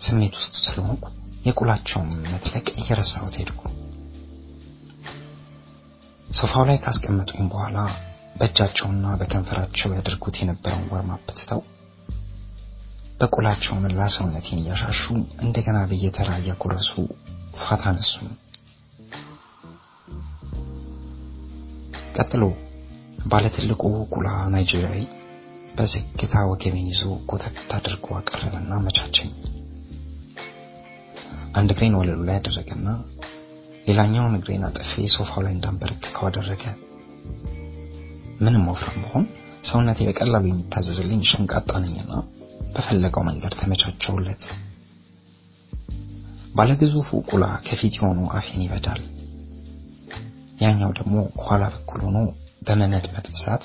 ስሜት 0.00 0.34
ውስጥ 0.40 0.54
ስለሆንኩ 0.66 1.04
የቁላቸውን 1.46 2.10
መጥለቅ 2.26 2.66
እየረሳሁት 2.80 3.34
ሄድኩ። 3.40 3.60
ሶፋው 6.28 6.64
ላይ 6.68 6.78
ካስቀመጡኝ 6.84 7.42
በኋላ 7.52 7.78
በእጃቸውና 8.38 9.06
በከንፈራቸው 9.20 9.94
ያደርጉት 9.96 10.36
የነበረውን 10.40 10.88
ወርማፕ 10.92 11.26
ትተው 11.32 11.60
በቁላቸው 13.20 13.74
መላ 13.84 14.00
ሰውነቴን 14.14 14.58
እያሻሹ 14.62 15.02
እንደገና 15.44 15.78
በየተራ 15.90 16.30
እያጎረሱ 16.40 16.90
ፋታ 17.60 17.84
ነሱኝ። 17.96 18.26
ቀጥሎ 22.16 22.42
ባለትልቁ 23.26 23.82
ቁላ 24.12 24.28
ናይጄሪያዊ 24.52 25.00
በዝግታ 25.78 26.34
ወገቤን 26.50 26.86
ይዞ 26.92 27.02
ጎተት 27.30 27.56
አድርጎ 27.76 28.06
አቀረበና 28.18 28.70
አመቻቸኝ። 28.78 29.30
አንድ 31.56 31.70
እግሬን 31.74 31.94
ወለሉ 31.98 32.20
ላይ 32.28 32.36
አደረገና 32.38 32.88
ሌላኛውን 33.86 34.36
እግሬን 34.38 34.62
አጥፌ 34.68 34.92
ሶፋው 35.14 35.42
ላይ 35.44 35.52
እንዳንበረክከው 35.56 36.26
አደረገ። 36.28 36.64
ምንም 38.40 38.64
ወፍራም 38.70 39.02
ብሆን 39.04 39.26
ሰውነቴ 39.68 39.98
በቀላሉ 40.08 40.44
የሚታዘዝልኝ 40.48 41.20
ሸንቃጣ 41.30 41.70
ነኝና 41.84 42.12
በፈለገው 42.74 43.22
መንገድ 43.28 43.54
ተመቻቸውለት። 43.60 44.44
ባለግዙፉ 46.56 47.08
ቁላ 47.30 47.44
ከፊት 47.66 47.94
የሆኑ 47.98 48.20
አፌን 48.36 48.62
ይበዳል። 48.64 49.00
ያኛው 50.62 50.92
ደግሞ 50.98 51.14
ከኋላ 51.36 51.64
በኩል 51.74 52.00
ሆኖ 52.06 52.18
በመመጥመጥ 52.66 53.26
ብዛት 53.34 53.64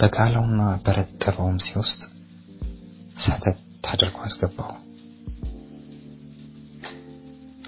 በጋለውና 0.00 0.62
በረጠበውም 0.84 1.58
ሲውስጥ 1.66 2.02
ሰተት 3.18 3.60
አድርጎ 3.92 4.18
አስገባው። 4.26 4.72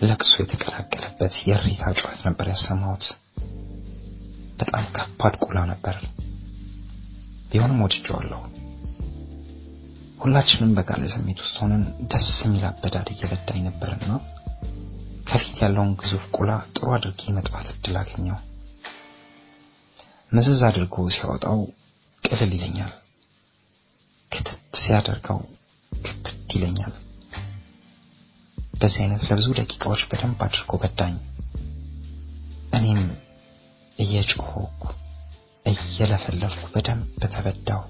ለቅሶ 0.01 0.33
የተቀላቀለበት 0.41 1.35
የእሪታ 1.47 1.85
ጩኸት 1.99 2.21
ነበር 2.27 2.47
ያሰማሁት። 2.53 3.05
በጣም 4.61 4.85
ከባድ 4.97 5.35
ቁላ 5.45 5.59
ነበር። 5.73 5.97
ቢሆንም 7.51 7.83
ወድጄዋለሁ። 7.85 8.41
ሁላችንም 10.21 10.75
በጋለ 10.77 11.03
ስሜት 11.15 11.41
ውስጥ 11.45 11.57
ሆነን 11.63 11.83
ደስ 12.13 12.29
የሚል 12.45 12.65
አበዳድ 12.69 13.09
እየበዳኝ 13.13 13.61
ነበርና 13.69 14.13
ከፊት 15.27 15.57
ያለውን 15.63 15.93
ግዙፍ 16.01 16.25
ቁላ 16.37 16.51
ጥሩ 16.75 16.87
አድርጌ 16.97 17.33
መጥባት 17.37 17.69
እድል 17.73 17.97
አገኘው። 18.01 18.39
ምዝዝ 20.33 20.61
አድርጎ 20.69 21.05
ሲያወጣው 21.15 21.59
ቅልል 22.25 22.53
ይለኛል። 22.57 22.93
ክትት 24.33 24.49
ሲያደርገው 24.81 25.39
ክብድ 25.93 26.27
ይለኛል። 26.55 26.95
በዚህ 28.77 29.01
አይነት 29.03 29.23
ለብዙ 29.29 29.47
ደቂቃዎች 29.59 30.03
በደንብ 30.11 30.41
አድርጎ 30.47 30.73
በዳኝ። 30.83 31.15
እኔም 32.77 33.03
እየጮህኩ 33.99 34.83
እየለፈለፍኩ 35.67 36.65
በደንብ 36.75 37.05
ተበዳው። 37.35 37.83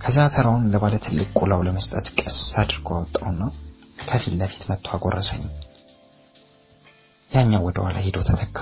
ከዛ 0.00 0.18
ተራውን 0.34 0.64
ለባለ 0.72 0.94
ትልቅ 1.04 1.28
ቁላው 1.38 1.60
ለመስጠት 1.66 2.06
ቀስ 2.20 2.40
አድርጎ 2.62 2.88
አወጣውና 2.96 3.42
ከፊት 4.02 4.34
ለፊት 4.40 4.62
መጥቶ 4.70 4.88
አጎረሰኝ። 4.94 5.44
ያኛው 7.30 7.62
ወደ 7.66 7.78
ኋላ 7.84 7.96
ሄዶ 8.06 8.18
ተተካ። 8.28 8.58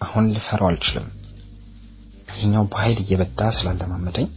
አሁን 0.00 0.26
ልፈራው 0.34 0.68
አልችልም። 0.70 1.08
ይሄኛው 2.28 2.64
በኃይል 2.72 2.98
እየበዳ 3.02 3.40
ስላለማመደኝ 3.56 4.28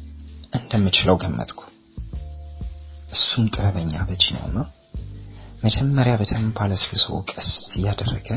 እንደምችለው 0.53 1.15
ገመትኩ። 1.23 1.61
እሱም 3.13 3.45
ጥበበኛ 3.53 3.93
በጂ 4.09 4.23
ነውና 4.35 4.59
መጀመሪያ 5.63 6.13
በደንብ 6.21 6.57
አለስልሶ 6.63 7.07
ቀስ 7.31 7.49
እያደረገ 7.79 8.29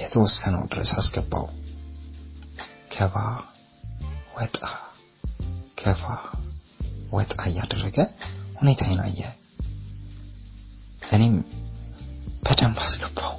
የተወሰነው 0.00 0.62
ድረስ 0.72 0.90
አስገባው። 1.00 1.46
ገባ 2.94 3.16
ወጣ 4.36 4.56
ገባ 5.80 6.04
ወጣ 7.12 7.32
እያደረገ 7.50 7.96
ሁኔታዬን 8.60 9.00
አየ። 9.06 9.20
እኔም 11.12 11.34
በደንብ 12.46 12.78
አስገባው 12.84 13.34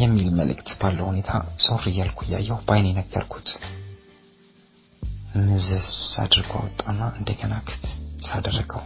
የሚል 0.00 0.28
መልእክት 0.38 0.68
ባለው 0.80 1.06
ሁኔታ 1.10 1.30
ዞር 1.62 1.84
እያልኩ 1.90 2.18
እያየሁ 2.26 2.58
በአይኔ 2.66 2.88
ነገርኩት። 2.98 3.48
ምዝስ 5.40 5.88
አድርጎ 6.22 6.52
አወጣና 6.58 7.02
እንደገና 7.18 7.54
ክትት 7.66 7.84
አደረገው። 8.30 8.82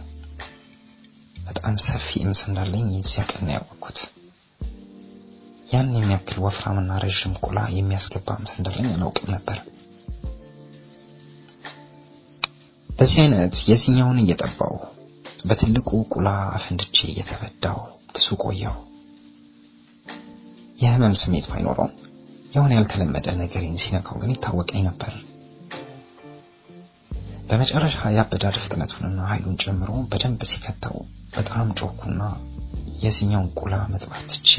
በጣም 1.45 1.75
ሰፊ 1.85 2.07
እምስ 2.23 2.41
እንዳለኝ 2.47 2.85
የዚያ 2.95 3.23
ያወቅኩት። 3.49 3.99
ያን 5.71 5.89
የሚያክል 5.95 6.37
ወፍራምና 6.45 6.97
ረዥም 7.03 7.33
ቁላ 7.45 7.59
የሚያስገባ 7.75 8.37
እምስ 8.39 8.53
እንዳለኝ 8.57 8.87
አላውቅም 8.91 9.31
ነበር። 9.35 9.57
በዚህ 12.89 13.19
አይነት 13.23 13.55
የዚህኛውን 13.71 14.21
እየጠባው 14.23 14.75
በትልቁ 15.45 15.89
ቁላ 16.13 16.27
አፈንድቼ 16.53 16.97
እየተበዳው 17.09 17.79
ብዙ 18.13 18.27
ቆየው። 18.43 18.75
የህመም 20.79 21.15
ስሜት 21.21 21.47
ባይኖረው 21.51 21.89
የሆነ 22.53 22.71
ያልተለመደ 22.77 23.27
ነገሬን 23.41 23.81
ሲነካው 23.83 24.19
ግን 24.21 24.33
ይታወቀኝ 24.33 24.83
ነበር። 24.89 25.13
በመጨረሻ 27.49 27.97
ያበዳድ 28.15 28.55
ፍጥነቱንና 28.61 29.19
ኃይሉን 29.31 29.57
ጨምሮ 29.63 29.91
በደንብ 30.11 30.41
ሲፈታው 30.51 30.95
በጣም 31.35 31.67
ጮኩና 31.79 32.21
የዚህኛውን 33.03 33.49
ቁላ 33.59 33.75
መጥባት 33.93 34.29
ትቼ 34.33 34.51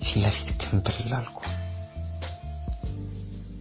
ፊት 0.00 0.12
ለፊት 0.22 0.50
ክምብል 0.62 1.10
አልኩ። 1.18 1.38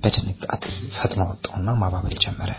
በድንጋጤ 0.04 0.64
ፈጥኖ 0.96 1.22
ወጣውና 1.32 1.72
ማባበል 1.82 2.16
ጀመረ። 2.24 2.52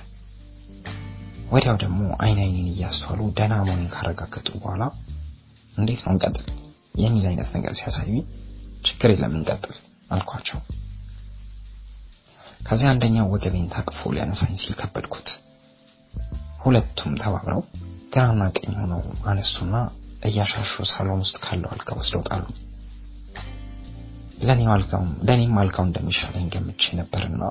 ወዲያው 1.52 1.76
ደግሞ 1.82 2.02
አይን 2.24 2.38
አይኔን 2.44 2.68
እያስተዋሉ 2.72 3.22
ደህና 3.38 3.54
መሆኔን 3.60 3.90
ካረጋገጡ 3.94 4.48
በኋላ 4.60 4.82
እንዴት 5.74 6.00
ነው 6.04 6.12
እንቀጥል 6.14 6.46
የሚል 7.02 7.24
አይነት 7.30 7.48
ነገር 7.56 7.72
ሲያሳዩኝ 7.78 8.20
ችግር 8.84 9.10
የለም 9.12 9.34
እንቀጥል 9.38 9.76
አልኳቸው። 10.10 10.60
ከዚያ 12.66 12.90
አንደኛው 12.92 13.30
ወገቤን 13.34 13.70
ታቅፎ 13.74 14.00
ሊያነሳኝ 14.14 14.54
ሲል 14.62 14.74
ከበድኩት። 14.80 15.28
ሁለቱም 16.62 17.12
ተባብረው 17.22 17.62
ግራና 18.14 18.42
ቀኝ 18.56 18.72
ሆነው 18.80 19.00
አነሱና 19.30 19.74
እያሻሹ 20.22 20.72
ሳሎን 20.90 21.22
ውስጥ 21.24 21.36
ካለው 21.44 21.70
አልጋ 21.72 21.88
ወስደው 21.98 22.22
ጣሉ። 22.28 22.44
ለኔም 25.26 25.56
አልጋው 25.58 25.84
እንደሚሻለኝ 25.86 26.46
ገምቼ 26.54 26.82
ነበርና 27.00 27.42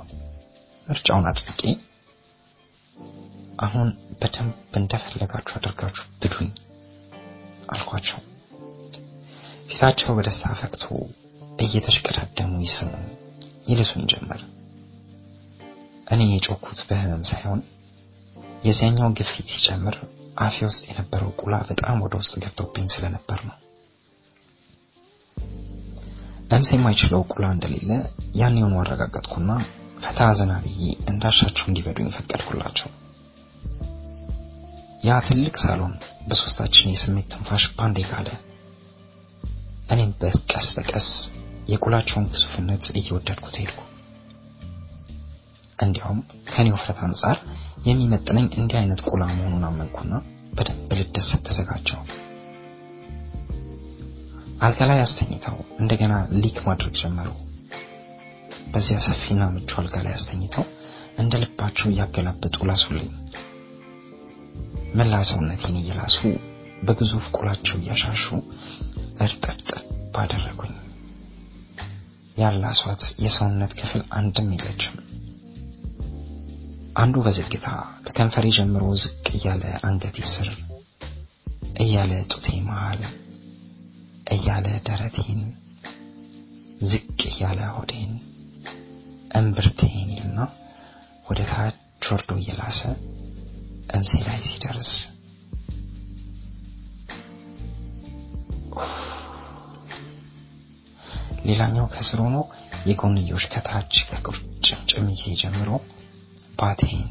ምርጫውን 0.88 1.28
አድርጌ 1.32 1.62
አሁን 3.60 3.90
በደንብ 4.20 4.54
እንደፈለጋችሁ 4.80 5.56
አድርጋችሁ 5.60 6.06
ብዱኝ 6.22 6.50
አልኳቸው። 7.70 8.20
ፊታቸው 9.70 10.16
በደስታ 10.18 10.54
ፈክቶ 10.62 10.86
እየተሽቀዳደሙ 11.60 12.54
ይስሙ 12.66 12.92
ይልሱኝ 13.70 14.04
ጀመር። 14.12 14.42
እኔ 16.08 16.22
የጮኩት 16.32 16.80
በህመም 16.88 17.24
ሳይሆን 17.30 17.60
የዚያኛው 18.62 19.10
ግፊት 19.18 19.48
ሲጨምር 19.54 19.96
አፌ 20.38 20.56
ውስጥ 20.68 20.84
የነበረው 20.90 21.32
ቁላ 21.42 21.56
በጣም 21.70 21.98
ወደ 22.04 22.14
ውስጥ 22.22 22.34
ገብቶብኝ 22.44 22.86
ስለነበር 22.94 23.40
ነው። 23.50 23.58
ለምስ 26.52 26.70
የማይችለው 26.74 27.22
ቁላ 27.32 27.46
እንደሌለ 27.56 27.92
ያኔውን 28.40 28.74
አረጋገጥኩና 28.80 29.52
ፈታ 30.04 30.20
ዘና 30.40 30.54
ብዬ 30.64 30.82
እንዳሻቸው 31.12 31.66
እንዲበዱኝ 31.68 32.08
ፈቀድኩላቸው። 32.16 32.90
ያ 35.08 35.20
ትልቅ 35.28 35.56
ሳሎን 35.64 35.94
በሶስታችን 36.28 36.92
የስሜት 36.94 37.30
ትንፋሽ 37.34 37.64
ባንዴ 37.78 38.00
ካለ። 38.10 38.30
እኔም 39.90 40.12
በቀስ 40.22 40.68
በቀስ 40.76 41.08
የቁላቸውን 41.72 42.28
ግዙፍነት 42.34 42.84
እየወደድኩት 43.00 43.56
ሄድኩ። 43.62 43.80
እንዲያውም 45.82 46.20
ከኔ 46.50 46.68
ውፍረት 46.76 47.00
አንጻር 47.06 47.38
የሚመጥነኝ 47.88 48.48
እንዲህ 48.56 48.78
አይነት 48.82 49.02
ቁላ 49.10 49.22
መሆኑን 49.32 49.64
አመንኩና 49.70 50.14
በደንብ 50.54 50.92
ልደሰት 51.00 51.42
ተዘጋጀው። 51.48 52.02
አልጋ 54.62 54.80
ላይ 54.90 55.00
አስተኝተው 55.04 55.56
እንደገና 55.80 56.14
ሊክ 56.42 56.58
ማድረግ 56.68 56.94
ጀመሩ። 57.02 57.30
በዚያ 58.74 58.98
ሰፊና 59.08 59.44
ምቹ 59.54 59.72
አልጋ 59.82 59.96
ላይ 60.06 60.14
አስተኝተው 60.18 60.66
እንደ 61.22 61.34
ልባቸው 61.42 61.88
እያገላበጡ 61.90 62.58
ላሱልኝ። 62.70 63.10
መላ 64.96 65.16
ሰውነቴን 65.30 65.80
እየላሱ 65.82 66.18
በግዙፍ 66.88 67.26
ቁላቸው 67.36 67.76
እያሻሹ 67.80 68.26
እርጥብጥብ 69.26 69.82
ባደረጉኝ። 70.14 70.76
ያላሷት 72.36 73.04
የሰውነት 73.24 73.74
ክፍል 73.80 74.04
አንድም 74.20 74.50
የለችም። 74.56 74.96
አንዱ 76.96 77.16
በዝግታ 77.26 77.68
ከከንፈሬ 78.06 78.46
ጀምሮ 78.56 78.84
ዝቅ 79.02 79.26
እያለ 79.38 79.64
አንገቴ 79.88 80.18
ስር 80.32 80.50
እያለ 81.84 82.12
ጡቴ 82.32 82.48
መሃል 82.68 83.02
እያለ 84.28 84.68
ደረቴን 84.88 85.42
ዝቅ 86.92 87.06
እያለ 87.32 87.62
ሆዴን 87.78 88.12
እምብርቴን 89.40 90.10
ይልና 90.14 90.40
ወደ 91.28 91.40
ታች 91.52 91.78
ወርዶ 92.12 92.32
እየላሰ 92.42 92.80
እምሴ 93.96 94.12
ላይ 94.28 94.40
ሲደርስ 94.50 94.92
ሌላኛው 101.46 101.86
ከስር 101.94 102.20
ሆኖ 102.26 102.38
የጎንዮሽ 102.90 103.46
ከታች 103.54 103.94
ከቁርጭምጭሚቴ 104.10 105.24
ጀምሮ 105.42 105.70
ባቴን፣ 106.60 107.04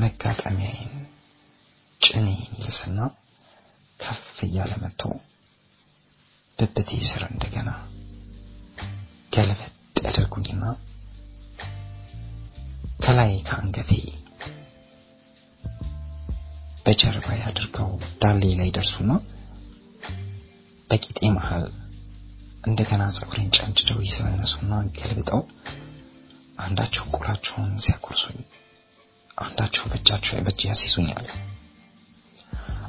መጋጠሚያዬን፣ 0.00 0.94
ጭኔን 2.00 2.26
ይልስና 2.56 2.98
ከፍ 4.00 4.24
እያለ 4.46 4.72
መጥቶ 4.82 5.02
ብብቴ 6.58 6.90
ስር 7.08 7.22
እንደገና 7.30 7.70
ገልበጥ 9.32 9.72
ያደርጉኝና 10.04 10.64
ከላይ 13.00 13.32
ከአንገቴ 13.48 13.90
በጀርባ 16.86 17.28
አድርገው 17.48 17.90
ዳሌ 18.22 18.42
ላይ 18.60 18.68
ደርሱና 18.76 19.12
በቂጤ 20.90 21.18
መሃል 21.36 21.64
እንደገና 22.64 23.02
ፀጉሬን 23.18 23.50
ጨምጭደው 23.56 23.98
ይዘው 24.06 24.26
ያነሱና 24.30 24.70
ገልብጠው 24.98 25.40
አንዳቸው 26.58 27.04
ቁላቸውን 27.14 27.70
ሲያቆርሱኝ፣ 27.84 28.38
አንዳቸው 29.38 29.84
በእጃቸው 29.90 30.36
በእጅ 30.38 30.60
ያስይዙኛል። 30.68 31.26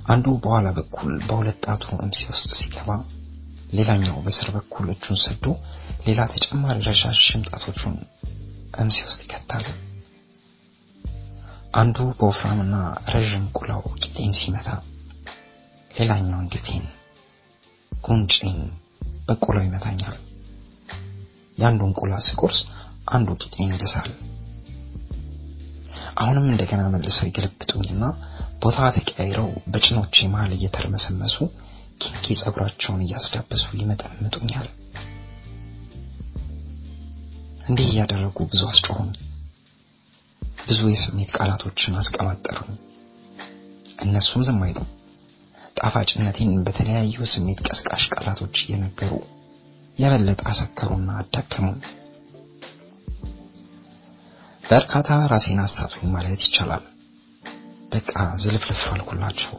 አንዱ 0.08 0.26
በኋላ 0.44 0.68
በኩል 0.78 1.14
በሁለት 1.28 1.58
ጣቱ 1.66 1.86
እምሴ 2.04 2.20
ውስጥ 2.32 2.50
ሲገባ፣ 2.60 2.90
ሌላኛው 3.72 4.18
በስር 4.26 4.50
በኩል 4.56 4.86
እጁን 4.94 5.18
ሰዶ 5.24 5.46
ሌላ 6.06 6.20
ተጨማሪ 6.34 6.78
ረዣዥም 6.88 7.42
ጣቶቹን 7.50 7.96
እምሴ 8.82 8.98
ውስጥ 9.08 9.20
ይከታል። 9.26 9.66
አንዱ 11.74 11.98
በወፍራምና 12.20 12.76
ረዥም 13.14 13.46
ቁላው 13.58 13.82
ቂጤን 13.98 14.32
ሲመታ፣ 14.40 14.70
ሌላኛው 15.92 16.38
አንገቴን፣ 16.40 16.86
ጉንጬን 17.92 18.58
በቁላው 19.28 19.64
ይመታኛል። 19.68 20.16
የአንዱን 21.58 21.94
ቁላ 22.00 22.14
ስቆርስ 22.26 22.60
አንዱ 23.08 23.30
ቂጤን 23.44 23.72
ይልሳል። 23.74 24.10
አሁንም 26.22 26.46
እንደገና 26.52 26.82
መልሰው 26.94 27.28
ይገለብጡኝና 27.28 28.04
ቦታ 28.64 28.78
ተቀያይረው 28.96 29.50
በጭኖቼ 29.72 30.16
መሃል 30.32 30.52
እየተርመሰመሱ 30.56 31.36
ኪንኪ 32.02 32.36
ጸጉራቸውን 32.42 33.04
እያስዳበሱ 33.06 33.66
ይመጠምጡኛል። 33.80 34.68
እንዲህ 37.68 37.88
እያደረጉ 37.92 38.38
ብዙ 38.52 38.62
አስጮሁኝ። 38.72 39.10
ብዙ 40.62 40.80
የስሜት 40.92 41.32
ቃላቶችን 41.38 41.98
አስቀባጠሩኝ። 42.00 42.76
እነሱም 44.04 44.42
ዝም 44.48 44.62
አይሉ። 44.66 44.80
ጣፋጭነቴን 45.80 46.52
በተለያዩ 46.66 47.26
ስሜት 47.34 47.60
ቀስቃሽ 47.68 48.04
ቃላቶች 48.14 48.56
እየነገሩ 48.62 49.14
የበለጠ 49.98 50.42
አሰከሩና 50.52 51.10
አዳከሙኝ። 51.22 51.80
በእርካታ 54.70 55.10
ራሴን 55.32 55.60
አሳቱኝ 55.64 56.06
ማለት 56.14 56.42
ይቻላል። 56.46 56.84
በቃ 57.92 58.12
ዝልፍልፍ 58.42 58.82
አልኩላቸው። 58.94 59.54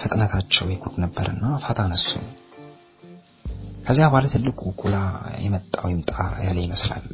ፍጥነታቸው 0.00 0.66
የጉድ 0.72 0.96
ነበርና 1.04 1.44
ፋታ 1.64 1.80
ነሱኝ። 1.92 2.24
ከዚያ 3.86 4.06
ባለ 4.12 4.24
ትልቁ 4.32 4.60
ቁላ 4.80 4.96
የመጣው 5.44 5.86
ይምጣ 5.92 6.12
ያለ 6.46 6.58
ይመስላል። 6.64 7.06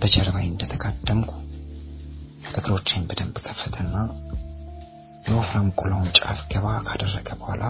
በጀርባዬ 0.00 0.44
እንደተጋደምኩ 0.48 1.32
እግሮቼን 2.52 3.04
በደንብ 3.08 3.36
ከፈተና 3.46 3.94
የወፍራም 5.26 5.68
ቁላውን 5.80 6.08
ጫፍ 6.18 6.40
ገባ 6.52 6.66
ካደረገ 6.86 7.28
በኋላ 7.40 7.64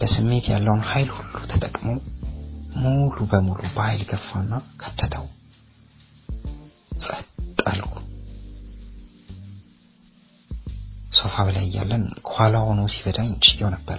በስሜት 0.00 0.46
ያለውን 0.52 0.82
ኃይል 0.90 1.10
ሁሉ 1.16 1.34
ተጠቅሞ 1.52 1.86
ሙሉ 2.82 3.16
በሙሉ 3.32 3.60
በኃይል 3.74 4.02
ገፋና 4.10 4.52
ከተተው። 4.82 5.26
አልኩ። 7.66 7.94
ሶፋ 11.12 11.34
በላይ 11.46 11.64
እያለን 11.68 12.04
ከኋላ 12.26 12.56
ሆኖ 12.66 12.80
ሲበዳኝ 12.92 13.30
ችየው 13.44 13.68
ነበር። 13.74 13.98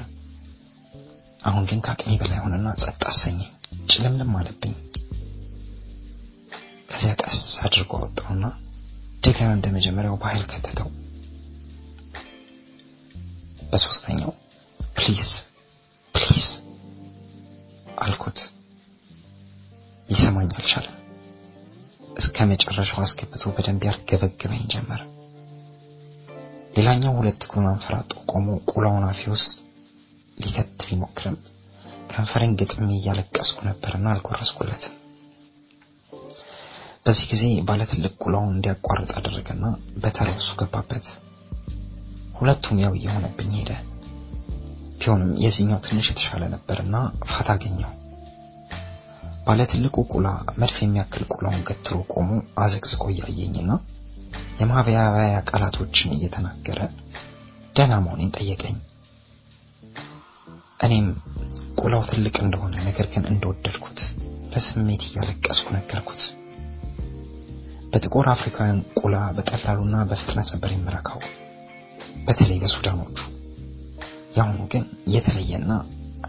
አሁን 1.42 1.64
ግን 1.70 1.80
ከአቅሜ 1.86 2.12
በላይ 2.22 2.40
ሆነና 2.44 2.68
ጸጥ 2.84 3.02
አሰኘኝ። 3.12 3.50
ጭልምልም 3.90 4.32
አለብኝ። 4.40 4.74
ከዚያ 6.90 7.14
ቀስ 7.22 7.40
አድርጎ 7.66 7.92
ወጣውና 8.04 8.46
እንደገና 9.16 9.50
እንደመጀመሪያው 9.56 10.18
በኃይል 10.22 10.44
ከተተው። 10.52 10.90
በሶስተኛው 13.70 14.32
please 14.96 15.30
please 16.16 16.46
አልኩት። 18.04 18.40
ሊሰማኝ 20.10 20.50
አልቻለም። 20.58 20.94
እስከ 22.36 22.46
መጨረሻው 22.50 22.98
አስገብቶ 23.04 23.44
በደንብ 23.56 23.82
ያርገበግበኝ 23.88 24.64
ጀመር። 24.72 25.02
ሌላኛው 26.76 27.14
ሁለት 27.20 27.44
እግሩን 27.46 27.68
አንፈራጦ 27.70 28.12
ቆሞ 28.32 28.48
ቁላውን 28.72 29.04
አፌ 29.10 29.22
ውስጥ 29.34 29.52
ሊከት 30.38 30.82
ሊሞክርም 30.90 31.38
ከንፈሬን 32.10 32.56
ግጥም 32.60 32.90
እያለቀስኩ 32.96 33.58
ነበርና 33.70 34.06
አልጎረስኩለትም። 34.14 34.96
በዚህ 37.06 37.26
ጊዜ 37.32 37.46
ባለ 37.68 37.82
ትልቅ 37.92 38.14
ቁላውን 38.24 38.54
እንዲያቋርጥ 38.56 39.10
አደረገና 39.20 39.64
በተራው 40.04 40.38
እሱ 40.42 40.52
ገባበት። 40.62 41.08
ሁለቱም 42.36 42.82
ያው 42.86 42.96
እየሆነብኝ 43.00 43.54
ሄደ። 43.60 43.72
ቢሆንም 44.98 45.32
የዚህኛው 45.44 45.82
ትንሽ 45.88 46.10
የተሻለ 46.12 46.44
ነበርና 46.56 46.96
ፋታ 47.30 47.50
አገኘው። 47.56 47.94
ባለ 49.46 49.62
ትልቁ 49.72 49.96
ቁላ 50.12 50.28
መድፍ 50.60 50.78
የሚያክል 50.82 51.24
ቁላውን 51.34 51.66
ገትሮ 51.70 51.98
ቆሞ 52.14 52.30
አዘቅዝቆ 52.64 53.04
እያየኝና 53.14 53.72
የማብያያ 54.60 55.04
ቃላቶችን 55.50 56.16
እየተናገረ 56.16 56.80
ደህና 57.76 57.94
መሆኔን 58.06 58.32
ጠየቀኝ። 58.38 58.76
እኔም 60.80 61.08
ቁላው 61.80 62.02
ትልቅ 62.10 62.36
እንደሆነ 62.44 62.76
ነገር 62.88 63.08
ግን 63.14 63.24
እንደወደድኩት 63.32 64.00
በስሜት 64.52 65.04
እያለቀስኩ 65.08 65.68
ነገርኩት። 65.76 66.24
በጥቁር 67.92 68.28
አፍሪካውያን 68.32 68.80
ቁላ 69.00 69.16
በቀላሉና 69.38 69.98
በፍጥነት 70.10 70.50
ነበር 70.56 70.72
የምረካው፣ 70.74 71.20
በተለይ 72.28 72.58
በሱዳኖቹ። 72.64 73.18
ያሁኑ 74.38 74.60
ግን 74.74 74.84
የተለየና 75.14 75.72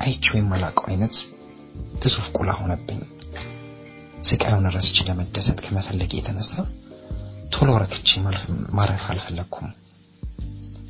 አይቼው 0.00 0.36
የማላውቀው 0.38 0.86
አይነት 0.90 1.16
ግዙፍ 2.02 2.26
ቁላ 2.36 2.50
ሆነብኝ። 2.58 3.00
ስቃዩን 4.22 4.66
ረስቼ 4.76 4.96
ለመደሰት 5.08 5.58
ከመፈለግ 5.64 6.12
የተነሳ 6.16 6.52
ቶሎ 7.52 7.70
ረክቼ 7.82 8.08
ማረፍ 8.76 9.04
አልፈለግኩም። 9.12 9.68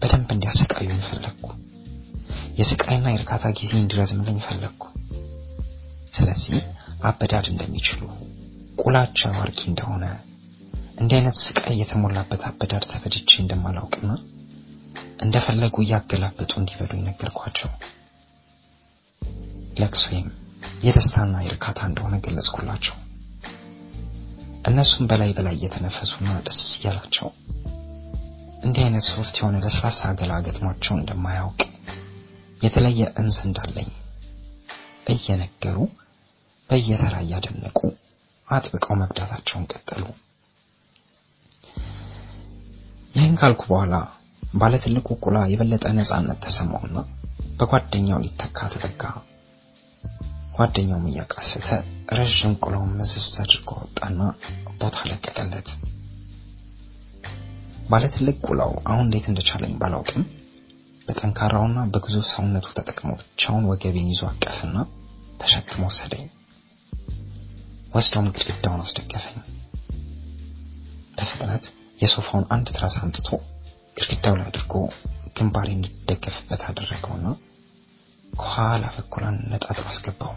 በደንብ 0.01 0.29
እንዲያሰቃዩኝ 0.35 1.01
ፈለግኩ። 1.09 1.47
የስቃይና 2.59 3.07
የእርካታ 3.13 3.45
ጊዜ 3.59 3.73
እንዲረዝምልኝ 3.81 4.39
ፈለግኩ። 4.47 4.85
ስለዚህ 6.13 6.57
አበዳድ 7.03 7.47
እንደሚችሉ 7.53 8.03
ቁላቸው 8.79 9.33
አርኪ 9.41 9.61
እንደሆነ 9.71 10.05
እንዲህ 11.01 11.17
አይነት 11.19 11.37
ስቃይ 11.41 11.77
የተሞላበት 11.81 12.43
አበዳድ 12.49 12.85
ተበድቼ 12.93 13.31
እንደማላውቅና 13.43 14.11
እንደፈለጉ 15.23 15.77
እያገላበጡ 15.83 16.53
እንዲበሉኝ 16.61 17.03
ነገርኳቸው። 17.09 17.71
ለቅሶዬም 19.81 20.29
የደስታና 20.87 21.35
የእርካታ 21.43 21.79
እንደሆነ 21.89 22.15
ገለጽኩላቸው። 22.25 22.97
እነሱም 24.65 25.05
በላይ 25.11 25.31
በላይ 25.37 25.55
እየተነፈሱና 25.59 26.29
ደስ 26.47 26.61
እያላቸው 26.77 27.29
እንዲህ 28.63 28.83
አይነት 28.85 29.05
ሶፍት 29.11 29.35
የሆነ 29.39 29.57
ለስላሳ 29.65 30.01
ገላ 30.19 30.33
ገጥሟቸው 30.47 30.95
እንደማያውቅ 30.97 31.61
የተለየ 32.61 33.03
እንስ 33.21 33.39
እንዳለኝ 33.47 33.91
እየነገሩ 35.15 35.79
በየተራ 36.71 37.17
እያደነቁ 37.25 37.79
አጥብቀው 38.49 38.95
መብዳታቸውን 39.01 39.69
ቀጠሉ። 39.73 40.05
ይህን 43.15 43.37
ካልኩ 43.41 43.63
በኋላ 43.71 43.95
ባለ 44.55 44.75
ትልቁ 44.83 45.09
ቁላ 45.25 45.39
የበለጠ 45.53 45.85
ነፃነት 45.99 46.39
ተሰማውና 46.45 46.99
በጓደኛው 47.59 48.23
ሊተካ 48.25 48.59
ተጠጋ። 48.75 49.03
ጓደኛውም 50.57 51.07
እያቃሰተ 51.11 51.69
ረዥም 52.17 52.55
ቁላውን 52.65 52.93
መዘዝ 52.99 53.27
አድርጎ 53.43 53.71
ወጣና 53.81 54.21
ቦታ 54.81 54.97
ለቀቀለት። 55.11 55.69
ባለ 57.91 58.05
ትልቅ 58.15 58.37
ቁላው 58.47 58.73
አሁን 58.91 59.05
እንዴት 59.07 59.27
እንደቻለኝ 59.31 59.75
ባላውቅም 59.81 60.25
በጠንካራውና 61.03 61.79
በግዙፍ 61.93 62.25
ሰውነቱ 62.33 62.67
ተጠቅሞ 62.79 63.11
ብቻውን 63.21 63.69
ወገቤን 63.71 64.09
ይዞ 64.13 64.23
አቀፍና 64.31 64.77
ተሸክሞ 65.41 65.83
ወሰደኝ። 65.89 66.25
ወስዶም 67.95 68.27
ግድግዳውን 68.35 68.83
አስደገፈኝ። 68.85 69.39
በፍጥነት 71.17 71.65
የሶፋውን 72.01 72.47
አንድ 72.55 72.67
ትራስ 72.77 72.97
አምጥቶ 73.03 73.29
ግድግዳው 73.99 74.35
ላይ 74.39 74.47
አድርጎ 74.51 74.75
ግንባሬ 75.37 75.69
እንድደገፍበት 75.77 76.63
አደረገውና 76.69 77.27
ከኋላ 78.35 78.85
በኩላን 78.95 79.37
ነጣጥሎ 79.51 79.87
አስገባው። 79.91 80.33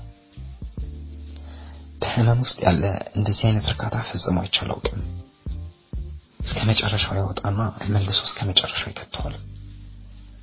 በህመም 2.02 2.42
ውስጥ 2.46 2.58
ያለ 2.66 2.84
እንደዚህ 3.18 3.46
አይነት 3.48 3.66
እርካታ 3.70 3.96
ፈጽሞ 4.10 4.36
አይቻላውቅም። 4.44 5.02
እስከ 6.40 6.60
መጨረሻው 6.70 7.16
ያወጣና 7.20 7.62
መልሶ 7.94 8.20
እስከ 8.28 8.40
መጨረሻው 8.50 8.92
ይከተዋል። 8.92 9.36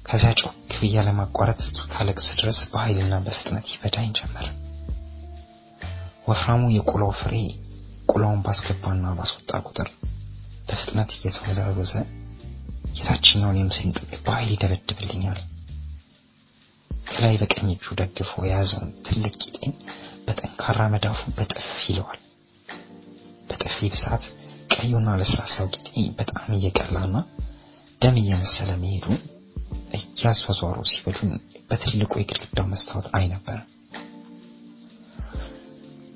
ከዚያ 0.05 0.33
ጮክ 0.41 0.53
ብዬ 0.81 0.97
ለማቋረጥ 1.07 1.61
እስካለቅስ 1.71 2.27
ድረስ 2.41 2.59
በኃይልና 2.73 3.15
በፍጥነት 3.25 3.67
ይበዳኝ 3.73 4.11
ጀመር። 4.19 4.47
ወፍራሙ 6.29 6.63
የቁላው 6.75 7.11
ፍሬ 7.21 7.35
ቁላውን 8.11 8.41
ባስገባና 8.47 9.07
ባስወጣ 9.19 9.51
ቁጥር 9.67 9.89
በፍጥነት 10.69 11.11
እየተወዛወዘ 11.17 11.95
የታችኛውን 12.97 13.61
የምሴን 13.61 13.91
ጥግ 13.99 14.13
በኃይል 14.27 14.53
ይደበድብልኛል። 14.55 15.41
ከላይ 17.07 17.35
በቀኝ 17.41 17.69
እጁ 17.75 17.87
ደግፎ 18.01 18.33
የያዘውን 18.47 18.91
ትልቅ 19.07 19.35
ቂጤን 19.45 19.75
በጠንካራ 20.27 20.81
መዳፉ 20.95 21.21
በጥፊ 21.37 21.61
ይለዋል። 21.89 22.21
በጥፊ 23.49 23.77
ብዛት 23.95 24.25
ቀዩና 24.75 25.09
ለስላሳው 25.21 25.69
ቂጤ 25.77 25.89
በጣም 26.19 26.49
እየቀላና 26.57 27.17
ደም 28.03 28.17
እየመሰለ 28.23 28.71
መሄዱ 28.83 29.07
እያዟዟሩ 29.97 30.51
ሲበሉን 30.91 31.33
በትልቁ 31.69 32.13
የግድግዳው 32.21 32.67
መስታወት 32.73 33.07
አይ 33.19 33.25
ነበር። 33.33 33.59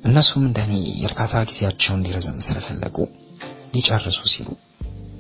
እነሱም 0.05 0.45
እንደኔ 0.47 0.73
የእርካታ 1.01 1.33
ጊዜያቸው 1.49 1.95
እንዲረዘም 1.97 2.39
ስለፈለጉ 2.47 2.97
ሊጨርሱ 3.75 4.21
ሲሉ 4.33 4.49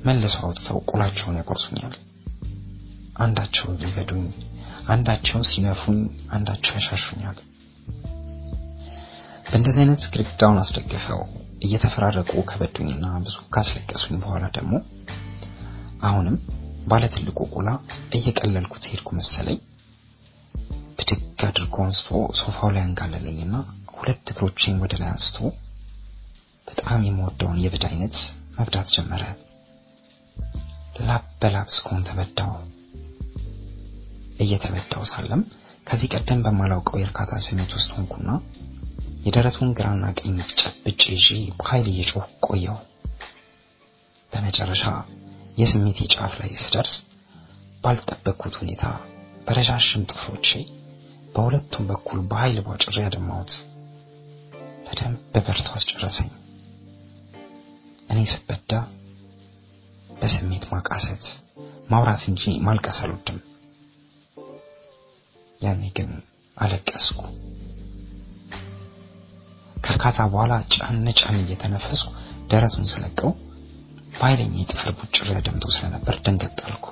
መልሰው 0.05 0.45
አውጥተው 0.47 0.79
ቁላቸውን 0.91 1.39
ያቆርሱኛል። 1.41 1.95
አንዳቸው 3.17 3.67
ሊበዱኝ፣ 3.81 4.25
አንዳቸው 4.91 5.41
ሲነፉኝ፣ 5.51 5.99
አንዳቸው 6.35 6.73
ያሻሹኛል። 6.79 7.39
በእንደዚህ 9.45 9.81
አይነት 9.83 10.03
ግድግዳውን 10.13 10.61
አስደግፈው 10.63 11.21
እየተፈራረቁ 11.67 12.33
ከበዱኝና 12.51 13.07
ብዙ 13.25 13.37
ካስለቀሱኝ 13.55 14.15
በኋላ 14.23 14.45
ደግሞ 14.57 14.75
አሁንም 16.03 16.37
ባለ 16.87 17.05
ትልቁ 17.15 17.39
ቁላ 17.55 17.71
እየቀለልኩት 18.19 18.85
ሄድኩ 18.91 19.09
መሰለኝ። 19.19 19.59
ብድግ 20.99 21.21
አድርጎ 21.49 21.77
አንስቶ 21.85 22.09
ሶፋው 22.39 22.71
ላይ 22.75 22.83
አንጋለለኝና 22.87 23.55
ሁለት 23.97 24.27
እግሮቼን 24.33 24.81
ወደ 24.83 24.95
ላይ 25.01 25.09
አንስቶ 25.13 25.39
በጣም 26.69 27.01
የምወደውን 27.07 27.61
የብድ 27.63 27.85
አይነት 27.91 28.17
መብዳት 28.57 28.89
ጀመረ። 28.95 29.23
ላብ 31.01 31.25
በላብ 31.43 31.69
እስከሆን 31.73 32.05
ተበዳው። 32.09 32.53
እየተበዳው 34.41 35.05
ሳለም 35.11 35.43
ከዚህ 35.87 36.11
ቀደም 36.15 36.41
በማላውቀው 36.45 36.99
የእርካታ 37.01 37.33
ስሜት 37.45 37.73
ውስጥ 37.77 37.91
ሆንኩና 37.97 38.31
የደረቱን 39.27 39.71
ግራና 39.79 40.05
ቀኝ 40.19 40.37
ጨብጬ 40.61 41.03
ይዤ 41.17 41.29
በኃይል 41.59 41.87
እየጮህ 41.91 42.27
ቆየው። 42.47 42.79
በመጨረሻ 44.33 44.85
የስሜቴ 45.59 45.99
ጫፍ 46.15 46.33
ላይ 46.41 46.53
ስደርስ 46.63 46.95
ባልጠበቅኩት 47.85 48.55
ሁኔታ 48.61 48.85
በረዣዥም 49.47 50.07
ጥፍሮቼ 50.11 50.49
በሁለቱም 51.35 51.85
በኩል 51.91 52.19
በኃይል 52.31 52.59
ቧጭሬ 52.67 52.97
ያደማሁት። 53.05 53.53
በደንብ 54.87 55.19
በበርቶ 55.35 55.69
አስጨረሰኝ። 55.77 56.31
እኔ 58.11 58.21
ስበዳ 58.33 58.73
በስሜት 60.11 60.65
ማቃሰት 60.73 61.25
ማውራት 61.91 62.23
እንጂ 62.31 62.45
ማልቀስ 62.67 62.99
አልወድም። 63.05 63.39
ያኔ 65.61 65.83
ግን 65.97 66.11
አለቀስኩ። 66.57 67.21
ከእርካታ 69.77 70.19
በኋላ 70.33 70.55
ጫን 70.75 70.99
ጫን 71.21 71.37
እየተነፈስኩ 71.43 72.11
ደረቱን 72.51 72.87
ስለቀው 72.93 73.31
በኃይለኛ 74.13 74.55
የጥፍር 74.61 74.89
ቡጭር 74.99 75.27
ያደምጦ 75.35 75.65
ስለነበር 75.75 76.15
ደንገጥ 76.25 76.59
አልኩ። 76.67 76.87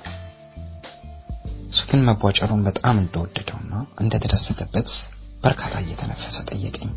እሱ 1.69 1.81
ግን 1.89 2.05
መቧጨሩን 2.07 2.61
በጣም 2.67 2.95
እንደወደደውና 3.01 3.73
እንደተደሰተበት 4.03 4.89
በርካታ 5.43 5.73
እየተነፈሰ 5.83 6.37
ጠየቀኝ። 6.49 6.91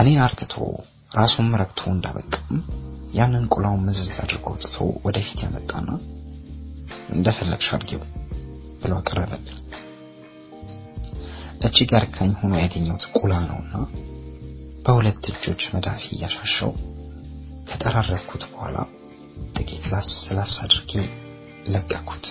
እኔን 0.00 0.20
አርክቶ 0.24 0.54
ራሱም 1.12 1.48
ረክቶ 1.60 1.80
እንዳበቃም 1.92 2.56
ያንን 3.18 3.44
ቁላውን 3.54 3.84
መዘዝ 3.88 4.14
አድርጎ 4.24 4.46
አውጥቶ 4.52 4.76
ወደፊት 5.06 5.38
ያመጣና 5.44 5.88
እንደፈለግሽ 7.14 7.68
አድርጊው 7.76 8.02
ብሎ 8.80 8.92
አቀረበልኝ። 8.98 9.56
እጅግ 11.66 11.90
ያርካኝ 11.96 12.32
ሆኖ 12.40 12.52
ያገኘሁት 12.62 13.04
ቁላ 13.18 13.32
ነውና 13.48 13.74
በሁለት 14.84 15.24
እጆች 15.32 15.62
መዳፊ 15.72 16.04
እያሻሸው 16.16 16.70
ከጠራረኩት 17.68 18.42
በኋላ 18.50 18.76
ጥቂት 19.56 19.84
ላስ 19.92 20.10
ላስ 20.36 20.54
አድርጌ 20.64 20.92
ለቀኩት። 21.72 22.26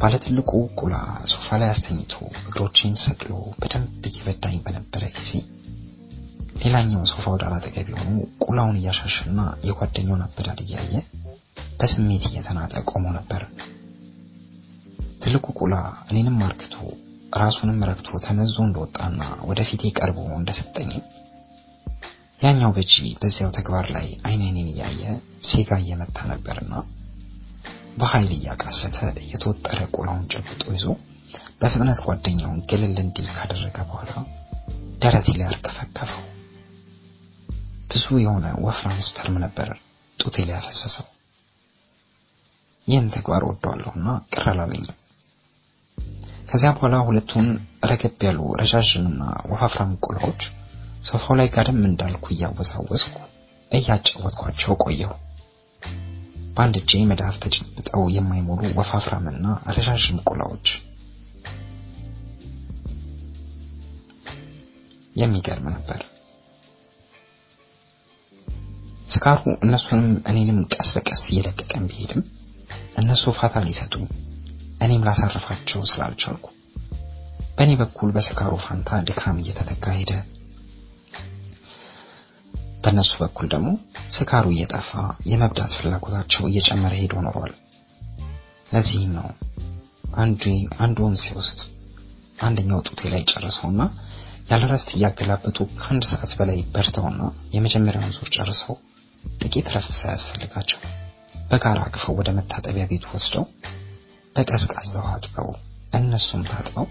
ባለትልቁ 0.00 0.50
ቁላ 0.80 0.94
ሶፋ 1.32 1.48
ላይ 1.60 1.68
አስተኝቶ 1.72 2.12
እግሮቼን 2.40 2.94
ሰቅሎ 3.02 3.32
በደንብ 3.60 4.06
እየበዳኝ 4.10 4.56
በነበረ 4.64 5.02
ጊዜ 5.18 5.32
ሌላኛው 6.62 7.02
ሶፋ 7.10 7.24
ወደ 7.34 7.44
አጠገቤ 7.50 7.90
ሆኖ 8.00 8.16
ቁላውን 8.44 8.78
እያሻሸና 8.80 9.38
የጓደኛውን 9.68 10.24
አበዳድ 10.26 10.60
እያየ 10.64 10.92
በስሜት 11.78 12.24
እየተናጠ 12.28 12.82
ቆሞ 12.90 13.04
ነበር። 13.18 13.42
ትልቁ 15.32 15.50
ቁላ 15.58 15.74
እኔንም 16.08 16.34
አርክቶ 16.46 16.74
ራሱንም 17.40 17.78
ረክቶ 17.88 18.08
ተመዞ 18.24 18.56
እንደወጣና 18.64 19.20
ወደፊቴ 19.48 19.92
ቀርቦ 19.98 20.18
እንደሰጠኝ 20.34 20.90
ያኛው 22.42 22.70
በጂ 22.76 22.92
በዚያው 23.20 23.52
ተግባር 23.56 23.86
ላይ 23.94 24.08
አይን 24.28 24.42
እያየ 24.64 25.02
ሴጋ 25.48 25.78
እየመታ 25.82 26.18
ነበርና 26.32 26.74
በኃይል 27.98 28.30
እያቃሰተ 28.36 28.98
የተወጠረ 29.30 29.78
ቁላውን 29.96 30.28
ጨብጦ 30.34 30.62
ይዞ 30.76 30.86
በፍጥነት 31.60 32.00
ጓደኛውን 32.06 32.60
ገለል 32.70 32.96
እንዲል 33.04 33.28
ካደረገ 33.36 33.78
በኋላ 33.88 34.12
ደረቴ 35.02 35.28
ላይ 35.38 35.48
አርከፈከፈው። 35.50 36.24
ብዙ 37.90 38.06
የሆነ 38.22 38.48
ወፍራም 38.66 39.00
ስፐርም 39.06 39.38
ነበር 39.44 39.70
ጡቴ 40.18 40.36
ላይ 40.48 40.56
ያፈሰሰው። 40.58 41.08
ይህን 42.86 43.08
ተግባር 43.16 43.44
ወደዋለሁና 43.48 44.06
ቅር 44.32 44.46
አላለኝም። 44.52 44.98
ከዚያ 46.48 46.70
በኋላ 46.74 46.96
ሁለቱን 47.06 47.46
ረገብ 47.90 48.22
ያሉ 48.26 48.40
ረዣዥምና 48.60 49.20
ወፋፍራም 49.50 49.92
ቁላዎች 50.06 50.42
ሶፋው 51.04 51.36
ላይ 51.38 51.48
ጋደም 51.54 51.80
እንዳልኩ 51.88 52.24
እያወዛወዝኩ 52.34 53.14
እያጫወትኳቸው 53.70 54.72
ቆየሁ። 54.84 55.12
በአንድ 56.54 56.76
እጄ 56.80 57.00
መዳፍ 57.10 57.36
ተጨብጠው 57.44 58.02
የማይሞሉ 58.16 58.62
ወፋፍራምና 58.78 59.46
ረዣዥም 59.76 60.18
ቁላዎች። 60.30 60.66
የሚገርም 65.16 65.66
ነበር። 65.74 66.00
ስካሩ 69.08 69.42
እነሱንም 69.64 70.12
እኔንም 70.30 70.60
ቀስ 70.74 70.90
በቀስ 70.96 71.24
እየለቀቀን 71.30 71.86
ቢሄድም 71.88 72.22
እነሱ 73.00 73.24
ፋታ 73.38 73.64
ሊሰጡኝ 73.66 74.04
እኔም 74.82 75.06
ላሳርፋቸው 75.08 75.80
ስላልቻልኩ 75.90 76.46
በእኔ 77.56 77.72
በኩል 77.80 78.10
በስካሩ 78.16 78.52
ፋንታ 78.64 79.00
ድካም 79.08 79.36
እየተተካ 79.42 79.84
ሄደ። 79.98 80.12
በእነሱ 82.84 83.10
በኩል 83.20 83.46
ደግሞ 83.52 83.68
ስካሩ 84.16 84.46
እየጠፋ 84.54 84.90
የመብዳት 85.30 85.72
ፍላጎታቸው 85.78 86.44
እየጨመረ 86.48 86.94
ሄዶ 87.02 87.14
ኖሯል። 87.26 87.52
ለዚህም 88.72 89.12
ነው 89.18 89.28
አንዱ 90.82 90.96
ወንሴ 91.06 91.26
ውስጥ 91.40 91.60
አንደኛው 92.42 92.80
ጡቴ 92.88 93.00
ላይ 93.12 93.22
ጨርሰውና 93.30 93.82
ያለ 94.50 94.62
ረፍት 94.72 94.88
እያገላበጡ 94.96 95.58
ከአንድ 95.74 96.04
ሰዓት 96.10 96.32
በላይ 96.38 96.58
በርተውና 96.74 97.20
የመጀመሪያውን 97.54 98.14
ዙር 98.16 98.28
ጨርሰው 98.36 98.74
ጥቂት 99.42 99.68
ረፍት 99.74 99.94
ሳያስፈልጋቸው 100.00 100.80
በጋራ 101.50 101.78
አቅፈው 101.86 102.16
ወደ 102.20 102.30
መታጠቢያ 102.38 102.84
ቤቱ 102.90 103.06
ወስደው 103.14 103.44
በቀዝቃዛው 104.36 105.06
አጥበው 105.10 105.48
እነሱም 105.92 106.42
ታጥበው 106.50 106.86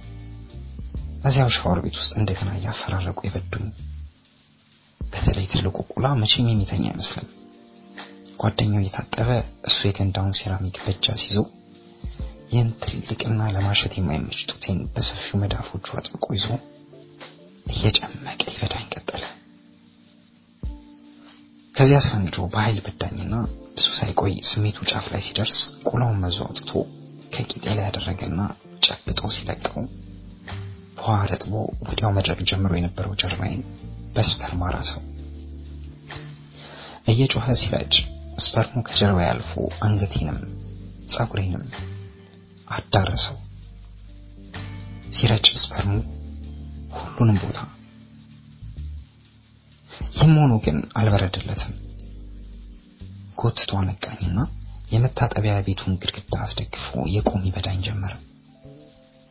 እዚያው 1.26 1.50
ሻወር 1.56 1.80
ቤት 1.84 1.96
ውስጥ 2.02 2.14
እንደገና 2.20 2.50
እያፈራረቁ 2.58 3.20
የበዱኝ። 3.26 3.68
በተለይ 5.02 5.46
ትልቁ 5.52 5.78
ቁላ 5.92 6.08
መቼም 6.22 6.48
የሚተኛ 6.50 6.86
አይመስልም። 6.92 7.28
ጓደኛው 8.40 8.82
እየታጠበ 8.82 9.30
እሱ 9.70 9.80
የገንዳውን 9.88 10.38
ሴራሚክ 10.40 10.78
በእጅ 10.84 11.06
አስይዞ 11.14 11.38
ይህን 12.52 12.70
ትልቅና 12.84 13.42
ለማሸት 13.56 13.94
የማይመች 13.98 14.40
ጡቴን 14.52 14.80
በሰፊው 14.94 15.40
መዳፎቹ 15.44 15.86
አጥብቆ 16.00 16.26
ይዞ 16.38 16.48
እየጨመቀ 17.66 18.42
ይበዳኝ 18.54 18.88
ቀጠለ። 18.96 19.24
ከዚያ 21.76 22.00
ሰንጆ 22.08 22.36
በኃይል 22.54 22.80
በዳኝና 22.86 23.36
ብዙ 23.76 23.88
ሳይቆይ 24.00 24.34
ስሜቱ 24.50 24.80
ጫፍ 24.92 25.06
ላይ 25.14 25.22
ሲደርስ 25.28 25.60
ቁላውን 25.90 26.20
መዞ 26.24 26.38
አውጥቶ 26.48 26.72
ከቂጤ 27.32 27.64
ላይ 27.70 27.84
ያደረገና 27.86 28.40
ጨብጦ 28.86 29.20
ሲለቀው 29.36 29.78
በውሃ 30.96 31.18
ረጥቦ 31.32 31.54
ወዲያው 31.86 32.12
መድረቅ 32.18 32.40
ጀምሮ 32.50 32.72
የነበረው 32.78 33.14
ጀርባዬን 33.22 33.62
በ 34.16 34.29
sperm 34.29 34.62
አራሰው። 34.68 35.02
እየጮኸ 37.12 37.46
ሲረጭ 37.62 37.94
sperm 38.44 38.71
ኡ 38.71 38.82
ከጀርባዬ 38.88 39.28
አልፎ 39.32 39.54
አንገቴንም 39.86 40.40
ጸጉሬንም 41.10 41.64
አዳረሰው። 42.68 43.38
ሲረጭ 45.16 45.48
ስፐርሙ 45.62 45.94
ሁሉንም 46.98 47.38
ቦታ። 47.44 47.60
ይህም 50.14 50.34
ሆኖ 50.40 50.54
ግን 50.66 50.78
አልበረደለትም። 51.00 51.74
ጎትቶ 53.38 53.72
አነቃኝና 53.80 54.40
የመታጠቢያ 54.92 55.54
ቤቱን 55.66 55.94
ግድግዳ 56.02 56.36
አስደግፎ 56.46 56.86
የቆም 57.14 57.46
ይበዳኝ 57.48 57.80
ጀመረ። 57.86 58.14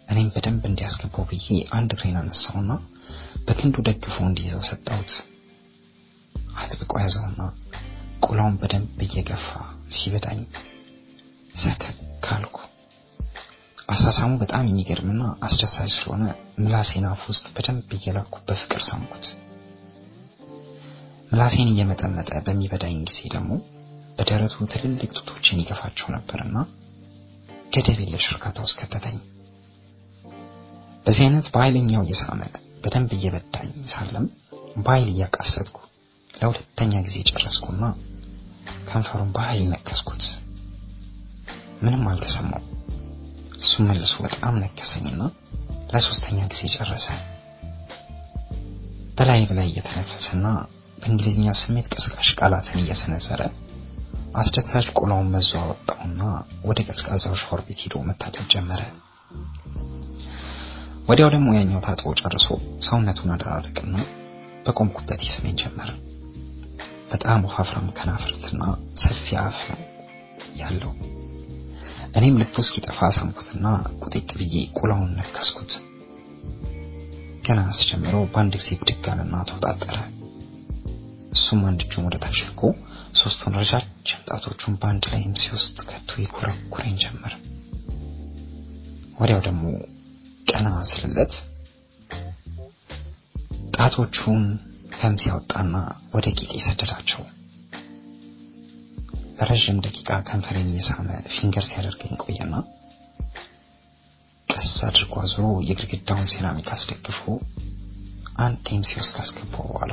እኔም 0.07 0.29
በደንብ 0.35 0.63
እንዲያስገባው 0.69 1.25
ብዬ 1.31 1.47
አንድ 1.77 1.91
እግሬን 1.95 2.17
አነሳውና 2.21 2.73
በክንዱ 3.47 3.77
ደግፎ 3.89 4.17
እንዲይዘው 4.29 4.63
ሰጠሁት። 4.69 5.13
አጥብቆ 6.61 6.93
ያዘውና 7.03 7.43
ቁላውን 8.25 8.57
በደንብ 8.63 8.99
እየገፋ 9.07 9.47
ሲበዳኝ 9.97 10.41
ሰከክ 11.55 11.99
አልኩ። 12.35 12.57
አሳሳሙ 13.89 14.33
በጣም 14.43 14.65
የሚገርምና 14.69 15.23
አስደሳች 15.47 15.93
ስለሆነ 15.95 16.25
ምላሴን 16.61 17.07
አፍ 17.09 17.23
ውስጥ 17.31 17.47
በደንብ 17.55 17.89
እየላኩ 17.97 18.35
በፍቅር 18.49 18.83
ሳምኩት። 18.89 19.27
ምላሴን 21.33 21.71
እየመጠመጠ 21.73 22.31
በሚበዳኝ 22.47 22.99
ጊዜ 23.11 23.21
ደግሞ 23.35 23.51
በደረቱ 24.21 24.67
ትልልቅ 24.73 25.11
ጡቶችን 25.19 25.61
ይገፋቸው 25.61 26.09
ነበርና 26.15 26.57
ገደብ 27.73 27.99
የለሽ 28.03 28.27
እርካታ 28.33 28.57
ውስጥ 28.65 28.77
ከተተኝ። 28.81 29.19
በዚህ 31.07 31.23
አይነት 31.27 31.47
በኃይለኛው 31.55 32.03
እየሳመ 32.05 32.41
በደንብ 32.83 33.11
እየበዳኝ 33.17 33.71
ሳለም 33.93 34.27
በኃይል 34.79 35.09
እያቃሰትኩ 35.13 35.79
ለሁለተኛ 36.35 36.93
ጊዜ 37.07 37.17
ጨረስኩና 37.31 37.83
ከንፈሩን 38.89 39.31
በኃይል 39.37 39.65
ነከስኩት። 39.73 40.25
ምንም 41.83 42.05
አልተሰማው። 42.11 42.63
እሱ 43.61 43.83
መልሶ 43.89 44.15
በጣም 44.27 44.55
ነከሰኝና 44.63 45.23
ለሶስተኛ 45.93 46.39
ጊዜ 46.53 46.63
ጨረሰ። 46.77 47.07
በላይ 49.19 49.43
በላይ 49.49 49.69
እየተነፈሰና 49.71 50.47
በእንግሊዝኛ 50.99 51.49
ስሜት 51.61 51.89
ቀስቃሽ 51.95 52.31
ቃላትን 52.41 52.81
እየሰነዘረ 52.83 53.43
አስደሳች 54.39 54.89
ቁላውን 54.99 55.31
መዞ 55.35 55.51
አወጣውና 55.61 56.21
ወደ 56.69 56.79
ቀዝቃዛው 56.89 57.35
ሻወር 57.41 57.61
ቤት 57.67 57.81
ሄዶ 57.85 57.95
መታጠብ 58.09 58.45
ጀመረ። 58.53 58.83
ወዲያው 61.09 61.31
ደግሞ 61.35 61.49
ያኛው 61.57 61.81
ታጥቦ 61.87 62.09
ጨርሶ 62.21 62.47
ሰውነቱን 62.87 63.33
አደራረቅና 63.35 63.97
በቆምኩበት 64.67 65.21
ይስመኝ 65.27 65.55
ጀመረ። 65.63 65.91
በጣም 67.11 67.45
ወፋፍራም 67.47 67.89
ከናፍርትና 67.99 68.63
ሰፊ 69.03 69.27
አፍ 69.43 69.61
ያለው። 70.61 70.93
እኔም 72.17 72.39
ልቡ 72.41 72.55
እስኪጠፋ 72.63 73.11
ሳምኩትና 73.17 73.67
ቁጢጥ 74.03 74.31
ብዬ 74.39 74.55
ቁላውን 74.79 75.11
ነከስኩት። 75.19 75.73
ገና 77.47 77.61
አስጀምረው 77.73 78.25
በአንድ 78.33 78.55
ጊዜ 78.61 78.71
ብድግ 78.81 79.05
አለና 79.13 79.37
ተወጣጠረ። 79.51 79.99
እሱም 81.33 81.61
አንድ 81.69 81.81
እጁን 81.85 82.07
ወደ 82.07 82.17
ታች 82.23 82.39
ልኮ 82.47 82.61
ሶስቱን 83.21 83.57
ረጃጅም 83.61 84.21
ጣቶቹን 84.29 84.75
በአንድ 84.81 85.05
ላይ 85.13 85.23
ምሴ 85.33 85.47
ውስጥ 85.57 85.79
ከቶ 85.89 86.11
ይኮረኩረኝ 86.23 86.95
ጀመር። 87.03 87.35
ወዲያው 89.21 89.41
ደግሞ 89.47 89.63
ቀና 90.47 90.69
ስልለት 90.91 91.33
ጣቶቹን 93.77 94.43
ከምሴ 94.95 95.25
ያወጣና 95.31 95.75
ወደ 96.15 96.27
ቂጤ 96.39 96.53
ሰደዳቸው። 96.67 97.23
ለረዥም 99.39 99.79
ደቂቃ 99.85 100.09
ከንፈሬን 100.29 100.71
እየሳመ 100.73 101.07
finger 101.35 101.65
ሲያደርገኝ 101.69 102.15
ቆየና 102.25 102.55
ቀስ 104.49 104.73
አድርጎ 104.89 105.15
አዙሮ 105.23 105.47
የግድግዳውን 105.69 106.31
ሴራሚክ 106.33 106.69
አስደግፎ 106.75 107.23
አንድ 108.45 108.59
ቴምሴ 108.69 108.91
ውስጥ 109.01 109.13
ካስገባው 109.17 109.65
በኋላ 109.71 109.93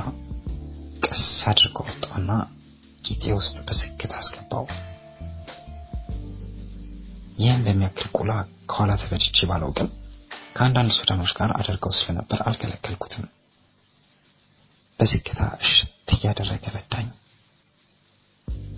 ቀስ 1.04 1.22
አድርጎ 1.50 1.78
ወጣውና 1.88 2.30
ቂጤ 3.04 3.24
ውስጥ 3.38 3.56
በስክት 3.66 4.12
አስገባው። 4.18 4.64
ይህም 7.38 7.62
በሚያክል 7.66 8.08
ቁላ 8.18 8.30
ከኋላ 8.70 8.92
ተበድቼ 9.02 9.38
ባላውቅም 9.50 9.88
ከአንዳንድ 10.56 10.90
ሱዳኖች 10.96 11.32
ጋር 11.38 11.50
አደርገው 11.58 11.92
ስለነበር 11.98 12.40
አልከለከልኩትም። 12.46 13.24
በዝግታ 15.00 15.40
እሽት 15.64 15.90
እያደረገ 16.14 16.64
በዳኝ። 16.74 17.08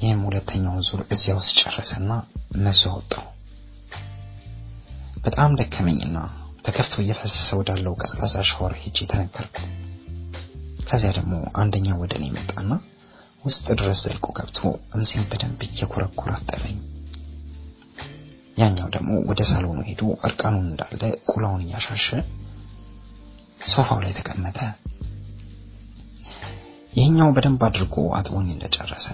ይህም 0.01 0.21
ሁለተኛውን 0.27 0.85
ዙር 0.89 1.01
እዚያ 1.15 1.35
ውስጥ 1.39 1.55
ጨረሰና 1.63 2.11
መዞ 2.65 2.83
ወጣው። 2.97 3.27
በጣም 5.25 5.57
ደከመኝና 5.61 6.19
ተከፍቶ 6.67 6.95
እየፈሰሰ 7.03 7.49
ወዳለው 7.59 7.95
ቀዝቃዛ 8.03 8.35
ሻወር 8.51 8.73
ሄጄ 8.83 8.99
ተነከርኩ። 9.11 9.57
ከዚያ 10.91 11.11
ደግሞ 11.19 11.33
አንደኛው 11.61 11.99
ወደ 12.03 12.13
እኔ 12.19 12.27
መጣና 12.37 12.71
ውስጥ 13.45 13.67
ድረስ 13.81 13.99
ዘልቆ 14.05 14.27
ገብቶ 14.39 14.59
እምሴን 14.95 15.27
በደንብ 15.31 15.61
እየኮረኮረ 15.67 16.31
አጠበኝ። 16.39 16.79
ያኛው 18.57 18.89
ደግሞ 18.95 19.11
ወደ 19.29 19.41
ሳሎኑ 19.51 19.79
ሄዶ 19.89 20.03
እርቃኑን 20.29 20.67
እንዳለ 20.67 21.03
ቁላውን 21.31 21.63
እያሻሸ 21.67 22.09
ሶፋው 23.67 24.01
ላይ 24.05 24.13
ተቀመጠ። 24.19 24.59
ይህኛው 26.93 27.29
በደንብ 27.35 27.61
አድርጎ 27.67 27.97
አጥቦኝ 28.19 28.49
እንደጨረሰ 28.53 29.09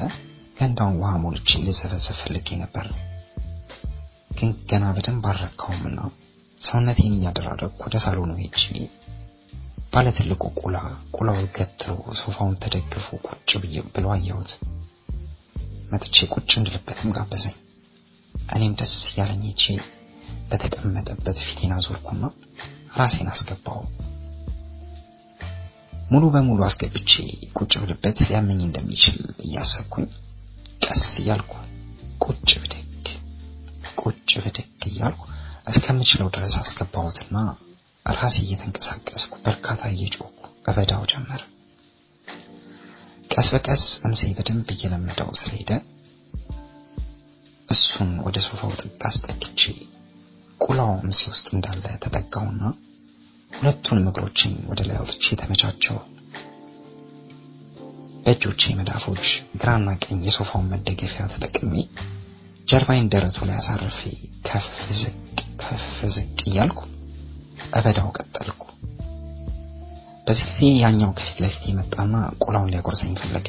ገንዳውን 0.59 0.99
ውሃ 1.01 1.13
ሞልቼ 1.25 1.49
ልዘፈዘፍ 1.65 2.19
ፈልጌ 2.23 2.49
ነበር። 2.63 2.87
ግን 4.31 4.51
ገና 4.71 4.85
በደንብ 4.97 5.25
አልረካውምና 5.31 5.99
ሰውነቴን 6.61 7.17
እያደራረግኩ 7.17 7.81
ወደ 7.87 7.97
ሳሎኑ 8.05 8.31
ሄጄ 8.41 8.63
ባለ 9.93 10.07
ትልቁ 10.17 10.43
ቁላ 10.61 10.77
ቁላው 11.17 11.39
ገትሮ 11.57 11.91
ሶፋውን 12.21 12.57
ተደግፎ 12.63 13.07
ቁጭ 13.27 13.51
ብሎ 13.95 14.07
አየሁት። 14.15 14.51
መጥቼ 15.93 16.17
ቁጭ 16.35 16.51
እንድልበትም 16.59 17.13
ጋበዘኝ። 17.17 17.57
እኔም 18.53 18.73
ደስ 18.81 18.95
እያለኝ 19.11 19.43
ሄጄ 19.51 19.65
በተቀመጠበት 20.51 21.39
ፊቴን 21.47 21.73
አዞርኩና 21.77 22.25
ራሴን 22.99 23.31
አስገባው። 23.33 23.81
ሙሉ 26.11 26.25
በሙሉ 26.35 26.61
አስገብቼ 26.67 27.13
ቁጭ 27.59 27.73
ብልበት 27.83 28.19
ሊያመኝ 28.27 28.61
እንደሚችል 28.67 29.17
እያሰብኩኝ 29.47 30.07
ቀስ 30.85 31.05
እያልኩ 31.23 31.53
ቁጭ 32.27 32.51
ብድግ 32.63 33.07
ቁጭ 34.03 34.31
ብድግ 34.45 34.61
እያልኩ 34.91 35.23
እስከምችለው 35.67 36.29
ድረስ 36.37 36.55
አስገባሁትና 36.63 37.37
ራሴ 38.07 38.37
እየተንቀሳቀስኩ 38.45 39.33
በርካታ 39.47 39.83
እየጮኩ 39.93 40.39
እበዳው 40.69 41.03
ጀመር። 41.11 41.43
ቀስ 43.31 43.49
በቀስ 43.55 43.85
እምሴ 44.07 44.23
በደንብ 44.37 44.69
እየለመደው 44.75 45.31
ስለሄደ 45.41 45.71
እሱን 47.69 48.11
ወደ 48.27 48.37
ሶፋው 48.47 48.73
ጥግ 48.81 49.03
አስጠግቼ 49.09 49.63
ቁላው 50.61 50.93
እምሴ 51.01 51.21
ውስጥ 51.33 51.47
እንዳለ 51.55 51.85
ተጠጋውና 52.05 52.63
ሁለቱንም 53.51 54.07
እግሮችን 54.11 54.55
ወደ 54.71 54.81
ላይ 54.89 54.97
አውጥቼ 55.01 55.27
ተመቻቸው። 55.41 55.97
በእጆቼ 58.25 58.63
መዳፎች 58.79 59.27
ግራና 59.61 59.89
ቀኝ 60.05 60.21
የሶፋውን 60.27 60.71
መደገፊያ 60.73 61.25
ተጠቅሜ 61.35 61.75
ጀርባይን 62.69 63.11
ደረቱ 63.13 63.39
ላይ 63.49 63.57
አሳርፌ 63.61 63.99
ከፍ 64.49 64.69
ዝቅ 65.01 65.15
ከፍ 65.61 65.85
ዝቅ 66.15 66.39
እያልኩ 66.51 66.81
እበዳው 67.71 68.09
ቀጠልኩ። 68.17 68.36
ጊዜ 70.27 70.55
ያኛው 70.81 71.11
ከፊት 71.19 71.39
ለፊት 71.43 71.65
የመጣና 71.69 72.15
ቁላውን 72.45 72.71
ሊያጎርሰኝ 72.73 73.13
ፈለገ። 73.21 73.49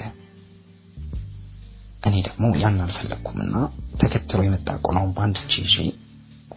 እኔ 2.03 2.15
ደግሞ 2.27 2.43
ያን 2.61 2.77
አልፈለግኩምና 2.83 3.55
ተከትሎ 4.01 4.39
የመጣ 4.45 4.67
ቁላውን 4.87 5.13
በአንድ 5.15 5.37
እጅ 5.43 5.53
ይዤ 5.63 5.77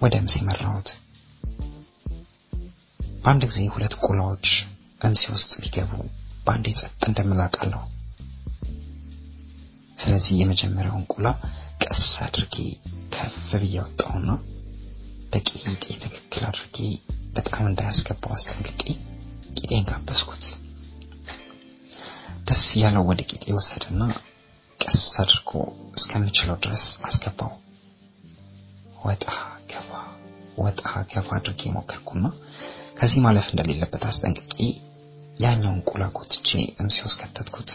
ወደ 0.01 0.14
እምሴ 0.22 0.34
መራሁት። 0.48 0.90
በአንድ 3.22 3.42
ጊዜ 3.51 3.60
ሁለት 3.74 3.94
ቁላዎች 4.06 4.47
እምሴ 5.01 5.22
ውስጥ 5.34 5.52
ቢገቡ 5.62 5.92
በአንዴ 6.47 6.68
ጸጥ 6.78 7.01
እንደምላቃለሁ። 7.09 7.82
ስለዚህ 9.98 10.34
የመጀመሪያውን 10.38 11.05
ቁላ 11.14 11.26
ቀስ 11.84 12.05
አድርጌ 12.26 12.56
ከፍ 13.14 13.34
ብዬ 13.55 13.76
አወጣሁና 13.82 14.30
በቂጤ 15.32 15.64
ትክክል 16.05 16.44
አድርጌ 16.48 16.78
በጣም 17.36 17.64
እንዳያስገባው 17.68 18.32
አስጠንቅቄ 18.36 18.82
ቂጤን 19.70 19.84
ጋበዝኩት። 19.88 20.44
ደስ 22.47 22.62
እያለው 22.70 23.02
ወደ 23.09 23.20
ቂጤ 23.30 23.44
ወሰደና 23.56 24.01
ቀስ 24.80 25.02
አድርጎ 25.22 25.51
እስከምችለው 25.97 26.56
ድረስ 26.64 26.84
አስገባው። 27.09 27.52
ወጣ 29.05 29.24
ገባ 29.72 29.90
ወጣ 30.59 30.80
ገባ 31.12 31.28
አድርጌ 31.38 31.62
ሞከርኩና 31.76 32.24
ከዚህ 32.98 33.22
ማለፍ 33.26 33.47
እንደሌለበት 33.52 34.06
አስጠንቅቄ 34.10 34.56
ያኛውን 35.38 35.80
ቁላ 35.90 36.02
ጎትቼ 36.16 36.48
እምሴ 36.80 36.98
ውስጥ 37.06 37.20
ከተትኩት። 37.24 37.70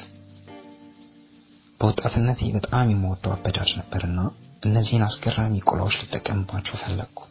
በወጣትነቴ 1.79 2.51
በጣም 2.57 2.91
የምወደው 2.91 3.35
አበዳድ 3.35 3.71
ነበርና 3.79 4.19
እነዚህን 4.63 5.05
አስገራሚ 5.07 5.55
ቁላዎች 5.69 5.97
ልጠቀምባቸው 6.01 6.81
ፈለግኩ። 6.83 7.21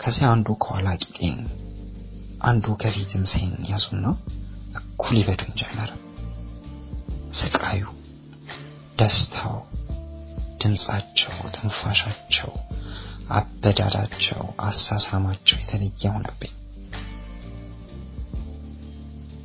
ከዚያ 0.00 0.28
አንዱ 0.32 0.48
ከኋላ 0.62 0.88
ቂጤን፣ 1.04 1.40
አንዱ 2.44 2.66
ከፊት 2.82 3.12
እምሴን 3.18 3.52
ያዙና 3.70 4.06
እኩል 4.80 5.14
ይበዱኝ 5.20 5.52
ጀመረ። 5.60 5.90
ስቃዩ፣ 7.38 7.82
ደስታው፣ 8.98 9.56
ድምፃቸው፣ 10.60 11.34
ትንፋሻቸው፣ 11.56 12.52
አበዳዳቸው፣ 13.30 14.42
አሳሳማቸው 14.66 15.56
የተለየ 15.60 16.12
ሆነብኝ። 16.14 16.52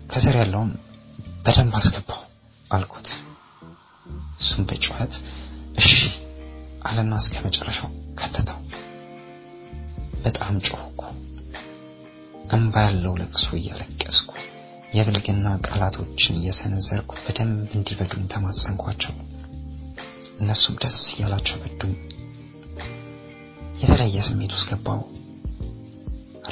ከስር 0.10 0.36
ያለውን 0.40 0.72
በደንብ 1.46 1.74
አስገባው 1.80 2.22
አልኩት። 2.72 3.08
እሱም 4.40 4.64
በጩኸት 4.70 5.14
እሺ 5.78 5.90
አለና 6.86 7.14
እስከ 7.22 7.36
መጨረሻው 7.46 7.90
ከተተው። 8.20 8.60
በጣም 10.24 10.56
ጮህኩ። 10.68 11.02
እንባ 12.52 12.76
ያለው 12.86 13.14
ለቅሶ 13.20 13.48
እያለቀስኩ 13.58 14.32
የብልግና 14.96 15.48
ቃላቶችን 15.68 16.38
እየሰነዘርኩ 16.40 17.12
በደንብ 17.24 17.70
እንዲበዱኝ 17.78 18.24
ተማጸንኳቸው። 18.34 19.14
እነሱም 20.42 20.76
ደስ 20.84 20.98
እያላቸው 21.14 21.58
በዱኝ። 21.64 21.94
የተለየ 23.82 24.18
ስሜት 24.28 24.54
ውስጥ 24.58 24.70
ገባው። 24.74 25.02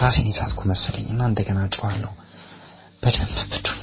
ራሴን 0.01 0.29
የሳትኩ 0.29 0.61
መሰለኝና 0.71 1.21
እንደገና 1.29 1.59
ጮኋለሁ። 1.75 2.11
በደንብ 3.03 3.35
ብዱኝ፣ 3.51 3.81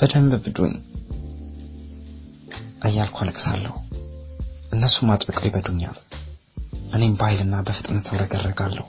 በደንብ 0.00 0.32
ብዱኝ 0.44 0.74
እያልኩ 2.88 3.16
አለቅሳለሁ። 3.22 3.74
እነሱም 4.72 5.10
አጥብቀው 5.12 5.46
ይበዱኛል። 5.48 5.96
እኔም 6.94 7.16
በኃይልና 7.20 7.56
በፍጥነት 7.66 8.04
ተውረገረጋለሁ። 8.08 8.84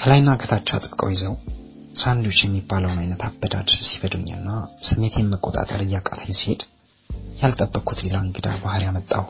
ከላይና 0.00 0.30
ከታች 0.40 0.68
አጥብቀው 0.76 1.08
ይዘው 1.12 1.34
ሳንድዊች 2.00 2.38
የሚባለውን 2.42 3.00
አይነት 3.02 3.22
አበዳድ 3.26 3.68
ሲበዱኝና 3.80 4.48
ስሜቴን 4.88 5.30
መቆጣጠር 5.32 5.80
እያቃተኝ 5.86 6.30
ሲሄድ 6.38 6.62
ያልጠበቅኩት 7.40 7.98
ሌላ 8.04 8.16
እንግዳ 8.24 8.46
ባህሪ 8.62 8.82
ያመጣው። 8.88 9.24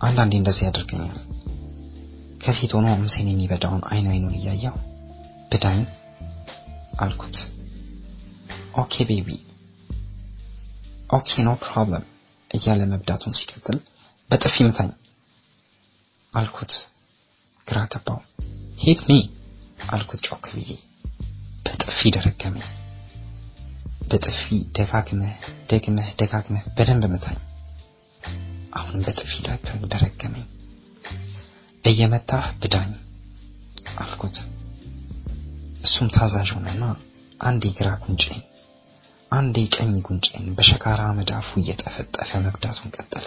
አንዳንዴ 0.00 0.32
እንደዚህ 0.40 0.64
ያደርገኛል። 0.68 1.18
ከፊት 2.40 2.72
ሆኖ 2.76 2.86
እምሴን 2.96 3.28
የሚበዳውን 3.30 3.82
አይን 3.90 4.08
አይኑን 4.12 4.34
እያየው 4.38 4.74
ብዳኝ 5.52 5.80
አልኩት። 7.04 7.36
okay 8.82 9.04
baby 9.10 9.28
okay 11.10 11.30
no 11.46 11.52
problem 11.62 12.04
እያለ 12.50 12.82
መብዳቱን 12.92 13.36
ሲቀጥል 13.38 13.78
በጥፊ 14.30 14.56
ምታኝ 14.66 14.90
አልኩት። 16.32 16.72
ግራ 17.66 17.78
ገባው። 17.92 18.18
hit 18.78 19.00
me 19.08 19.12
አልኩት 19.88 20.20
ጮክ 20.26 20.44
ብዬ። 20.54 20.70
በጥፊ 21.66 21.98
ደረገመኝ። 22.16 22.66
በጥፊ 24.10 24.42
ደጋግመህ 24.76 25.36
ደግመህ 25.70 26.08
ደጋግመህ 26.20 26.64
በደንብ 26.76 27.04
ምታኝ። 27.12 27.38
አሁንም 28.72 29.04
በጥፊ 29.06 29.32
ደረገመኝ። 29.92 30.46
እየመታህ 31.84 32.46
ብዳኝ 32.60 32.92
አልኩት። 33.98 34.36
እሱም 35.82 36.08
ታዛዥ 36.14 36.50
ሆነና 36.56 36.84
አንዴ 37.40 37.64
ግራ 37.78 37.88
ጉንጬን 38.02 38.40
አንዴ 39.32 39.56
ቀኝ 39.76 39.92
ጉንጬን 40.06 40.44
በሸካራ 40.56 41.02
መዳፉ 41.18 41.48
እየጠፈጠፈ 41.60 42.30
መብዳቱን 42.44 42.92
ቀጠለ። 42.96 43.26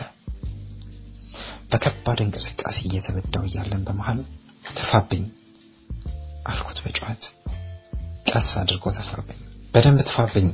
በከባድ 1.71 2.19
እንቅስቃሴ 2.25 2.77
እየተበዳው 2.87 3.45
እያለን 3.47 3.81
በመሃል 3.87 4.19
ተፋብኝ 4.75 5.23
አልኩት 6.45 6.77
በጩኸት። 6.83 7.23
ቀስ 8.29 8.49
አድርጎ 8.61 8.85
ተፋብኝ። 8.97 9.39
በደንብ 9.73 9.99
ትፋብኝ 10.07 10.47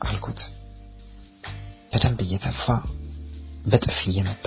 አልኩት። 0.00 0.40
በደንብ 1.92 2.20
እየተፋ 2.24 2.64
በጥፊ 3.66 3.98
እየመታ 4.10 4.46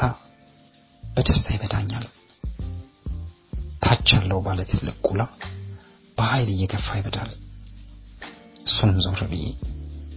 በደስታ 1.03 1.47
ይበዳኛል። 1.55 2.05
ታች 3.81 4.07
ያለው 4.15 4.39
ባለ 4.45 4.59
ትልቅ 4.71 4.95
ቁላ 5.07 5.21
በኃይል 6.17 6.49
እየገፋ 6.53 6.87
ይበዳል። 6.99 7.31
እሱንም 8.65 8.97
ዞር 9.05 9.21
ብዬ 9.31 9.45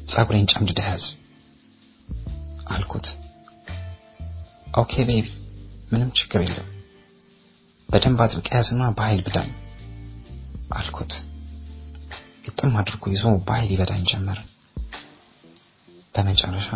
ጸጉሬን 0.09 0.51
ጨምድደህ 0.53 0.89
ያዝ 0.91 1.07
አልኩት። 2.69 3.07
okay 4.75 5.05
baby፣ 5.09 5.29
ምንም 5.93 6.11
ችግር 6.19 6.41
የለም 6.45 6.67
በደንብ 7.89 8.21
አጥብቀህ 8.25 8.55
ያዝና 8.57 8.83
በኃይል 8.97 9.21
ብዳኝ 9.27 9.51
አልኩት። 10.79 11.13
ግጥም 12.47 12.73
አድርጎ 12.81 13.05
ይዞ 13.13 13.25
በኃይል 13.47 13.71
ይበዳኝ 13.75 14.03
ጀመረ። 14.11 14.39
በመጨረሻ 16.15 16.69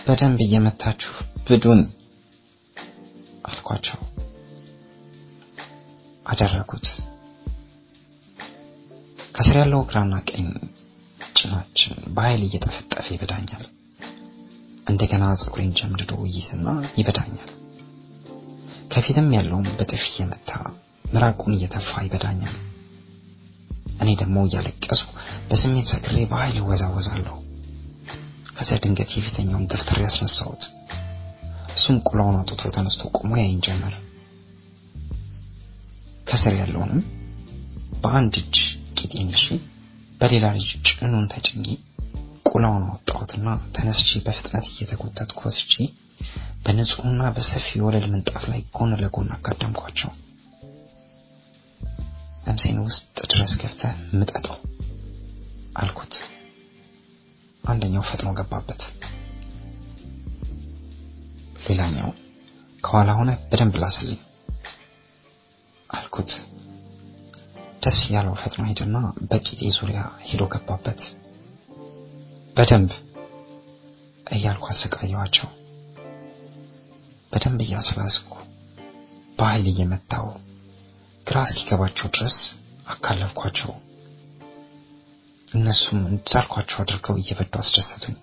በደንብ 0.00 0.38
እየመታችሁ 0.44 1.12
ብዱን 1.46 1.80
አልኳቸው። 3.44 3.98
አደረጉት። 6.26 6.86
ከስር 9.34 9.56
ያለው 9.60 9.80
ግራና 9.88 10.14
ቀኝ 10.30 10.48
ጭናችን 11.36 11.96
በኃይል 12.16 12.42
እየጠፈጠፈ 12.46 13.06
ይበዳኛል። 13.14 13.64
እንደገና 14.86 15.24
ፀጉሬን 15.42 15.72
ጀምድዶ 15.78 16.12
ይይዝና 16.28 16.68
ይበዳኛል። 16.98 17.50
ከፊትም 18.90 19.28
ያለውም 19.36 19.66
በጥፊ 19.78 20.02
እየመታ 20.10 20.50
ምራቁን 21.04 21.54
እየተፋ 21.56 21.90
ይበዳኛል። 22.06 22.56
እኔ 24.00 24.08
ደግሞ 24.20 24.36
እያለቀስኩ 24.46 25.08
በስሜት 25.48 25.86
ሰክሬ 25.92 26.16
በኃይል 26.30 26.56
እወዛወዛለሁ። 26.60 27.36
ከዚያ 28.56 28.78
ድንገት 28.84 29.10
የፊተኛውን 29.16 29.68
ገፍትሬ 29.72 29.98
ያስነሳሁት። 30.06 30.62
እሱም 31.74 31.98
ቁላውን 32.08 32.38
አውጥቶ 32.38 32.62
ተነስቶ 32.76 33.02
ቆሞ 33.18 33.30
ያይን 33.40 33.60
ጀመር። 33.66 33.94
ከስር 36.26 36.54
ያለውንም 36.60 37.00
በአንድ 38.02 38.34
እጅ 38.42 38.56
ቂጤን 38.98 39.30
ይዤ 39.34 39.46
በሌላ 40.20 40.46
ልጅ 40.56 40.68
ጭኑን 40.90 41.26
ተጭኜ 41.32 41.64
ቁላውን 42.50 42.84
አወጣሁትና 42.88 43.46
ተነስቼ 43.76 44.20
በፍጥነት 44.26 44.66
እየተጎተትኩ 44.72 45.40
ወስጄ 45.48 45.74
በንጹህና 46.64 47.22
በሰፊ 47.36 47.68
ወለል 47.84 48.06
ምንጣፍ 48.10 48.44
ላይ 48.50 48.60
ጎን 48.76 48.92
ለጎን 49.00 49.28
አጋደምኳቸው። 49.36 50.10
እምሴን 52.50 52.78
ውስጥ 52.86 53.02
ድረስ 53.32 53.52
ገብተህ 53.60 53.96
ምጠጠው 54.18 54.56
አልኩት። 55.76 56.14
አንደኛው 57.64 58.04
ፈጥኖ 58.08 58.28
ገባበት። 58.38 58.82
ሌላኛው 61.66 62.08
ከኋላ 62.84 63.10
ሆነ 63.18 63.30
በደንብ 63.50 63.74
ላስልኝ 63.82 64.20
አልኩት። 65.90 66.30
ደስ 67.84 68.00
ያለው 68.14 68.34
ፈጥኖ 68.42 68.62
ሄደና 68.70 68.96
በቂጤ 69.30 69.60
ዙሪያ 69.76 70.00
ሄዶ 70.28 70.42
ገባበት። 70.54 71.00
በደንብ 72.56 72.90
እያልኩ 74.32 74.64
አሰቃየዋቸው። 74.72 75.48
በደንብ 77.32 77.60
እያስላስኩ 77.64 78.32
በኃይል 79.38 79.66
እየመታው 79.70 80.26
ግራ 81.26 81.38
እስኪገባቸው 81.46 82.08
ድረስ 82.14 82.36
አካለፍኳቸው። 82.86 83.70
እነሱም 85.48 86.00
እንዳልኳቸው 86.10 86.78
አድርገው 86.82 87.16
እየበዱ 87.20 87.52
አስደሰቱኝ። 87.62 88.16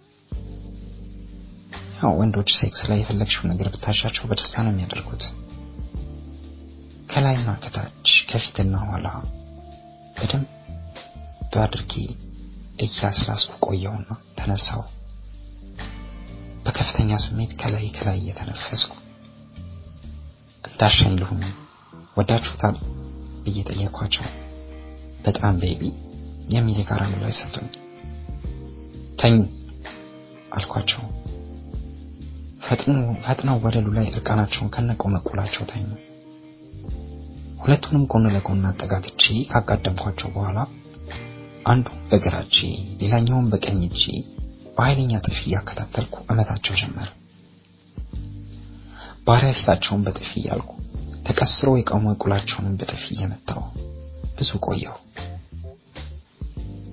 ያው 1.98 2.12
ወንዶች 2.20 2.50
ሴክስ 2.58 2.82
ላይ 2.90 3.00
የፈለግሽውን 3.02 3.52
ነገር 3.54 3.68
ብታሻቸው 3.74 4.28
በደስታ 4.30 4.64
ነው 4.66 4.72
የሚያደርጉት። 4.74 5.24
ከላይና 7.12 7.50
ከታች 7.64 8.10
ከፊትና 8.30 8.76
ኋላ 8.88 9.08
በደንብ 10.18 10.54
አድርጌ 11.62 11.94
እያስላስኩ 12.86 13.54
ቆየውና 13.66 14.10
ተነሳው። 14.38 14.82
በከፍተኛ 16.80 17.12
ስሜት 17.22 17.52
ከላይ 17.60 17.86
ከላይ 17.96 18.18
እየተነፈስኩ 18.20 18.92
እንዳሻኝ 20.64 21.14
ልሁን 21.20 21.40
ወዳችሁታል 22.18 22.76
ብዬ 23.46 23.64
ጠየኳቸው። 23.70 24.26
በጣም 25.26 25.56
ቤቢ 25.64 25.82
የሚል 26.54 26.78
የጋራ 26.82 27.02
ምላሽ 27.12 27.40
ሰጡኝ። 27.40 27.68
ተኙ 29.22 29.38
አልኳቸው። 30.54 31.02
ፈጥነው 33.26 33.58
ወለሉ 33.66 33.88
ላይ 33.98 34.08
እርቃናቸውን 34.12 34.72
ከነቆመቁላቸው 34.76 35.66
ተኙ። 35.74 35.90
ሁለቱንም 37.60 38.08
ጎን 38.14 38.32
ለጎን 38.36 38.64
አጠጋግቼ 38.72 39.24
ካጋደምኳቸው 39.52 40.32
በኋላ 40.36 40.60
አንዱ 41.66 41.88
በግራ 42.12 42.36
እጄ 42.46 42.60
ሌላኛውን 43.02 43.50
በቀኝ 43.54 43.82
እጄ 43.90 44.04
በኃይለኛ 44.78 45.14
ጥፊ 45.26 45.40
እያከታተልኩ 45.48 46.16
እመታቸው 46.32 46.76
ጀመር። 46.82 47.10
ባሪያ 49.28 49.52
ፊታቸውን 49.58 50.04
በጥፊ 50.06 50.30
እያልኩ 50.42 50.72
ተቀስሮ 51.28 51.70
የቆመ 51.78 52.14
ቁላቸውንም 52.22 52.76
በጥፊ 52.80 53.04
እየመታው 53.16 53.64
ብዙ 54.38 54.52
ቆየሁ። 54.66 54.96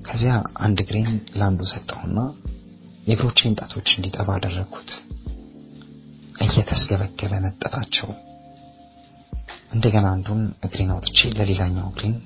ከዚያ 0.06 0.32
አንድ 0.64 0.78
እግሬን 0.84 1.10
ለአንዱ 1.36 1.60
ሰጠሁና 1.72 2.18
የእግሮቼን 3.06 3.56
ጣቶች 3.60 3.88
እንዲጠባ 3.94 4.28
አደረግኩት። 4.36 4.90
እየተስገበገበ 6.44 7.32
መጠጣቸው። 7.44 8.08
እንደገና 9.74 10.06
አንዱን 10.14 10.42
እግሬን 10.66 10.90
አውጥቼ 10.94 11.18
ለሌላኛው 11.36 11.86
እግሬን 11.92 12.16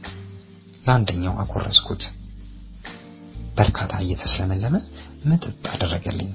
ለአንደኛው 0.87 1.35
አጎረስኩት። 1.43 2.03
በርካታ 3.59 3.93
እየተስለመለመ 4.05 4.75
ምጥጥ 5.25 5.65
አደረገልኝ። 5.73 6.31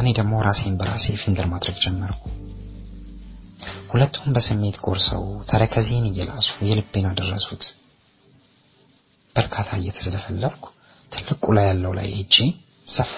እኔ 0.00 0.06
ደግሞ 0.18 0.42
ራሴን 0.46 0.74
በራሴ 0.80 1.06
ፊንገር 1.22 1.46
ማድረግ 1.52 1.76
ጀመርኩ። 1.84 2.22
ሁለቱም 3.90 4.32
በስሜት 4.36 4.76
ጎርሰው 4.86 5.24
ተረከዜን 5.50 6.06
እየላሱ 6.10 6.48
የልቤን 6.68 7.06
አደረሱት። 7.10 7.64
በርካታ 9.36 9.68
እየተዝለፈለፍኩ 9.80 10.64
ትልቁ 11.12 11.44
ላይ 11.56 11.66
ያለው 11.70 11.92
ላይ 11.98 12.08
ሄጄ 12.16 12.36
ሰፍ 12.86 13.10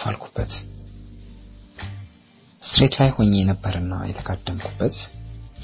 ስትሬት 2.62 2.94
ላይ 3.00 3.10
ሆኜ 3.14 3.34
ነበርና 3.48 3.94
የተጋደምኩበት 4.06 4.96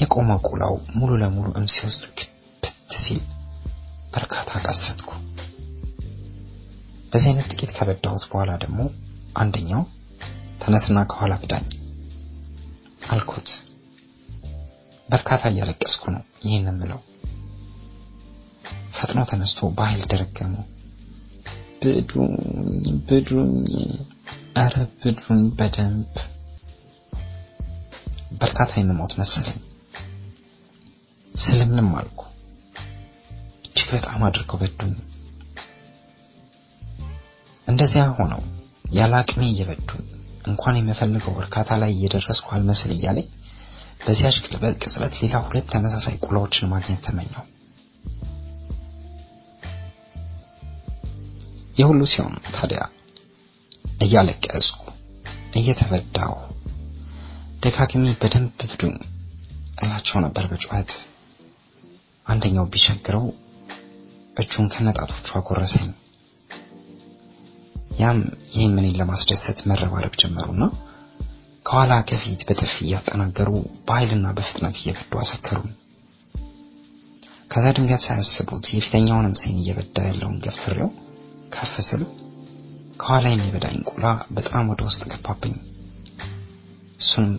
የቆመ 0.01 0.31
ቁላው 0.49 0.74
ሙሉ 0.97 1.11
ለሙሉ 1.20 1.47
እምሴ 1.59 1.77
ውስጥ 1.89 2.05
ክብት 2.16 2.65
ሲል 2.97 3.20
በርካታ 4.15 4.51
ቀሰትኩ። 4.65 5.11
በዚህ 7.15 7.28
አይነት 7.31 7.49
ጥቂት 7.53 7.70
ከበዳሁት 7.77 8.24
በኋላ 8.31 8.53
ደግሞ 8.62 8.78
አንደኛው 9.36 9.82
ተነስና 10.62 10.99
ከኋላ 11.11 11.35
ብዳኝ 11.43 11.66
አልኩት። 13.09 13.49
በርካታ 15.09 15.43
እያለቀስኩ 15.51 16.03
ነው 16.15 16.23
ይህን 16.45 16.66
የምለው። 16.70 17.01
ፈጥኖ 18.97 19.20
ተነስቶ 19.31 19.69
በኃይል 19.77 20.03
ደረገሙ። 20.12 20.55
ብዱኝ 21.81 22.35
ብዱኝ፣ 23.09 23.55
አረ 24.57 24.74
ብዱኝ 25.01 25.43
በደንብ 25.59 26.12
በርካታ 28.41 28.73
የምሞት 28.81 29.12
መሰለኝ። 29.20 29.59
ስልምልም 31.35 31.91
አልኩ። 32.01 32.20
እጅግ 33.66 33.91
በጣም 33.97 34.23
አድርገው 34.28 34.59
በዱኝ። 34.62 34.95
እንደዚያ 37.69 38.03
ሆነው 38.19 38.43
ያለ 38.93 39.12
አቅሜ 39.20 39.43
እየበዱኝ 39.49 40.03
እንኳን 40.47 40.78
የምፈልገው 40.78 41.35
እርካታ 41.43 41.70
ላይ 41.82 41.91
እየደረስኩ 41.95 42.49
አልመስል 42.57 42.91
እያለኝ 42.97 43.28
በዚያች 44.01 44.39
ቅጽበት 44.82 45.15
ሌላ 45.23 45.35
ሁለት 45.47 45.66
ተመሳሳይ 45.74 46.16
ቁላዎችን 46.24 46.70
ማግኘት 46.73 47.01
ተመኘው። 47.07 47.45
የሁሉ 51.78 52.01
ሲሆን 52.11 52.35
ታዲያ 52.57 52.81
እያለቀስኩ 54.05 54.81
እየተበዳው 55.61 56.35
ደጋግሜ 57.62 58.05
በደንብ 58.23 58.61
ብዱኝ 58.62 58.95
እላቸው 59.78 60.19
ነበር 60.24 60.45
በጩኸት። 60.51 60.93
አንደኛው 62.27 62.66
ቢቸግረው 62.73 63.24
እጁን 64.36 64.66
ከነጣቶቹ 64.73 65.28
አጎረሰኝ። 65.39 65.89
ያም 67.99 68.19
ይህም 68.53 68.75
እኔን 68.81 68.99
ለማስደሰት 69.01 69.59
መረባረብ 69.71 70.15
ጀመሩና 70.23 70.65
ከኋላ 71.66 71.93
ከፊት 72.09 72.41
በጥፊ 72.49 72.75
እያጠናገሩ 72.85 73.51
በኃይልና 73.87 74.27
በፍጥነት 74.37 74.77
እየበዱ 74.81 75.12
አሰከሩን። 75.23 75.71
ከዛ 77.51 77.66
ድንገት 77.77 78.03
ሳያስቡት 78.07 78.66
የፊተኛውንም 78.73 79.39
ሴን 79.41 79.57
እየበዳ 79.61 79.97
ያለውን 80.09 80.41
ገፍትሬው 80.45 80.91
ከፍ 81.53 81.75
ስል 81.89 82.03
ከኋላ 83.01 83.27
የሚበዳኝ 83.33 83.79
ቁላ 83.91 84.05
በጣም 84.37 84.69
ወደ 84.73 84.83
ውስጥ 84.89 85.03
ገባብኝ። 85.12 85.55
እሱንም 87.01 87.33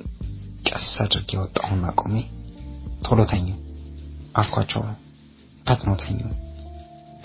ቀስ 0.69 0.90
አድርጌ 1.03 1.32
ወጣሁና 1.41 1.86
ቆሜ 2.02 2.15
ቶሎ 3.06 3.22
ተኙ 3.32 3.48
አልኳቸው። 4.36 4.84
ፈጥኖ 5.65 5.91
ተኙ። 6.02 6.19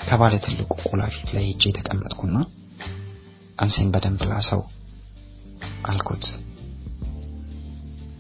ከባለ 0.00 0.34
ትልቁ 0.44 0.70
ቁላ 0.84 1.02
ፊት 1.14 1.30
ላይ 1.36 1.44
ሄጄ 1.48 1.62
ተቀመጥኩና 1.78 2.36
አንሴን 3.60 3.88
በደንብ 3.94 4.20
ላሰው 4.30 4.62
አልኩት። 5.90 6.24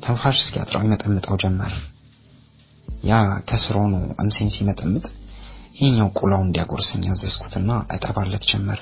ትንፋሽ 0.04 0.36
እስኪያጥረው 0.40 0.84
ይመጠምጠው 0.86 1.36
ጀመር። 1.42 1.74
ያ 3.04 3.18
ከስር 3.48 3.76
ሆኖ 3.82 3.94
እምሴን 4.22 4.50
ሲመጠምጥ 4.54 5.04
ይህኛው 5.76 6.08
ቁላው 6.18 6.42
እንዲያጎርሰኝ 6.44 7.04
አዘዝኩትና 7.12 7.70
እጠባለት 7.94 8.44
ጀመር። 8.50 8.80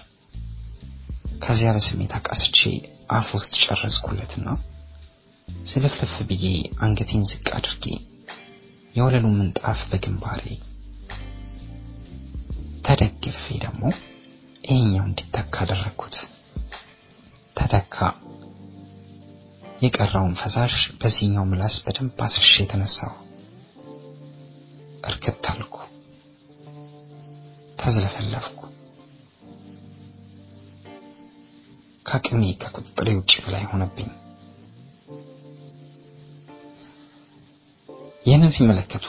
ከዚያ 1.43 1.73
በስሜት 1.77 2.13
አቃስቼ 2.19 2.59
አፍ 3.17 3.29
ውስጥ 3.37 3.55
ጨረስኩለትና 3.65 4.49
ስልፍልፍ 5.67 6.15
ብዬ 6.29 6.47
አንገቴን 6.85 7.23
ዝቅ 7.31 7.47
አድርጌ 7.59 7.85
የወለሉ 8.95 9.27
ምንጣፍ 9.37 9.81
በግንባሬ 9.91 10.43
ተደግፌ 12.87 13.45
ደግሞ 13.65 13.83
ይሄኛው 14.65 15.05
እንዲተካ 15.09 15.55
አደረግኩት። 15.65 16.17
ተተካ። 17.57 17.97
የቀረውን 19.83 20.35
ፈሳሽ 20.41 20.77
በዚህኛው 21.01 21.45
ምላስ 21.49 21.75
በደንብ 21.85 22.21
አስፍሼ 22.27 22.55
የተነሳው 22.63 23.13
እርክት 25.05 25.45
አልኩ። 25.53 25.75
ተዝለፈለፍኩ። 27.79 28.61
ከአቅሜ 32.07 32.43
ከቁጥጥሬ 32.63 33.09
ውጭ 33.19 33.33
በላይ 33.45 33.65
ሆነብኝ። 33.71 34.11
ይህንን 38.27 38.53
ሲመለከቱ 38.55 39.07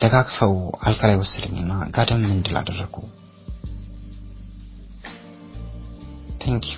ደጋግፈው 0.00 0.54
አልጋ 0.82 1.00
ላይ 1.08 1.16
ወሰደኝና 1.20 1.72
ጋደም 1.94 2.22
እንድል 2.28 2.56
አደረጉ። 2.60 2.94
Thank 6.48 6.66
you 6.68 6.76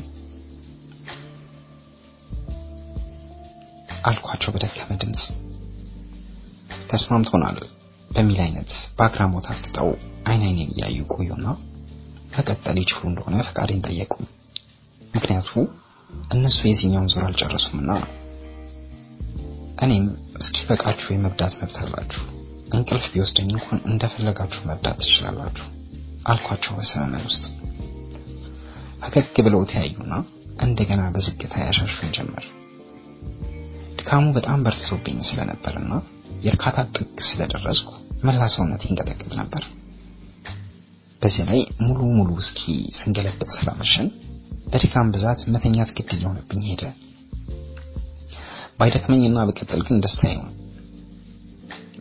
አልኳቸው 4.09 4.51
በደከመ 4.55 4.97
ድምፅ። 5.01 5.23
ተስማምቶናል 6.91 7.59
በሚል 8.11 8.39
አይነት 8.45 8.71
በአግራሞት 8.97 9.47
አፍጥጠው 9.53 9.89
አይን 10.29 10.43
አይኔን 10.47 10.71
እያዩ 10.75 10.99
ቆዩና 11.15 11.47
መቀጠል 12.33 12.79
ይችሉ 12.83 13.01
እንደሆነ 13.11 13.37
ፈቃዴን 13.49 13.85
ጠየቁ። 13.87 14.13
ምክንያቱ 15.15 15.51
እነሱ 16.31 16.59
የዚህኛውን 16.67 17.11
ዙር 17.15 17.25
አልጨረሱምና 17.29 17.91
እኔም 19.79 20.07
እስኪ 20.41 20.59
በቃችሁ 20.69 21.09
የመብዳት 21.13 21.55
መብት 21.61 21.79
አላችሁ፣ 21.85 22.25
እንቅልፍ 22.75 23.07
ቢወስደኝ 23.13 23.51
እንኳን 23.55 23.81
እንደፈለጋችሁ 23.91 24.63
መብዳት 24.71 24.99
ትችላላችሁ 25.05 25.67
አልኳቸው 26.27 26.75
በሰመመን 26.79 27.25
ውስጥ። 27.31 27.45
ፈገግ 29.03 29.37
ብለው 29.47 29.63
ተያዩና 29.71 30.13
እንደገና 30.65 31.03
በዝግታ 31.15 31.55
ያሻሹኝ 31.63 32.11
ጀመር። 32.17 32.47
ድካሙ 33.99 34.25
በጣም 34.37 34.63
በርትቶብኝ 34.67 35.19
ስለነበርና 35.29 35.93
የእርካታ 36.45 36.79
ጥግ 36.97 37.17
ስለደረስኩ 37.29 37.89
መላ 38.25 38.43
ሰውነት 38.55 38.83
ይንቀጠቀጥ 38.87 39.33
ነበር። 39.41 39.63
በዚህ 41.23 41.45
ላይ 41.51 41.61
ሙሉ 41.87 42.01
ሙሉ 42.19 42.31
እስኪ 42.43 42.61
ስንገለበጥ 42.99 43.49
ስላመሸን 43.57 44.09
በድካም 44.73 45.11
ብዛት 45.15 45.41
መተኛት 45.55 45.91
ግድ 45.97 46.11
እየሆነብኝ 46.17 46.63
ሄደ። 46.71 46.83
ባይደክመኝና 48.79 49.39
በቀጠል 49.49 49.81
ግን 49.89 50.03
ደስታዬ 50.05 50.35
ነው። 50.41 50.53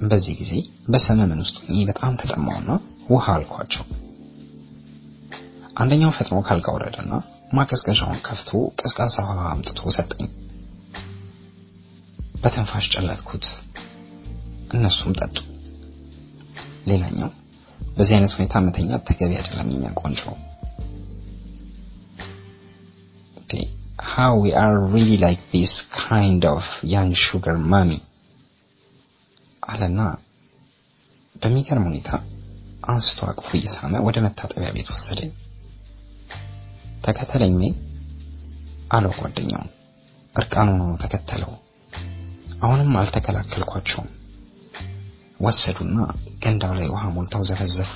በዚህ 0.10 0.34
ጊዜ 0.42 0.54
በሰመመን 0.88 1.42
ውስጥ 1.44 1.58
በጣም 1.90 2.14
ተጠማውና 2.22 2.72
ውሃ 3.10 3.26
አልኳቸው። 3.36 3.84
አንደኛው 5.80 6.12
ፈጥኖ 6.18 6.38
ካልጋ 6.48 6.68
ወረደና 6.76 7.12
ማቀዝቀዣውን 7.58 8.20
ከፍቶ 8.28 8.50
ቀዝቃዛ 8.80 9.18
ውሃ 9.28 9.44
አምጥቶ 9.52 9.92
ሰጠኝ። 9.98 10.28
በትንፋሽ 12.42 12.86
ጨለጥኩት። 12.94 13.46
እነሱም 14.76 15.14
ጠጡ። 15.20 15.38
ሌላኛው 16.92 17.32
በዚህ 17.98 18.16
አይነት 18.18 18.36
ሁኔታ 18.38 18.62
መተኛት 18.68 19.04
ተገቢ 19.10 19.32
አይደለም። 19.40 19.74
የኛ 19.74 19.88
ቆንጆ 20.02 20.22
how 24.12 24.32
we 24.38 24.52
are 24.56 24.78
really 24.86 25.18
like 25.18 25.42
this 25.52 25.74
kind 26.02 26.42
of 26.46 26.62
young 26.86 27.12
sugar 27.18 27.56
mommy 27.72 28.00
አለና 29.70 30.02
በሚገርም 31.36 31.86
ሁኔታ 31.90 32.10
አንስቶ 32.84 33.20
አቅፎ 33.30 33.50
እየሳመ 33.60 33.94
ወደ 34.08 34.18
መታጠቢያ 34.26 34.70
ቤት 34.78 34.90
ወሰደኝ። 34.94 35.32
ተከተለኝ 37.04 37.60
አለው 38.92 39.14
ጓደኛው። 39.20 39.64
እርቃኑን 40.36 40.80
ሆኖ 40.82 40.94
ተከተለው። 41.04 41.52
አሁንም 42.62 42.94
አልተከላከልኳቸውም። 43.00 44.10
ወሰዱና 45.40 45.98
ገንዳው 46.44 46.74
ላይ 46.78 46.88
ውሃ 46.94 47.04
ሞልተው 47.16 47.44
ዘፈዘፉ። 47.50 47.92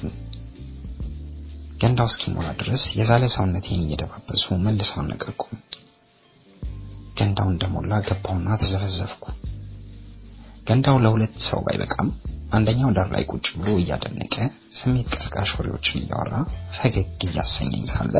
ገንዳው 1.81 2.07
እስኪሞላ 2.09 2.47
ድረስ 2.59 2.83
የዛለ 2.97 3.23
ሰውነቴን 3.33 3.81
እየደባበሱ 3.85 4.45
መልሰው 4.65 4.99
አነቃቁኝ። 5.01 5.57
ገንዳው 7.17 7.47
እንደሞላ 7.51 7.93
ገባውና 8.07 8.55
ተዘፈዘፍኩ። 8.61 9.25
ገንዳው 10.67 10.97
ለሁለት 11.03 11.35
ሰው 11.47 11.59
ባይበቃም 11.65 12.09
አንደኛው 12.53 12.89
ዳር 12.95 13.07
ላይ 13.13 13.23
ቁጭ 13.31 13.45
ብሎ 13.57 13.69
እያደነቀ 13.79 14.35
ስሜት 14.79 15.07
ቀስቃሽ 15.15 15.49
ወሬዎችን 15.57 16.01
እያወራ 16.01 16.33
ፈገግ 16.77 17.23
እያሰኘኝ 17.27 17.83
ሳለ 17.93 18.15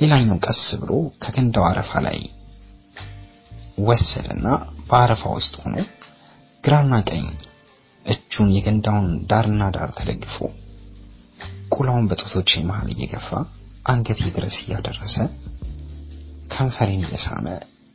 ሌላኛው 0.00 0.38
ቀስ 0.46 0.62
ብሎ 0.80 0.92
ከገንዳው 1.22 1.64
አረፋ 1.68 1.92
ላይ 2.06 2.18
ወሰደና 3.86 4.46
በአረፋ 4.88 5.22
ውስጥ 5.36 5.54
ሆኖ 5.62 5.76
ግራና 6.64 6.94
ቀኝ 7.10 7.26
እጁን 8.04 8.48
የገንዳውን 8.56 9.08
ዳርና 9.30 9.62
ዳር 9.76 9.90
ተደግፎ 9.98 10.36
ቁላውን 11.74 12.08
በጡቶቼ 12.10 12.50
መሃል 12.68 12.88
እየገፋ 12.94 13.28
አንገቴ 13.86 14.22
ድረስ 14.36 14.56
እያደረሰ 14.64 15.16
ከንፈሬን 16.50 17.02
እየሳመ 17.06 17.46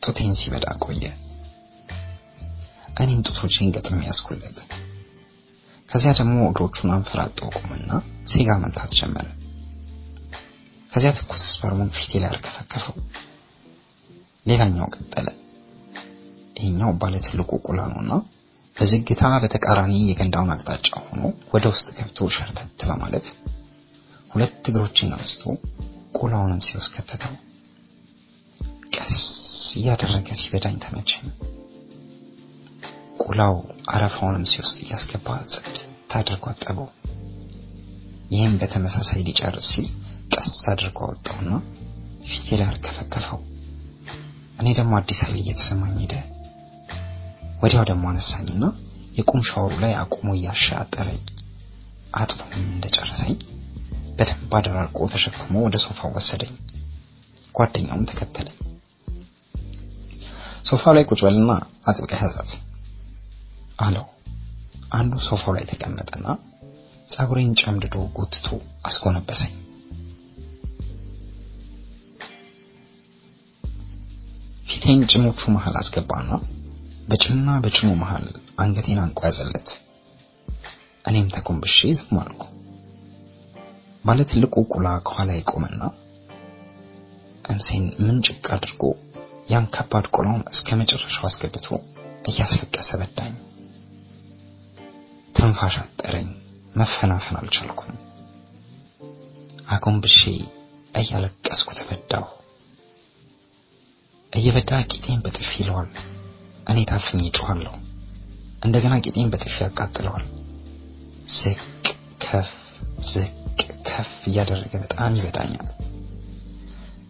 ጡቴን 0.02 0.34
ሲበዳ 0.40 0.68
ቆየ። 0.86 1.04
እኔም 3.02 3.22
ጡቶቼን 3.28 3.72
ገጥሜ 3.76 4.00
ያስኩለት። 4.08 4.60
ከዚያ 5.90 6.12
ደግሞ 6.20 6.38
እግሮቹን 6.50 6.94
አንፈራጦ 6.96 7.40
ቆመና 7.58 7.92
ሴጋ 8.32 8.50
መምታት 8.62 8.94
ጀመረ። 9.00 9.28
ከዚያ 10.96 11.12
ትኩስ 11.16 11.46
ስፐርሙን 11.48 11.90
ፊቴ 11.96 12.12
ላይ 12.22 12.30
አርከፈከፈው። 12.30 12.94
ሌላኛው 14.46 14.86
ቀጠለ። 14.96 15.28
ይሄኛው 16.56 16.92
ባለ 17.02 17.16
ትልቁ 17.26 17.50
ቁላ 17.66 17.80
ነውና 17.90 18.14
በዝግታ 18.78 19.24
በተቃራኒ 19.44 19.94
የገንዳውን 20.04 20.54
አቅጣጫ 20.54 20.88
ሆኖ 21.08 21.22
ወደ 21.54 21.66
ውስጥ 21.74 21.88
ገብቶ 21.98 22.28
ሸርተት 22.36 22.86
በማለት 22.90 23.28
ሁለት 24.32 24.70
እግሮችን 24.72 25.12
አንስቶ 25.18 25.44
ቁላውንም 26.20 26.64
ሲወስድ 26.68 26.96
ከተተው። 26.98 27.36
ቀስ 28.96 29.18
እያደረገ 29.76 30.30
ሲበዳኝ 30.42 30.78
ተመቸኝ። 30.86 31.28
ቁላው 33.24 33.56
አረፋውንም 33.94 34.50
ሲወስድ 34.52 34.80
እያስገባ 34.86 35.28
ጽድት 35.54 35.78
አድርጎ 36.16 36.46
አጠበው። 36.52 36.90
ይህም 38.32 38.58
በተመሳሳይ 38.62 39.22
ሊጨርስ 39.28 39.70
ሲል 39.74 39.88
ቀስ 40.34 40.54
አድርጎ 40.72 40.98
አወጣውና 41.06 41.50
ፊቴ 42.30 42.48
ላይ 42.60 42.68
አርከፈከፈው። 42.68 43.40
እኔ 44.60 44.68
ደግሞ 44.78 44.94
አዲስ 45.00 45.20
ኃይል 45.26 45.38
እየተሰማኝ 45.42 45.96
ሄደ። 46.04 46.14
ወዲያው 47.62 47.86
ደግሞ 47.90 48.06
አነሳኝና 48.12 48.64
የቁም 49.18 49.42
ሻወሩ 49.50 49.74
ላይ 49.84 49.94
አቁሞ 50.02 50.28
እያሻ 50.38 50.66
አጠበኝ። 50.82 51.22
አጥቦም 52.14 52.54
እንደጨረሰኝ 52.68 53.36
በደንብ 54.18 54.52
አደራርቆ 54.58 55.08
ተሸክሞ 55.14 55.54
ወደ 55.66 55.78
ሶፋው 55.86 56.12
ወሰደኝ። 56.18 56.54
ጓደኛውም 57.56 58.08
ተከተለኝ። 58.12 58.58
ሶፋው 60.66 60.94
ላይ 60.98 61.04
ቁጭ 61.10 61.20
በልና 61.26 61.52
አጥብቀህ 61.90 62.22
ያዛት 62.26 62.52
አለው። 63.80 64.06
አንዱ 64.92 65.14
ሶፋው 65.28 65.54
ላይ 65.56 65.66
ተቀመጠና 65.72 66.26
ጸጉሬን 67.10 67.52
ጨምድዶ 67.62 67.96
ጎትቶ 68.16 68.48
አስጎነበሰኝ። 68.86 69.54
ፊቴን 74.66 75.02
ጭኖቹ 75.12 75.42
መሃል 75.56 75.76
አስገባና 75.80 76.30
በጭንና 77.10 77.50
በጭኑ 77.64 77.90
መሃል 78.02 78.26
አንገቴን 78.62 79.00
አንቆ 79.04 79.20
ያዘለት። 79.28 79.70
እኔም 81.06 81.28
ተኮንብሼ 81.36 81.78
ዝም 82.00 82.18
አልኩ። 82.22 82.44
ባለ 84.06 84.20
ትልቁ 84.32 84.56
ቁላ 84.74 84.88
ከኋላ 85.08 85.32
ይቆምና 85.38 85.82
እምሴን 87.46 87.86
ምንጭቅ 88.06 88.46
አድርጎ 88.56 88.84
ያን 89.52 89.66
ከባድ 89.76 90.06
ቆሎን 90.16 90.42
እስከ 90.54 90.78
መጨረሻው 90.80 91.28
አስገብቶ 91.30 91.68
እያስለቀሰ 92.26 92.90
በዳኝ። 93.02 93.34
ትንፋሽ 95.36 95.76
አጠረኝ። 95.84 96.30
መፈናፈን 96.76 97.38
አልቻልኩም። 97.40 97.94
አጎንብሼ 99.76 100.20
እያለቀስኩ 100.94 101.70
ተበዳሁ። 101.78 102.26
እየበዳ 104.36 104.72
ቂጤን 104.92 105.20
በጥፊ 105.26 105.50
ይለዋል። 105.60 105.90
እኔ 106.68 106.78
ታፍኜ 106.90 107.22
ጮኻለሁ። 107.38 107.74
እንደገና 108.62 108.94
ቂጤን 109.06 109.32
በጥፊ 109.34 109.56
ያቃጥለዋል። 109.64 110.26
ዝቅ 111.36 111.60
ከፍ 112.24 112.50
ዝቅ 113.10 113.60
ከፍ 113.88 114.12
እያደረገ 114.30 114.74
በጣም 114.84 115.18
ይበዳኛል። 115.20 115.68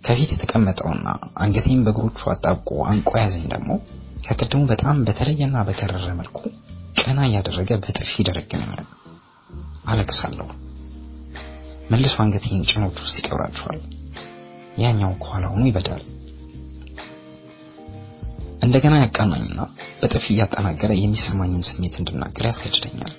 ከፊት 0.03 0.31
የተቀመጠውና 0.33 1.07
አንገቴን 1.43 1.79
በእግሮቹ 1.85 2.19
አጣብቆ 2.33 2.69
አንቆ 2.91 3.11
ያዘኝ 3.21 3.45
ደግሞ 3.53 3.71
ከቅድሙ 4.25 4.61
በጣም 4.71 4.97
በተለየና 5.07 5.57
በከረረ 5.67 6.07
መልኩ 6.19 6.39
ቀና 6.99 7.19
እያደረገ 7.27 7.71
በጥፊ 7.83 8.11
ይደረግመኛል። 8.21 8.85
አለቅሳለሁ። 9.85 10.47
መልሶ 11.91 12.15
አንገቴን 12.23 12.61
ጭኖቹ 12.69 12.97
ውስጥ 13.05 13.17
ይቀብራቸዋል። 13.19 13.81
ያኛው 14.83 15.11
ከኋላ 15.21 15.45
ሆኖ 15.51 15.63
ይበዳል። 15.69 16.03
እንደገና 18.61 18.95
ያቃናኝና 19.01 19.59
በጥፊ 19.99 20.25
እያጠናገረ 20.33 20.91
የሚሰማኝን 20.97 21.65
ስሜት 21.69 21.95
እንድናገር 21.99 22.45
ያስገድደኛል። 22.49 23.13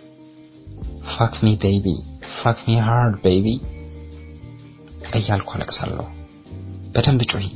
fuck 1.12 1.34
me 1.44 1.52
baby 1.62 1.86
fuck 2.38 2.58
me 2.66 2.76
hard 2.86 3.14
baby 3.24 3.46
እያልኩ 5.18 5.50
አለቅሳለሁ። 5.56 6.06
በደንብ 6.94 7.22
ጮሂ 7.32 7.46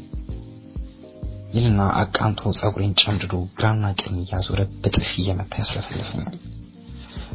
ይልና 1.55 1.81
አቃንቶ 2.01 2.51
ጸጉሬን 2.59 2.95
ጨምድዶ 3.01 3.35
ግራና 3.59 3.85
ቀኝ 4.01 4.17
እያዞረ 4.23 4.61
በጥፊ 4.83 5.11
እየመታ 5.23 5.53
ያስለፈልፈኛል። 5.63 6.37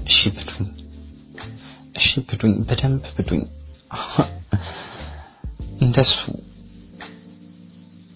እሺ 0.08 0.20
ብዱኝ፣ 0.36 0.68
እሺ 2.00 2.10
ብዱኝ፣ 2.30 2.54
በደንብ 2.70 3.04
ብዱኝ፣ 3.18 3.44
እንደሱ 5.82 6.14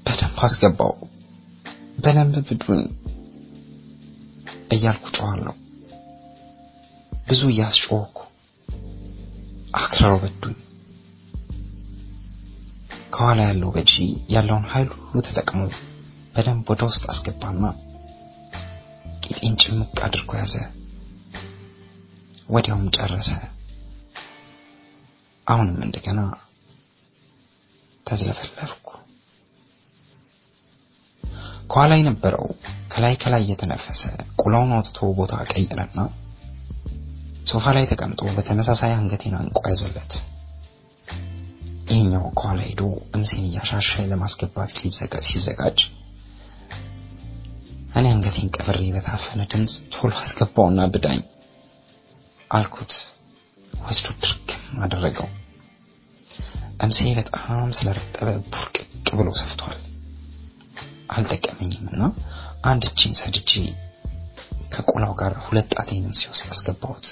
በደንብ 0.06 0.38
አስገባው፣ 0.48 0.94
በደንብ 2.00 2.36
ብዱኝ 2.50 2.82
እያልኩ 4.72 5.06
ጮኋለሁ። 5.18 5.54
ብዙ 7.28 7.42
እያስጮህኩ 7.52 8.18
አክረው 9.74 10.16
በዱኝ። 10.22 10.58
ከኋላ 13.14 13.40
ያለው 13.50 13.70
ገጂ 13.78 13.94
ያለውን 14.34 14.66
ኃይል 14.72 14.90
ሁሉ 15.00 15.16
ተጠቅሞ 15.28 15.62
በደንብ 16.36 16.68
ወደ 16.72 16.82
ውስጥ 16.90 17.04
አስገባና 17.12 17.64
ቂጤን 19.24 19.56
ጭምቅ 19.64 19.98
አድርጎ 20.06 20.32
ያዘ። 20.40 20.56
ወዲያውም 22.50 22.86
ጨረሰ። 22.96 23.32
አሁንም 25.48 25.80
እንደገና 25.86 26.20
ተዝለፈለፍኩ። 28.06 28.88
ከኋላ 31.70 31.94
የነበረው 32.00 32.46
ከላይ 32.94 33.14
ከላይ 33.24 33.42
እየተነፈሰ 33.46 34.02
ቁላውን 34.42 34.72
አውጥቶ 34.78 35.10
ቦታ 35.20 35.34
ቀየረና 35.52 36.00
ሶፋ 37.46 37.66
ላይ 37.76 37.86
ተቀምጦ 37.92 38.22
በተመሳሳይ 38.38 38.92
አንገቴን 38.96 39.36
አንቆ 39.40 39.60
ያዘለት። 39.70 40.14
ይሄኛው 41.90 42.26
ከኋላ 42.40 42.60
ሄዶ 42.68 42.82
እምሴን 43.16 43.46
እያሻሸ 43.48 43.92
ለማስገባት 44.12 44.72
ሲዘጋጅ 45.28 45.80
እኔ 47.94 48.06
አንገቴን 48.14 48.50
ቀብሬ 48.58 48.82
በታፈነ 48.96 49.42
ድምፅ 49.52 49.74
ቶሎ 49.94 50.12
አስገባውና 50.22 50.82
ብዳኝ 50.94 51.22
አልኩት። 52.52 52.94
ወስዶ 53.74 54.08
ድርግም 54.22 54.78
አደረገው። 54.86 55.28
እምሴ 56.84 57.00
በጣም 57.20 57.70
ስለረጠበ 57.78 58.28
ቡርቅቅ 58.52 58.86
ብሎ 59.18 59.30
ሰፍቷል። 59.40 59.78
አልጠቀመኝም 61.10 61.86
እና 61.92 62.04
አንድ 62.64 62.84
እጄን 62.90 63.14
ሰድጄ 63.20 63.52
ከቆላው 64.74 65.14
ጋር 65.22 65.34
ሁለት 65.46 65.70
ጣቴን 65.76 66.04
እምሴ 66.08 66.24
ውስጥ 66.32 66.46
አስገባሁት። 66.54 67.06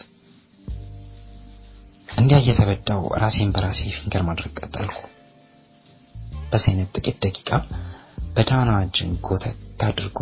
እንዲያ 2.10 2.38
እየተበዳው 2.42 3.02
ራሴን 3.22 3.54
በራሴ 3.56 3.82
ፊንገር 3.96 4.24
ማድረግ 4.28 4.54
ቀጠልኩ። 4.60 5.00
አይነት 6.68 6.90
ጥቂት 6.98 7.18
ደቂቃ 7.24 7.50
በዳና 8.36 8.72
እጅን 8.84 9.12
ጎተት 9.26 9.60
አድርጎ 9.88 10.20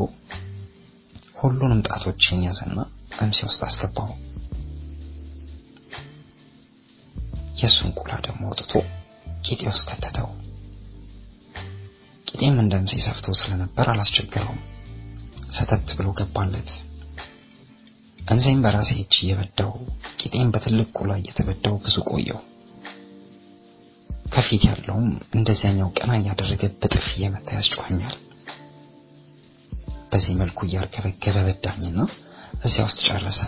ሁሉንም 1.40 1.84
ጣቶችን 1.88 2.46
ያዘና 2.48 2.78
እምሴ 3.24 3.40
ውስጥ 3.48 3.62
አስገባው። 3.68 4.10
የእሱን 7.60 7.92
ቁላ 8.00 8.12
ደግሞ 8.26 8.42
አውጥቶ 8.50 8.72
ቂጤ 9.46 9.62
ውስጥ 9.70 9.86
ከተተው። 9.92 10.30
ቂጤም 12.36 12.56
እንደ 12.62 12.74
እምሴ 12.80 12.94
ሰፍቶ 13.06 13.26
ስለነበር 13.40 13.88
አላስቸገረውም። 13.92 14.62
ሰተት 15.50 15.90
ብሎ 15.98 16.08
ገባለት። 16.18 16.70
እምሴም 18.20 18.60
በራሴ 18.64 18.92
እጅ 19.02 19.14
እየበዳው 19.20 19.72
ቂጤም 20.20 20.50
በትልቅ 20.54 20.88
ቁላ 20.98 21.12
እየተበዳው 21.20 21.76
ብዙ 21.84 21.96
ቆየው። 22.10 22.40
ከፊት 24.34 24.64
ያለውም 24.70 25.08
እንደዚያኛው 25.38 25.90
ቀና 25.98 26.12
እያደረገ 26.20 26.64
በጥፊ 26.82 27.08
እየመታ 27.14 27.48
ያስጮኸኛል። 27.58 28.16
በዚህ 30.12 30.36
መልኩ 30.42 30.60
እያርገበገበ 30.68 31.38
በዳኝና 31.48 32.00
እዚያ 32.64 32.86
ውስጥ 32.90 33.02
ጨረሰ። 33.08 33.42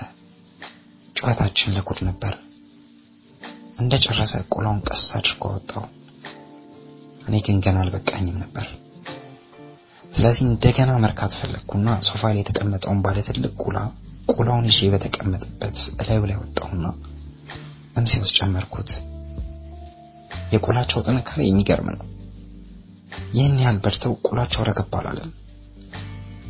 ጩኸታችን 1.16 1.76
ለጉድ 1.78 2.02
ነበር። 2.10 2.34
እንደ 3.80 3.94
ጨረሰ 4.06 4.36
ቁላውን 4.54 4.84
ቀስ 4.90 5.06
አድርጎ 5.18 5.44
አወጣው። 5.52 5.86
እኔ 7.28 7.36
ግን 7.46 7.58
ገና 7.66 7.78
አልበቃኝም 7.84 8.38
ነበር። 8.44 8.66
ስለዚህ 10.12 10.44
እንደገና 10.46 10.92
መርካት 11.04 11.32
ፈለግኩና 11.40 11.88
ሶፋ 12.08 12.22
ላይ 12.30 12.40
የተቀመጠውን 12.40 13.00
ባለ 13.06 13.18
ትልቅ 13.28 13.54
ቁላ 13.64 13.78
ቁላውን 14.32 14.68
ይዤ 14.70 14.90
በተቀመጠበት 14.94 15.78
እላዩ 16.02 16.22
ላይ 16.30 16.38
ወጣሁና 16.42 16.86
እምሴ 17.98 18.14
ውስጥ 18.24 18.36
ጨመርኩት። 18.40 18.90
የቁላቸው 20.54 21.04
ጥንካሬ 21.06 21.42
የሚገርም 21.46 21.90
ነው። 21.94 22.06
ይህን 23.36 23.56
ያህል 23.62 23.78
በድተው 23.84 24.14
ቁላቸው 24.28 24.66
ረገብ 24.70 24.94
አላለም። 25.00 25.32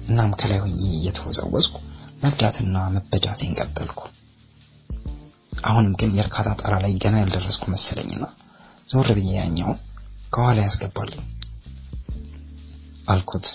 እናም 0.08 0.32
ከላይ 0.40 0.60
ሆኜ 0.64 0.80
እየተወዘወዝኩ 0.91 1.76
መብዳትና 2.24 2.78
መበዳቴን 2.95 3.56
ቀጠልኩ። 3.60 3.99
አሁንም 5.64 5.94
ግን 5.99 6.16
የእርካታ 6.18 6.49
ጣራ 6.62 6.74
ላይ 6.84 6.94
ገና 7.04 7.16
ያልደረስኩ 7.22 7.64
መሰለኝና 7.74 8.24
ዞር 8.90 9.10
ብዬ 9.18 9.32
ያኛው 9.40 9.72
ከኋላ 10.32 10.58
ያስገባልኝ 10.66 11.24
አልኩት። 13.08 13.45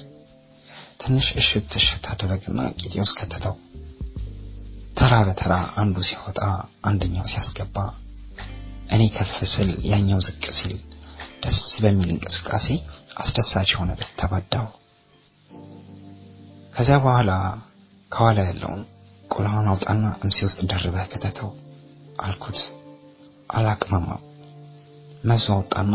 ትንሽ 1.01 1.27
እሽት 1.41 1.73
እሽት 1.81 2.05
አደረገና 2.13 2.61
ቂጤ 2.81 2.95
ውስጥ 3.03 3.15
ከተተው። 3.19 3.55
ተራ 4.97 5.15
በተራ 5.29 5.53
አንዱ 5.81 5.97
ሲወጣ 6.09 6.39
አንደኛው 6.89 7.27
ሲያስገባ 7.31 7.77
እኔ 8.95 9.03
ከፍ 9.17 9.35
ስል 9.53 9.71
ያኛው 9.91 10.21
ዝቅ 10.27 10.45
ሲል 10.59 10.75
ደስ 11.43 11.61
በሚል 11.83 12.11
እንቅስቃሴ 12.15 12.67
አስደሳች 13.23 13.71
የሆነ 13.73 13.91
ብት 13.99 14.11
ተባዳው። 14.21 14.67
ከዚያ 16.75 16.97
በኋላ 17.05 17.31
ከኋላ 18.13 18.39
ያለውን 18.49 18.83
ቁላውን 19.31 19.69
አውጣና 19.73 20.05
እምሴ 20.19 20.39
ውስጥ 20.49 20.61
ደርበህ 20.71 21.07
ከተተው 21.13 21.51
አልኩት። 22.23 22.59
አላቅማማም። 23.51 24.23
መዞ 25.25 25.45
አወጣና 25.55 25.95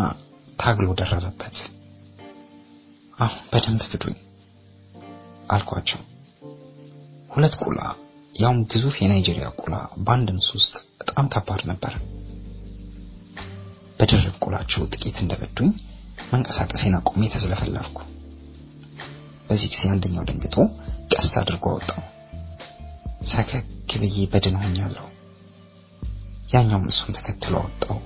ታግሎ 0.60 0.88
ደረበበት። 1.00 1.58
አሁን 3.18 3.42
በደንብ 3.52 3.82
ፍዱኝ 3.90 4.16
አልኳቸው። 5.50 6.00
ሁለት 7.30 7.56
ቁላ 7.64 7.80
ያውም 8.36 8.60
ግዙፍ 8.72 8.96
የናይጄሪያ 9.00 9.48
ቁላ 9.62 9.76
በአንድ 10.06 10.30
ምስ 10.36 10.48
ውስጥ 10.58 10.74
በጣም 11.00 11.26
ከባድ 11.34 11.62
ነበር። 11.72 11.94
በድርብ 14.00 14.36
ቁላቸው 14.46 14.84
ጥቂት 14.94 15.18
እንደበዱኝ 15.24 15.70
መንቀሳቀሴን 16.32 16.98
አቁሜ 17.00 17.22
ተዝለፈለፍኩ። 17.34 17.98
በዚህ 19.48 19.70
ጊዜ 19.74 19.84
አንደኛው 19.94 20.28
ደንግጦ 20.30 20.56
ቀስ 21.14 21.32
አድርጎ 21.42 21.66
አወጣው። 21.72 22.04
ሰከክ 23.32 23.66
ብዬ 24.02 24.18
በድን 24.32 24.58
ሆኛለሁ። 24.62 25.06
ያኛውም 26.54 26.90
እሱን 26.92 27.16
ተከትሎ 27.18 27.54
አወጣው። 27.62 27.98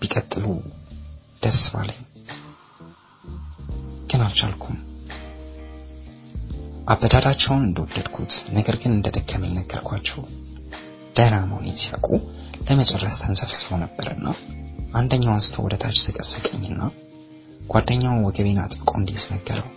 ቢቀጥሉ 0.00 0.44
ደስ 1.42 1.60
ባለኝ፣ 1.72 2.00
ግን 4.10 4.22
አልቻልኩም። 4.26 4.76
አበዳዳቸውን 6.92 7.66
እንደወደድኩት 7.66 8.32
ነገር 8.56 8.76
ግን 8.82 8.92
እንደደከመኝ 8.94 9.52
ነገርኳቸው። 9.58 10.20
ደህና 11.16 11.36
መሆኔን 11.44 11.76
ሲያውቁ 11.80 12.08
ለመጨረስ 12.66 13.16
ተንሰፍስፈው 13.22 13.76
ነበርና 13.82 14.26
አንደኛው 14.94 15.32
አንስቶ 15.34 15.56
ወደ 15.64 15.74
ታች 15.82 15.98
ሰቀሰቀኝና 16.04 16.80
ጓደኛው 17.70 18.16
ወገቤን 18.26 18.58
አጥብቆ 18.64 18.90
እንዲይዝ 19.00 19.24
ነገረው። 19.34 19.68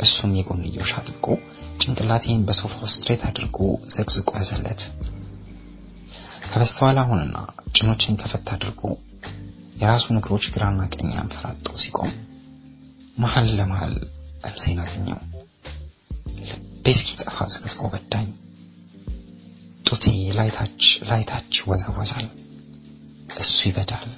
እሱም 0.00 0.30
የጎንዮሽ 0.36 0.90
አጥብቆ 0.98 1.26
ጭንቅላቴን 1.82 2.40
በሶፋው 2.46 2.86
straight 2.94 3.22
አድርጎ 3.28 3.58
ዘቅዝቆ 3.94 4.30
ያዘለት። 4.40 4.80
ከበስተኋላ 6.50 7.00
ሆነና 7.10 7.36
ጭኖችን 7.74 8.18
ከፈት 8.20 8.48
አድርጎ 8.54 8.80
የራሱን 9.76 10.18
እግሮች 10.20 10.44
ግራና 10.54 10.80
ቀኝ 10.94 11.10
አንፈራጦ 11.22 11.68
ሲቆም 11.82 12.12
መሀል 13.18 13.46
ለመሀል 13.58 13.94
እምሴን 14.48 14.78
አገኘው። 14.84 15.20
ልቤ 16.40 16.86
እስኪጠፋ 16.94 17.36
ዘቅዝቆ 17.52 17.82
በዳኝ። 17.92 18.28
ጡቴ 19.86 20.04
ላይ 20.38 20.59
ታች 20.59 20.80
ላይ 21.08 21.31
ታች 21.31 21.54
ይወዛወዛል። 21.68 22.26
እሱ 23.36 23.56
ይበዳል፣ 23.68 24.10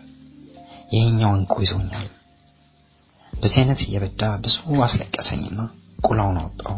ይሄኛው 0.95 1.33
እንቁ 1.39 1.55
ይዞኛል። 1.65 2.09
በዚህ 3.33 3.59
አይነት 3.63 3.81
እየበዳ 3.85 4.23
ብዙ 4.45 4.57
አስለቀሰኝና 4.87 5.61
ቁላውን 6.07 6.39
አወጣው። 6.43 6.77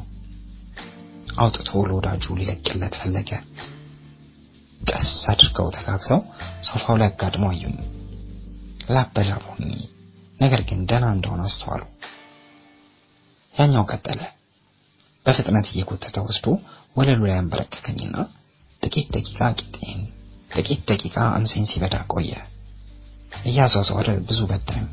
አውጥቶ 1.38 1.70
ለወዳጁ 1.88 2.24
ሊለቅለት 2.38 2.94
ፈለገ። 3.00 3.30
ቀስ 4.80 5.08
አድርገው 5.32 5.68
ተጋግዘው 5.76 6.20
ሶፋው 6.68 6.96
ላይ 7.00 7.08
አጋድመው 7.10 7.50
አዩኝ። 7.52 7.76
ሆኜ 9.48 9.70
ነገር 10.40 10.60
ግን 10.68 10.80
ደህና 10.88 11.06
እንደሆነ 11.16 11.42
አስተዋሉ። 11.48 11.82
ያኛው 13.54 13.84
ቀጠለ። 13.92 14.20
በፍጥነት 15.26 15.66
እየጎተተ 15.70 16.16
ወስዶ 16.26 16.46
ወለሉ 16.96 17.20
ላይ 17.24 17.36
አንበረከከኝና 17.38 18.16
ጥቂት 18.82 19.08
ደቂቃ 19.14 19.38
ቂጤን፣ 19.60 20.00
ጥቂት 20.50 20.82
ደቂቃ 20.90 21.16
አምሴን 21.36 21.66
ሲበዳ 21.70 21.96
ቆየ። 22.12 22.32
እያዟዟረ 23.44 24.08
ብዙ 24.28 24.40
በዳኝ። 24.50 24.84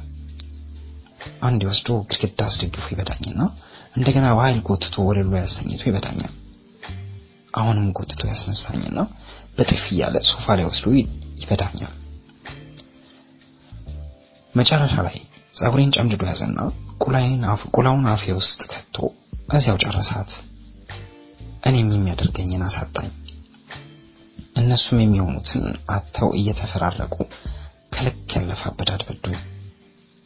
አንድ 1.47 1.61
ወስዶ 1.69 1.89
ግድግዳ 2.09 2.41
አስደግፎ 2.49 2.85
ይበዳኝና 2.93 3.41
እንደገና 3.97 4.27
በኃይል 4.37 4.59
ጎትቶ 4.67 4.95
ወለሉ 5.07 5.29
ላይ 5.35 5.43
አስተኝቶ 5.45 5.81
ይበዳኛል። 5.89 6.33
አሁንም 7.53 7.87
ጎትቶ 7.97 8.21
ያስነሳኝና 8.31 8.99
በጥፊ 9.53 9.83
እያለ 9.93 10.15
ሶፋ 10.29 10.45
ላይ 10.57 10.65
ወስዶ 10.69 10.85
ይበዳኛል። 11.41 11.93
መጨረሻ 14.53 14.95
ላይ 15.07 15.17
ጸጉሬን 15.55 15.93
ጨምድዶ 15.95 16.23
ያዘና 16.29 16.59
ቁላውን 17.75 18.05
አፌ 18.11 18.23
ውስጥ 18.39 18.61
ከቶ 18.71 18.97
እዚያው 19.49 19.77
ጨረሳት። 19.83 20.31
እኔም 21.63 21.89
የሚያደርገኝን 21.93 22.63
አሳጣኝ። 22.67 23.09
እነሱም 24.55 25.01
የሚሆኑትን 25.01 25.63
አጥተው 25.95 26.29
እየተፈራረቁ 26.39 27.15
ከልክ 27.93 28.31
ያለፈ 28.37 28.61
አበዳድ 28.69 29.01
በዱኝ። 29.07 29.37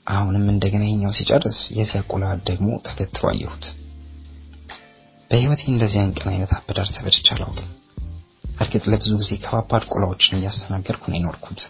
አሁንም 0.08 0.46
እንደገና 0.54 0.84
ይኛው 0.88 1.14
ሲጨርስ 1.18 1.60
የዚያ 1.78 2.02
ቁላ 2.12 2.26
ደግሞ 2.50 2.70
ተገትሮ 2.88 3.26
አየሁት። 3.32 3.66
በህይወቴ 5.32 5.62
እንደዚያን 5.72 6.14
ቀን 6.18 6.30
አይነት 6.34 6.52
አበዳድ 6.58 6.90
ተበድቼ 6.98 7.28
አላውቅም። 7.36 7.70
እርግጥ 8.58 8.84
ለብዙ 8.92 9.12
ጊዜ 9.22 9.32
ከባባድ 9.44 9.84
ቁላዎችን 9.92 10.38
እያስተናገርኩ 10.38 11.04
ነው 11.12 11.18
የኖርኩት። 11.18 11.62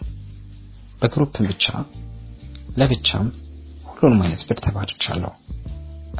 በግሩፕም 1.00 1.48
ብቻ 1.50 1.66
ለብቻም 2.78 3.26
ሁሉንም 3.90 4.22
አይነት 4.24 4.42
ብድ 4.48 4.58
ተባድቻለሁ። 4.64 5.32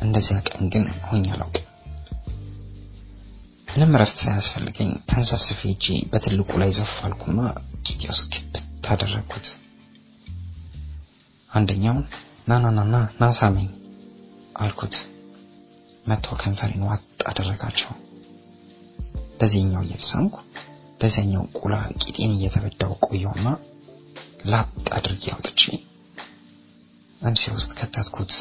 እንደዚያ 0.03 0.39
ቀን 0.49 0.65
ግን 0.73 0.85
ሆኜ 1.09 1.25
አላውቅም። 1.35 1.65
ምንም 3.69 3.95
እረፍት 3.97 4.19
ሳያስፈልገኝ 4.23 4.91
ተንሰፍስፌ 5.11 5.59
ሄጄ 5.63 5.87
በትልቁ 6.11 6.51
ላይ 6.63 6.71
ዘፍ 6.79 6.95
አልኩና 7.07 7.41
ቂጤ 7.87 8.03
ውስጥ 8.13 8.33
ክብት 8.55 8.87
አደረግኩት። 8.93 9.47
አንደኛውን 11.51 12.05
ና 12.49 12.59
ና 12.65 12.71
ና 12.71 12.85
ና 12.93 12.99
ና 13.21 13.31
ሳመኝ 13.39 13.69
አልኩት። 14.57 14.97
መጥቶ 16.07 16.37
ከንፈሬን 16.41 16.85
ዋጥ 16.89 17.03
አደረጋቸው። 17.31 17.91
በዚህኛው 19.41 19.83
እየተሳምኩ 19.87 20.37
በዚያኛው 21.01 21.45
ቁላ 21.59 21.75
ቂጤን 22.03 22.33
እየተበዳው 22.37 22.93
ቆየውና 23.07 23.49
ላጥ 24.51 24.69
አድርጌ 24.97 25.25
አውጥቼ 25.35 25.63
እምሴ 27.21 27.45
ውስጥ 27.55 27.71
ከተትኩት። 27.79 28.33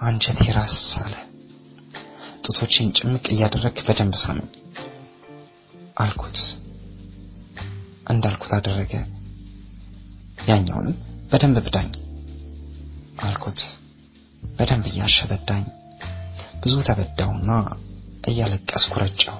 አንጀቴ 0.00 0.40
ራስ 0.56 0.76
አለ። 1.02 1.14
ጡቶችን 2.44 2.92
ጭምቅ 2.98 3.24
እያደረግክ 3.34 3.78
በደንብ 3.86 4.14
ሳመኝ 4.22 4.48
አልኩት። 5.96 6.38
እንዳልኩት 8.12 8.52
አደረገ። 8.56 8.94
ያኛውንም 10.48 10.96
በደንብ 11.30 11.58
ብዳኝ 11.66 11.90
አልኩት። 13.26 13.60
በደንብ 14.52 14.86
እያሸበዳኝ 14.90 15.64
ብዙ 16.62 16.74
ተበዳውና 16.88 17.50
እያለቀስኩ 18.22 18.92
ረጨው። 19.02 19.38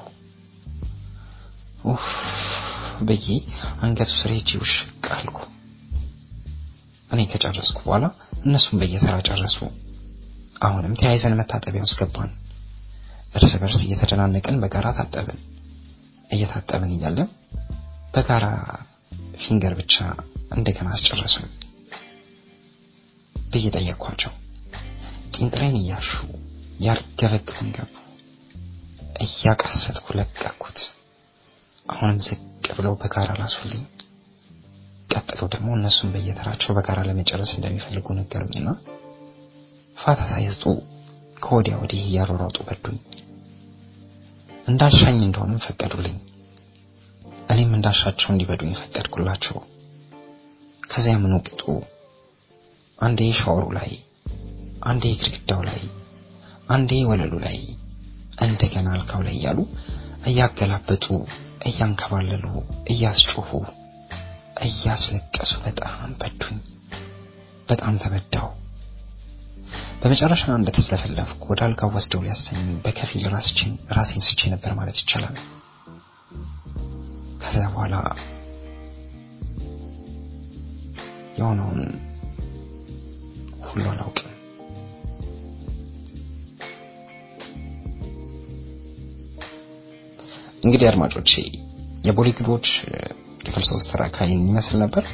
ኡፍ 1.86 2.04
ብዬ 3.09 3.26
አንገቱ 3.82 4.10
ስር 4.20 4.30
ሄጄ 4.36 4.50
ውሽቅ 4.62 4.88
አልኩ። 5.16 5.38
እኔ 7.10 7.20
ከጨረስኩ 7.30 7.78
በኋላ 7.86 8.04
እነሱም 8.42 8.78
በየተራ 8.82 9.14
ጨረሱ። 9.28 9.59
አሁንም 10.60 10.96
ተያይዘን 10.98 11.38
መታጠቢያ 11.40 11.82
ውስጥ 11.86 11.98
ገባን። 12.02 12.30
እርስ 13.34 13.52
በርስ 13.60 13.78
እየተደናነቅን 13.84 14.60
በጋራ 14.62 14.86
ታጠብን። 14.98 15.40
እየታጠብን 16.30 16.92
እያለን 16.96 17.28
በጋራ 18.14 18.46
ፊንገር 19.42 19.74
ብቻ 19.78 19.94
እንደገና 20.52 20.88
አስጨረሱን 20.96 21.48
ብዬ 23.36 23.66
ጠየኳቸው። 23.76 24.32
ቂንጥሬን 25.34 25.76
እያሹ 25.80 26.09
ያርገበግቡን 26.80 27.68
ገቡ። 27.76 27.92
እያቃሰጥኩ 29.16 30.06
ለቀኩት። 30.18 30.78
አሁንም 31.86 32.18
ዝቅ 32.26 32.40
ብለው 32.76 32.94
በጋራ 33.01 33.30
ላሱልኝ። 33.40 33.82
ቀጥሎ 35.10 35.40
ደግሞ 35.55 35.68
እነሱን 35.76 36.12
በየተራቸው 36.14 36.70
በጋራ 36.76 36.98
ለመጨረስ 37.09 37.51
እንደሚፈልጉ 37.56 38.06
ነገሩኝና 38.18 38.68
ፋታ 39.97 40.20
ሳይሰጡ 40.30 40.64
ከወዲያ 41.36 41.74
ወዲህ 41.80 42.02
እያሯሯጡ 42.05 42.59
በዱኝ። 42.66 42.98
እንዳሻኝ 44.66 45.18
እንደሆነም 45.22 45.62
ፈቀዱልኝ። 45.64 46.16
እኔም 47.52 47.72
እንዳሻቸው 47.76 48.28
እንዲበዱኝ 48.32 48.72
ፈቀድኩላቸው። 48.80 49.56
ከዚያ 50.82 51.14
ምን 51.22 51.34
ወቅጡ 51.36 51.62
አንዴ 52.98 53.20
ሻወሩ 53.39 53.64
ላይ፣ 53.76 53.90
አንዴ 54.82 55.05
ግድግዳው 55.20 55.60
ላይ፣ 55.68 55.80
አንዴ 56.68 56.93
ወለሉ 57.10 57.34
ላይ፣ 57.44 57.59
እንደገና 58.44 58.88
አልጋው 58.94 59.22
ላይ 59.26 59.34
እያሉ 59.38 59.59
እያገላበጡ 60.30 61.06
እያንከባለሉ 61.68 62.44
እያስጮሁ 62.92 63.50
እያስለቀሱ 64.66 65.52
በጣም 65.64 66.10
በዱኝ። 66.20 66.59
በጣም 67.68 67.94
ተበዳው። 68.02 68.48
በመጨረሻ 70.02 70.44
እንደተስለፈለፍኩ 70.54 71.42
ወደ 71.52 71.60
አልጋው 71.66 71.90
ወስደው 71.96 72.22
ሊያስተኙ 72.24 72.64
በከፊል 72.84 73.24
ራሴን 73.96 74.24
ስቼ 74.28 74.40
ነበር 74.54 74.72
ማለት 74.78 74.96
ይቻላል። 75.02 75.36
ከዚያ 77.42 77.66
በኋላ 77.72 77.94
የሆነውን 81.38 81.80
ሁሉ 83.68 83.84
አላውቅም። 83.92 84.31
እንግዲህ 90.62 90.86
አድማጮቼ 90.89 91.32
የቦሌ 92.06 92.28
ግቦች 92.39 92.66
ክፍል 93.44 93.64
ሶስት 93.68 93.86
ተራካይን 93.93 94.43
ይመስል 94.51 94.76
ነበር። 94.82 95.05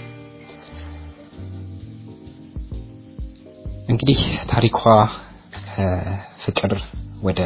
እንግዲህ 3.89 4.19
ታሪኳ 4.51 4.81
ከፍቅር 5.69 6.73
ወደ 7.23 7.41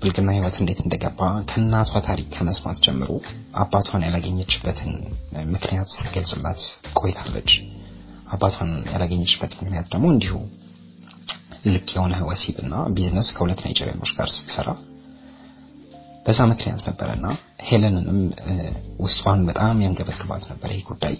ብልግና 0.00 0.30
ህይወት 0.36 0.56
እንዴት 0.60 0.80
እንደገባ 0.82 1.20
ከእናቷ 1.50 2.00
ታሪክ 2.08 2.26
ከመስማት 2.34 2.78
ጀምሮ 2.84 3.10
አባቷን 3.62 4.04
ያላገኘችበትን 4.06 4.92
ምክንያት 5.54 5.88
ስትገልጽላት 5.94 6.60
ቆይታለች። 7.00 7.52
አባቷን 8.34 8.70
ያላገኘችበት 8.92 9.52
ምክንያት 9.60 9.88
ደግሞ 9.92 10.06
እንዲሁ 10.14 10.34
ልቅ 11.66 11.88
የሆነ 11.96 12.14
ወሲብና 12.28 12.74
ቢዝነስ 12.96 13.28
ከሁለት 13.36 13.62
ናይጄሪያኖች 13.64 14.12
ጋር 14.18 14.28
ስትሰራ 14.36 14.68
በዛ 16.26 16.38
ምክንያት 16.50 16.82
ነበረና 16.88 17.26
ሄለንንም 17.68 18.18
ውስጧን 19.04 19.40
በጣም 19.48 19.82
ያንገበግባት 19.84 20.44
ነበር 20.52 20.70
ይህ 20.74 20.84
ጉዳይ። 20.90 21.16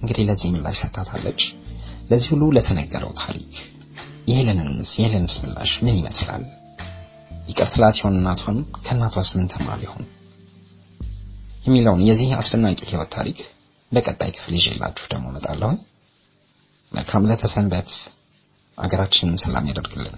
እንግዲህ 0.00 0.24
ለዚህ 0.28 0.48
ምላሽ 0.54 0.78
ሰጥታታለች። 0.82 1.42
ለዚህ 2.10 2.28
ሁሉ 2.34 2.44
ለተነገረው 2.56 3.12
ታሪክ 3.20 3.52
የሄለንንስ 4.30 4.90
የሄለንስ 4.98 5.34
ምላሽ 5.42 5.72
ምን 5.84 5.94
ይመስላል? 6.00 6.42
ይቅር 7.48 7.68
ትላት 7.72 7.96
ይሆን 8.00 8.16
እናቷን? 8.18 8.56
ከእናቷስ 8.84 9.30
ምን 9.36 9.46
ተማር 9.54 9.80
ይሆን 9.86 10.04
የሚለውን 11.64 12.02
የዚህ 12.08 12.30
አስደናቂ 12.36 12.80
ህይወት 12.90 13.10
ታሪክ 13.16 13.38
በቀጣይ 13.92 14.30
ክፍል 14.36 14.54
ይዤላችሁ 14.58 15.06
ደግሞ 15.12 15.26
እመጣለሁ። 15.32 15.70
መልካም 16.92 17.26
ለተሰንበት 17.30 17.90
አገራችንን 18.78 19.40
ሰላም 19.42 19.68
ያደርግልን። 19.70 20.16